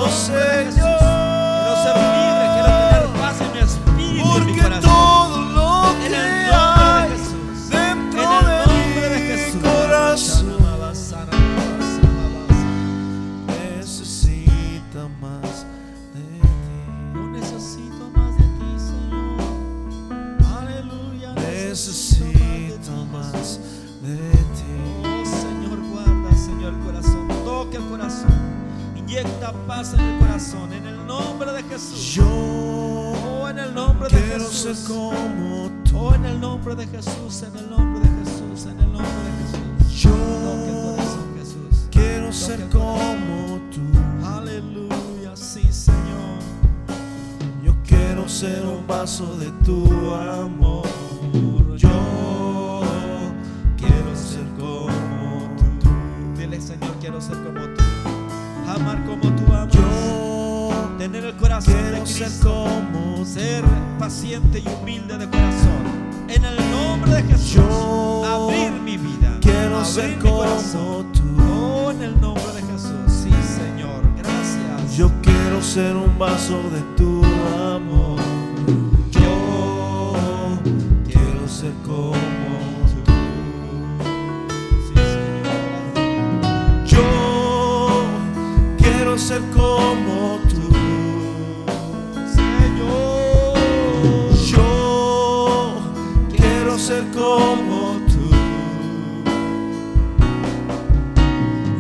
quiero 96.74 96.80
ser 96.80 97.04
como 97.12 98.00
tú. 98.08 98.30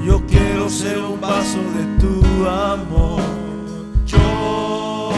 Yo 0.05 0.21
quiero 0.27 0.69
ser 0.69 0.99
un 0.99 1.19
vaso 1.19 1.57
de 1.75 1.85
tu 1.99 2.21
amor. 2.47 3.21
Yo 4.05 5.09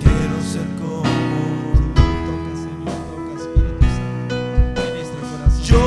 quiero 0.00 0.42
ser 0.42 0.66
como 0.80 1.02
tú. 1.02 2.02
Toca, 2.26 2.52
Señor, 2.64 2.98
toca, 3.10 3.32
Yo 5.62 5.84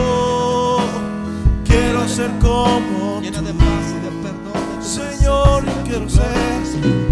quiero 1.65 2.07
ser 2.07 2.31
como 2.39 3.19
Llena 3.21 3.41
de 3.41 3.53
paz 3.53 3.85
y 3.89 3.99
de 3.99 4.11
perdón. 4.23 4.81
Señor, 4.81 5.65
quiero 5.85 6.07
ser. 6.07 6.63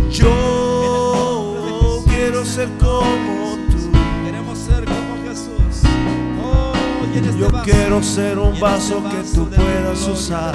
Yo 0.09 2.03
quiero 2.07 2.45
ser 2.45 2.69
como 2.79 3.40
Yo 7.41 7.49
quiero 7.63 8.03
ser 8.03 8.37
un 8.37 8.59
vaso 8.59 9.01
que 9.09 9.23
tú 9.33 9.49
puedas 9.49 10.07
usar. 10.07 10.53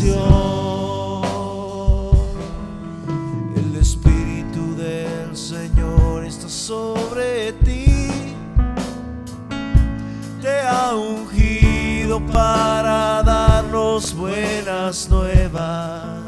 El 0.00 0.14
Espíritu 3.80 4.76
del 4.76 5.36
Señor 5.36 6.24
está 6.24 6.48
sobre 6.48 7.52
ti. 7.64 8.36
Te 10.40 10.60
ha 10.60 10.94
ungido 10.94 12.24
para 12.26 13.24
darnos 13.24 14.14
buenas 14.14 15.08
nuevas. 15.10 16.20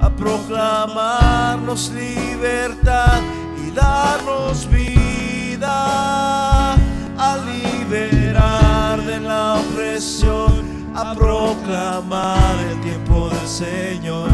A 0.00 0.08
proclamarnos 0.16 1.90
libertad 1.90 3.20
y 3.66 3.72
darnos 3.72 4.64
vida. 4.70 4.75
Proclamar 11.16 12.56
el 12.70 12.80
tiempo 12.80 13.28
del 13.30 13.48
Señor. 13.48 14.28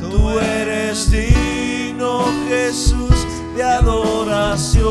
Tú 0.00 0.38
eres 0.38 1.10
digno, 1.10 2.24
Jesús, 2.48 3.26
de 3.56 3.62
adoración. 3.62 4.84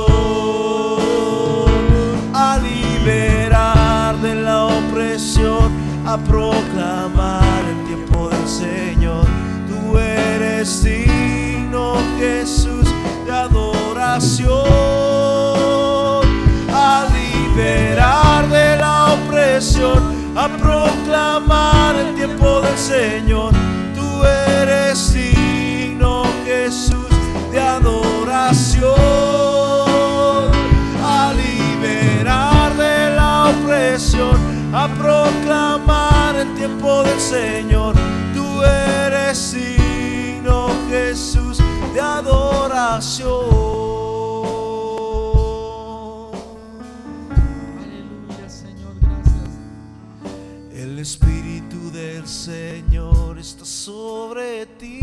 A 2.34 2.58
liberar 2.58 4.18
de 4.22 4.36
la 4.36 4.66
opresión, 4.66 5.72
a 6.06 6.18
proclamar 6.18 7.64
el 7.70 7.88
tiempo 7.88 8.30
del 8.30 8.48
Señor. 8.48 9.26
Tú 9.68 9.98
eres 9.98 10.84
digno, 10.84 11.96
Jesús, 12.18 12.88
de 13.26 13.32
adoración. 13.32 14.54
A 16.74 17.06
liberar 17.14 18.50
de 18.50 18.78
la 18.78 19.14
opresión, 19.14 20.13
a 20.44 20.50
proclamar 20.58 21.96
el 21.96 22.16
tiempo 22.16 22.60
del 22.60 22.78
Señor. 22.78 23.54
Tú 23.96 24.26
eres 24.26 25.14
digno, 25.14 26.24
Jesús, 26.44 27.08
de 27.52 27.62
adoración. 27.62 28.92
A 31.02 31.34
liberar 31.34 32.76
de 32.76 33.16
la 33.16 33.52
opresión, 33.52 34.36
a 34.74 34.90
proclamar 34.90 36.36
el 36.36 36.54
tiempo 36.56 37.04
del 37.04 37.20
Señor. 37.22 37.96
Tú 38.34 38.62
eres 38.64 39.54
digno, 39.54 40.68
Jesús, 40.90 41.60
de 41.94 42.02
adoración. 42.02 44.03
Señor 52.44 53.40
está 53.40 53.64
sobre 53.64 54.66
ti. 54.66 55.00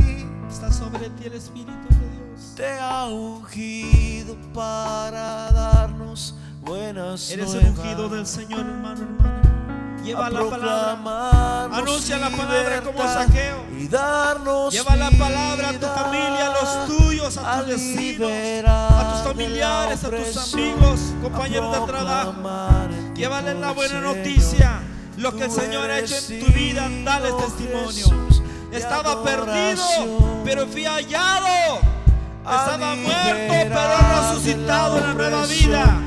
Está 0.50 0.70
sobre 0.70 1.08
ti 1.08 1.24
el 1.24 1.32
Espíritu 1.32 1.88
de 1.88 1.96
Dios. 1.96 2.52
Te 2.54 2.78
ha 2.78 3.06
ungido 3.06 4.36
para 4.52 5.50
darnos 5.50 6.34
buenas 6.60 7.30
Eres 7.30 7.54
el 7.54 7.68
ungido 7.68 8.10
del 8.10 8.26
Señor, 8.26 8.60
hermano, 8.60 9.00
hermana. 9.04 10.00
Lleva 10.04 10.26
A 10.26 10.30
la 10.30 10.50
palabra. 10.50 11.76
Anuncia 11.78 12.18
la 12.18 12.28
palabra 12.28 12.82
como 12.82 13.02
saqueo. 13.04 13.64
Y 13.78 13.88
darnos 13.88 14.74
Lleva 14.74 14.96
la 14.96 15.10
palabra 15.10 15.70
a 15.70 15.72
tu 15.72 15.86
familia, 15.86 16.46
a 16.46 16.60
los 16.60 16.98
tuyos, 16.98 17.38
a 17.38 17.60
tus 17.60 17.68
vecinos, 17.68 18.30
a 18.66 19.12
tus 19.14 19.32
familiares, 19.32 20.04
a 20.04 20.10
tus 20.10 20.52
amigos, 20.52 21.00
compañeros 21.22 21.80
de 21.80 21.86
trabajo. 21.86 22.34
Llévale 23.14 23.54
la 23.54 23.72
buena 23.72 24.00
noticia. 24.02 24.79
Lo 25.20 25.36
que 25.36 25.44
el 25.44 25.50
Señor 25.50 25.90
ha 25.90 25.98
hecho 25.98 26.14
en 26.30 26.40
tu 26.40 26.50
vida, 26.52 26.88
dale 27.04 27.30
testimonio. 27.34 28.06
Estaba 28.72 29.22
perdido, 29.22 29.84
pero 30.44 30.66
fui 30.66 30.86
hallado. 30.86 31.78
Estaba 32.40 32.96
muerto, 32.96 33.54
pero 33.68 34.30
resucitado 34.32 34.96
en 34.96 35.06
la 35.08 35.14
nueva 35.14 35.44
vida. 35.44 36.00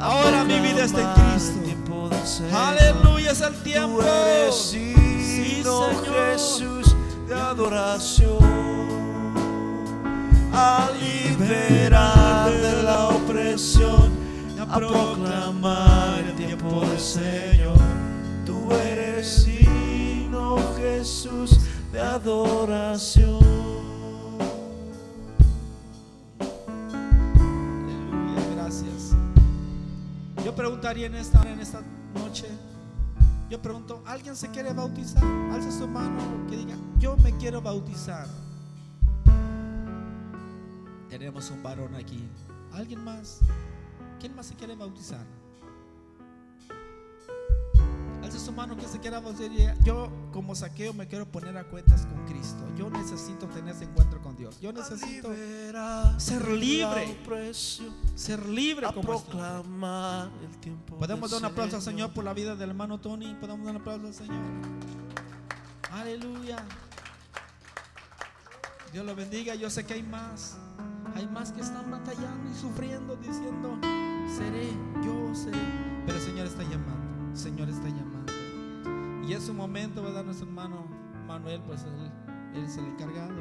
Ahora 0.00 0.44
mi 0.44 0.60
vida 0.60 0.84
está 0.84 1.00
en 1.02 1.12
Cristo. 1.12 1.60
Aleluya, 2.56 3.32
es 3.32 3.42
el 3.42 3.54
tiempo. 3.62 4.02
Sí, 4.50 4.94
Señor. 5.62 6.32
Jesús, 6.32 6.96
de 7.28 7.34
adoración. 7.34 8.38
A 10.54 10.88
liberar 10.98 12.50
de 12.50 12.82
la 12.82 13.08
opresión, 13.08 14.10
a 14.58 14.74
proclamar 14.74 16.20
el 16.20 16.34
tiempo 16.34 16.80
del 16.80 16.98
Señor. 16.98 17.93
Jesús, 21.04 21.58
de 21.92 22.00
adoración. 22.00 23.38
Aleluya, 27.84 28.54
gracias. 28.54 29.10
Yo 30.42 30.54
preguntaría 30.54 31.04
en 31.04 31.16
esta, 31.16 31.42
en 31.42 31.60
esta 31.60 31.82
noche, 32.14 32.46
yo 33.50 33.60
pregunto, 33.60 34.02
¿alguien 34.06 34.34
se 34.34 34.48
quiere 34.48 34.72
bautizar? 34.72 35.22
Alza 35.52 35.70
su 35.70 35.86
mano 35.86 36.46
que 36.48 36.56
diga, 36.56 36.74
yo 36.98 37.18
me 37.18 37.36
quiero 37.36 37.60
bautizar. 37.60 38.26
Tenemos 41.10 41.50
un 41.50 41.62
varón 41.62 41.96
aquí. 41.96 42.26
¿Alguien 42.72 43.04
más? 43.04 43.40
¿Quién 44.18 44.34
más 44.34 44.46
se 44.46 44.54
quiere 44.54 44.74
bautizar? 44.74 45.26
Alza 48.34 48.46
su 48.46 48.52
mano 48.52 48.76
que 48.76 48.88
se 48.88 48.98
quiera 48.98 49.20
diga, 49.20 49.76
Yo 49.84 50.10
como 50.32 50.56
saqueo 50.56 50.92
me 50.92 51.06
quiero 51.06 51.24
poner 51.24 51.56
a 51.56 51.64
cuentas 51.64 52.04
con 52.04 52.26
Cristo. 52.26 52.64
Yo 52.76 52.90
necesito 52.90 53.46
tener 53.46 53.76
ese 53.76 53.84
encuentro 53.84 54.20
con 54.20 54.36
Dios. 54.36 54.58
Yo 54.60 54.72
necesito 54.72 55.28
ser 56.18 56.48
libre. 56.48 57.16
ser 58.16 58.44
libre 58.46 58.88
como 58.88 59.02
proclamar 59.02 60.30
el 60.42 60.58
tiempo. 60.58 60.96
Podemos 60.96 61.30
dar 61.30 61.40
un 61.40 61.46
aplauso 61.46 61.76
al 61.76 61.82
Señor 61.82 62.12
por 62.12 62.24
la 62.24 62.34
vida 62.34 62.56
del 62.56 62.70
hermano 62.70 62.98
Tony. 62.98 63.36
Podemos 63.36 63.66
dar 63.66 63.76
un 63.76 63.80
aplauso 63.80 64.06
al 64.08 64.14
Señor. 64.14 64.42
Aleluya. 65.92 66.56
Dios 68.92 69.06
lo 69.06 69.14
bendiga. 69.14 69.54
Yo 69.54 69.70
sé 69.70 69.86
que 69.86 69.94
hay 69.94 70.02
más. 70.02 70.56
Hay 71.14 71.28
más 71.28 71.52
que 71.52 71.60
están 71.60 71.88
batallando 71.88 72.50
y 72.50 72.54
sufriendo, 72.60 73.14
diciendo, 73.14 73.78
seré, 74.36 74.72
yo 75.04 75.32
seré. 75.34 75.58
Pero 76.04 76.18
el 76.18 76.24
Señor 76.24 76.46
está 76.48 76.64
llamando. 76.64 77.36
Señor 77.36 77.68
está 77.68 77.88
llamando. 77.88 78.13
Y 79.26 79.32
es 79.32 79.44
su 79.44 79.54
momento, 79.54 80.02
¿verdad? 80.02 80.24
Nuestro 80.24 80.46
hermano 80.46 80.84
Manuel, 81.26 81.60
pues 81.62 81.82
él, 81.84 82.10
él 82.54 82.64
es 82.64 82.76
el 82.76 82.84
encargado. 82.86 83.40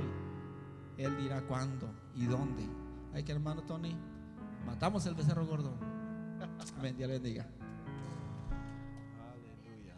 Y 0.97 1.03
él 1.03 1.17
dirá 1.17 1.41
cuándo 1.45 1.89
y 2.15 2.25
dónde. 2.25 2.65
Hay 3.13 3.23
que, 3.23 3.31
hermano 3.31 3.63
Tony, 3.63 3.95
matamos 4.65 5.05
el 5.05 5.15
becerro 5.15 5.45
gordo. 5.45 5.73
Amén, 6.77 6.95
Dios 6.97 7.09
bendiga. 7.09 7.47
Aleluya. 9.31 9.95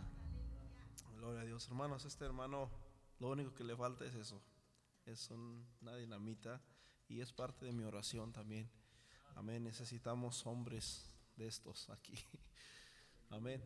Gloria 1.18 1.42
a 1.42 1.46
Dios. 1.46 1.68
Hermanos, 1.68 2.06
este 2.06 2.26
hermano, 2.26 2.70
lo 3.20 3.30
único 3.30 3.54
que 3.54 3.64
le 3.64 3.76
falta 3.76 4.06
es 4.06 4.16
eso. 4.16 4.42
Es 5.06 5.30
un- 5.30 5.66
una 5.82 5.96
dinamita 5.96 6.62
y 7.08 7.22
es 7.22 7.32
parte 7.32 7.66
de 7.66 7.74
mi 7.74 7.84
oración 7.84 8.32
también. 8.34 8.70
Amén. 9.36 9.64
Necesitamos 9.64 10.46
hombres 10.48 11.12
de 11.36 11.48
estos 11.48 11.90
aquí. 11.90 12.16
Amén. 13.30 13.62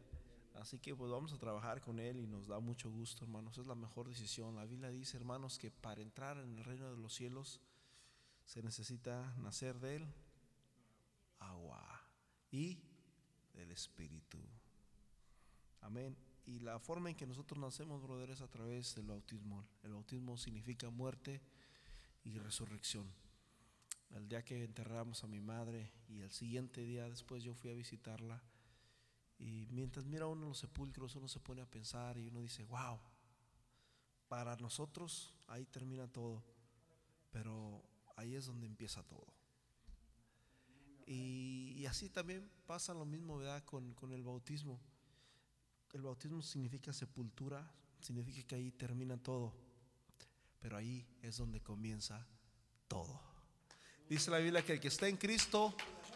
Así 0.55 0.79
que 0.79 0.95
pues 0.95 1.11
vamos 1.11 1.31
a 1.33 1.37
trabajar 1.37 1.81
con 1.81 1.99
él 1.99 2.19
y 2.19 2.27
nos 2.27 2.47
da 2.47 2.59
mucho 2.59 2.89
gusto, 2.89 3.23
hermanos. 3.23 3.57
Es 3.57 3.67
la 3.67 3.75
mejor 3.75 4.07
decisión. 4.07 4.55
La 4.55 4.65
Biblia 4.65 4.89
dice, 4.89 5.17
hermanos, 5.17 5.57
que 5.57 5.71
para 5.71 6.01
entrar 6.01 6.37
en 6.37 6.57
el 6.57 6.63
reino 6.63 6.89
de 6.91 6.97
los 6.97 7.13
cielos 7.13 7.61
se 8.45 8.61
necesita 8.63 9.33
nacer 9.37 9.79
de 9.79 9.97
él 9.97 10.07
agua 11.39 12.01
y 12.51 12.79
del 13.53 13.71
Espíritu. 13.71 14.39
Amén. 15.81 16.17
Y 16.45 16.59
la 16.59 16.79
forma 16.79 17.09
en 17.09 17.15
que 17.15 17.27
nosotros 17.27 17.59
nacemos, 17.59 18.01
brother, 18.01 18.31
es 18.31 18.41
a 18.41 18.49
través 18.49 18.95
del 18.95 19.05
bautismo. 19.05 19.65
El 19.83 19.93
bautismo 19.93 20.37
significa 20.37 20.89
muerte 20.89 21.41
y 22.23 22.37
resurrección. 22.39 23.07
El 24.15 24.27
día 24.27 24.43
que 24.43 24.63
enterramos 24.63 25.23
a 25.23 25.27
mi 25.27 25.39
madre 25.39 25.91
y 26.07 26.21
el 26.21 26.31
siguiente 26.31 26.81
día 26.81 27.07
después 27.07 27.43
yo 27.43 27.53
fui 27.53 27.69
a 27.69 27.75
visitarla 27.75 28.41
Y 29.39 29.67
mientras 29.71 30.05
mira 30.05 30.27
uno 30.27 30.47
los 30.47 30.59
sepulcros, 30.59 31.15
uno 31.15 31.27
se 31.27 31.39
pone 31.39 31.61
a 31.61 31.65
pensar 31.65 32.17
y 32.17 32.27
uno 32.27 32.41
dice, 32.41 32.65
wow, 32.65 32.99
para 34.27 34.55
nosotros 34.57 35.33
ahí 35.47 35.65
termina 35.65 36.07
todo, 36.07 36.43
pero 37.31 37.81
ahí 38.17 38.35
es 38.35 38.45
donde 38.45 38.67
empieza 38.67 39.01
todo. 39.03 39.27
Y, 41.05 41.85
así 41.87 42.09
también 42.09 42.47
pasa 42.67 42.93
lo 42.93 43.03
mismo, 43.03 43.37
¿verdad? 43.37 43.63
Con, 43.63 43.95
con 43.95 44.11
el 44.13 44.21
bautismo. 44.21 44.79
El 45.93 46.03
bautismo 46.03 46.43
significa 46.43 46.93
sepultura, 46.93 47.67
significa 47.99 48.45
que 48.45 48.55
ahí 48.55 48.71
termina 48.71 49.17
todo, 49.17 49.55
pero 50.59 50.77
ahí 50.77 51.07
es 51.23 51.37
donde 51.37 51.61
comienza 51.61 52.27
todo. 52.87 53.19
Dice 54.07 54.29
la 54.29 54.37
Biblia 54.37 54.63
que 54.63 54.73
el 54.73 54.79
que 54.79 54.89
está 54.89 55.07
en 55.07 55.17
Cristo, 55.17 55.73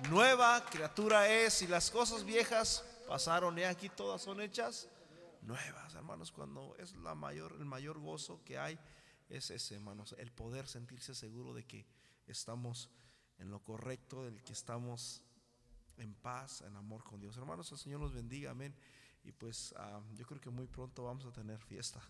nueva 0.09 0.63
criatura 0.65 1.27
es, 1.27 1.63
y 1.63 1.67
las 1.67 1.89
cosas 1.89 2.23
viejas 2.23 2.83
pasaron, 3.07 3.57
y 3.57 3.63
aquí 3.63 3.89
todas 3.89 4.21
son 4.21 4.41
hechas 4.41 4.89
nuevas, 5.41 5.93
hermanos, 5.95 6.31
cuando 6.31 6.75
es 6.79 6.95
la 6.95 7.15
mayor, 7.15 7.55
el 7.59 7.65
mayor 7.65 7.99
gozo 7.99 8.41
que 8.43 8.57
hay, 8.57 8.79
es 9.29 9.51
ese, 9.51 9.75
hermanos, 9.75 10.15
el 10.17 10.31
poder 10.31 10.67
sentirse 10.67 11.15
seguro 11.15 11.53
de 11.53 11.65
que 11.65 11.85
estamos 12.27 12.89
en 13.39 13.49
lo 13.49 13.63
correcto, 13.63 14.23
del 14.23 14.41
que 14.43 14.53
estamos 14.53 15.23
en 15.97 16.13
paz, 16.13 16.61
en 16.61 16.75
amor 16.75 17.03
con 17.03 17.19
Dios. 17.19 17.37
Hermanos, 17.37 17.71
el 17.71 17.77
Señor 17.77 17.99
los 17.99 18.13
bendiga, 18.13 18.51
amén. 18.51 18.75
Y 19.23 19.31
pues 19.31 19.73
ah, 19.77 20.01
yo 20.15 20.25
creo 20.25 20.41
que 20.41 20.49
muy 20.49 20.67
pronto 20.67 21.03
vamos 21.03 21.25
a 21.25 21.31
tener 21.31 21.59
fiesta. 21.59 22.01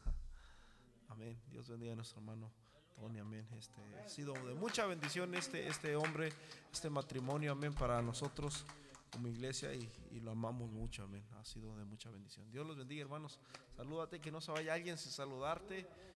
Amén. 1.10 1.39
Dios 1.48 1.70
bendiga 1.70 1.94
a 1.94 1.96
nuestro 1.96 2.20
hermano 2.20 2.52
Tony, 2.96 3.20
amén. 3.20 3.48
Este, 3.58 3.82
ha 4.04 4.10
sido 4.10 4.34
de 4.34 4.56
mucha 4.56 4.86
bendición 4.88 5.36
este, 5.36 5.68
este 5.68 5.96
hombre, 5.96 6.34
este 6.72 6.89
matrimonio, 6.89 7.52
amén, 7.52 7.74
para 7.74 8.02
nosotros 8.02 8.66
como 9.14 9.28
iglesia 9.28 9.72
y, 9.74 10.20
lo 10.20 10.32
amamos 10.32 10.72
mucho, 10.72 11.03
amén. 11.03 11.24
Ha 11.39 11.45
sido 11.45 11.78
de 11.78 11.86
mucha 11.86 12.09
bendición. 12.09 12.49
Dios 12.51 12.66
los 12.66 12.76
bendiga, 12.76 13.03
hermanos. 13.03 13.39
Salúdate, 13.78 14.20
que 14.20 14.32
no 14.32 14.41
se 14.41 14.51
vaya 14.51 14.74
alguien 14.74 14.97
sin 14.97 15.11
saludarte. 15.11 15.88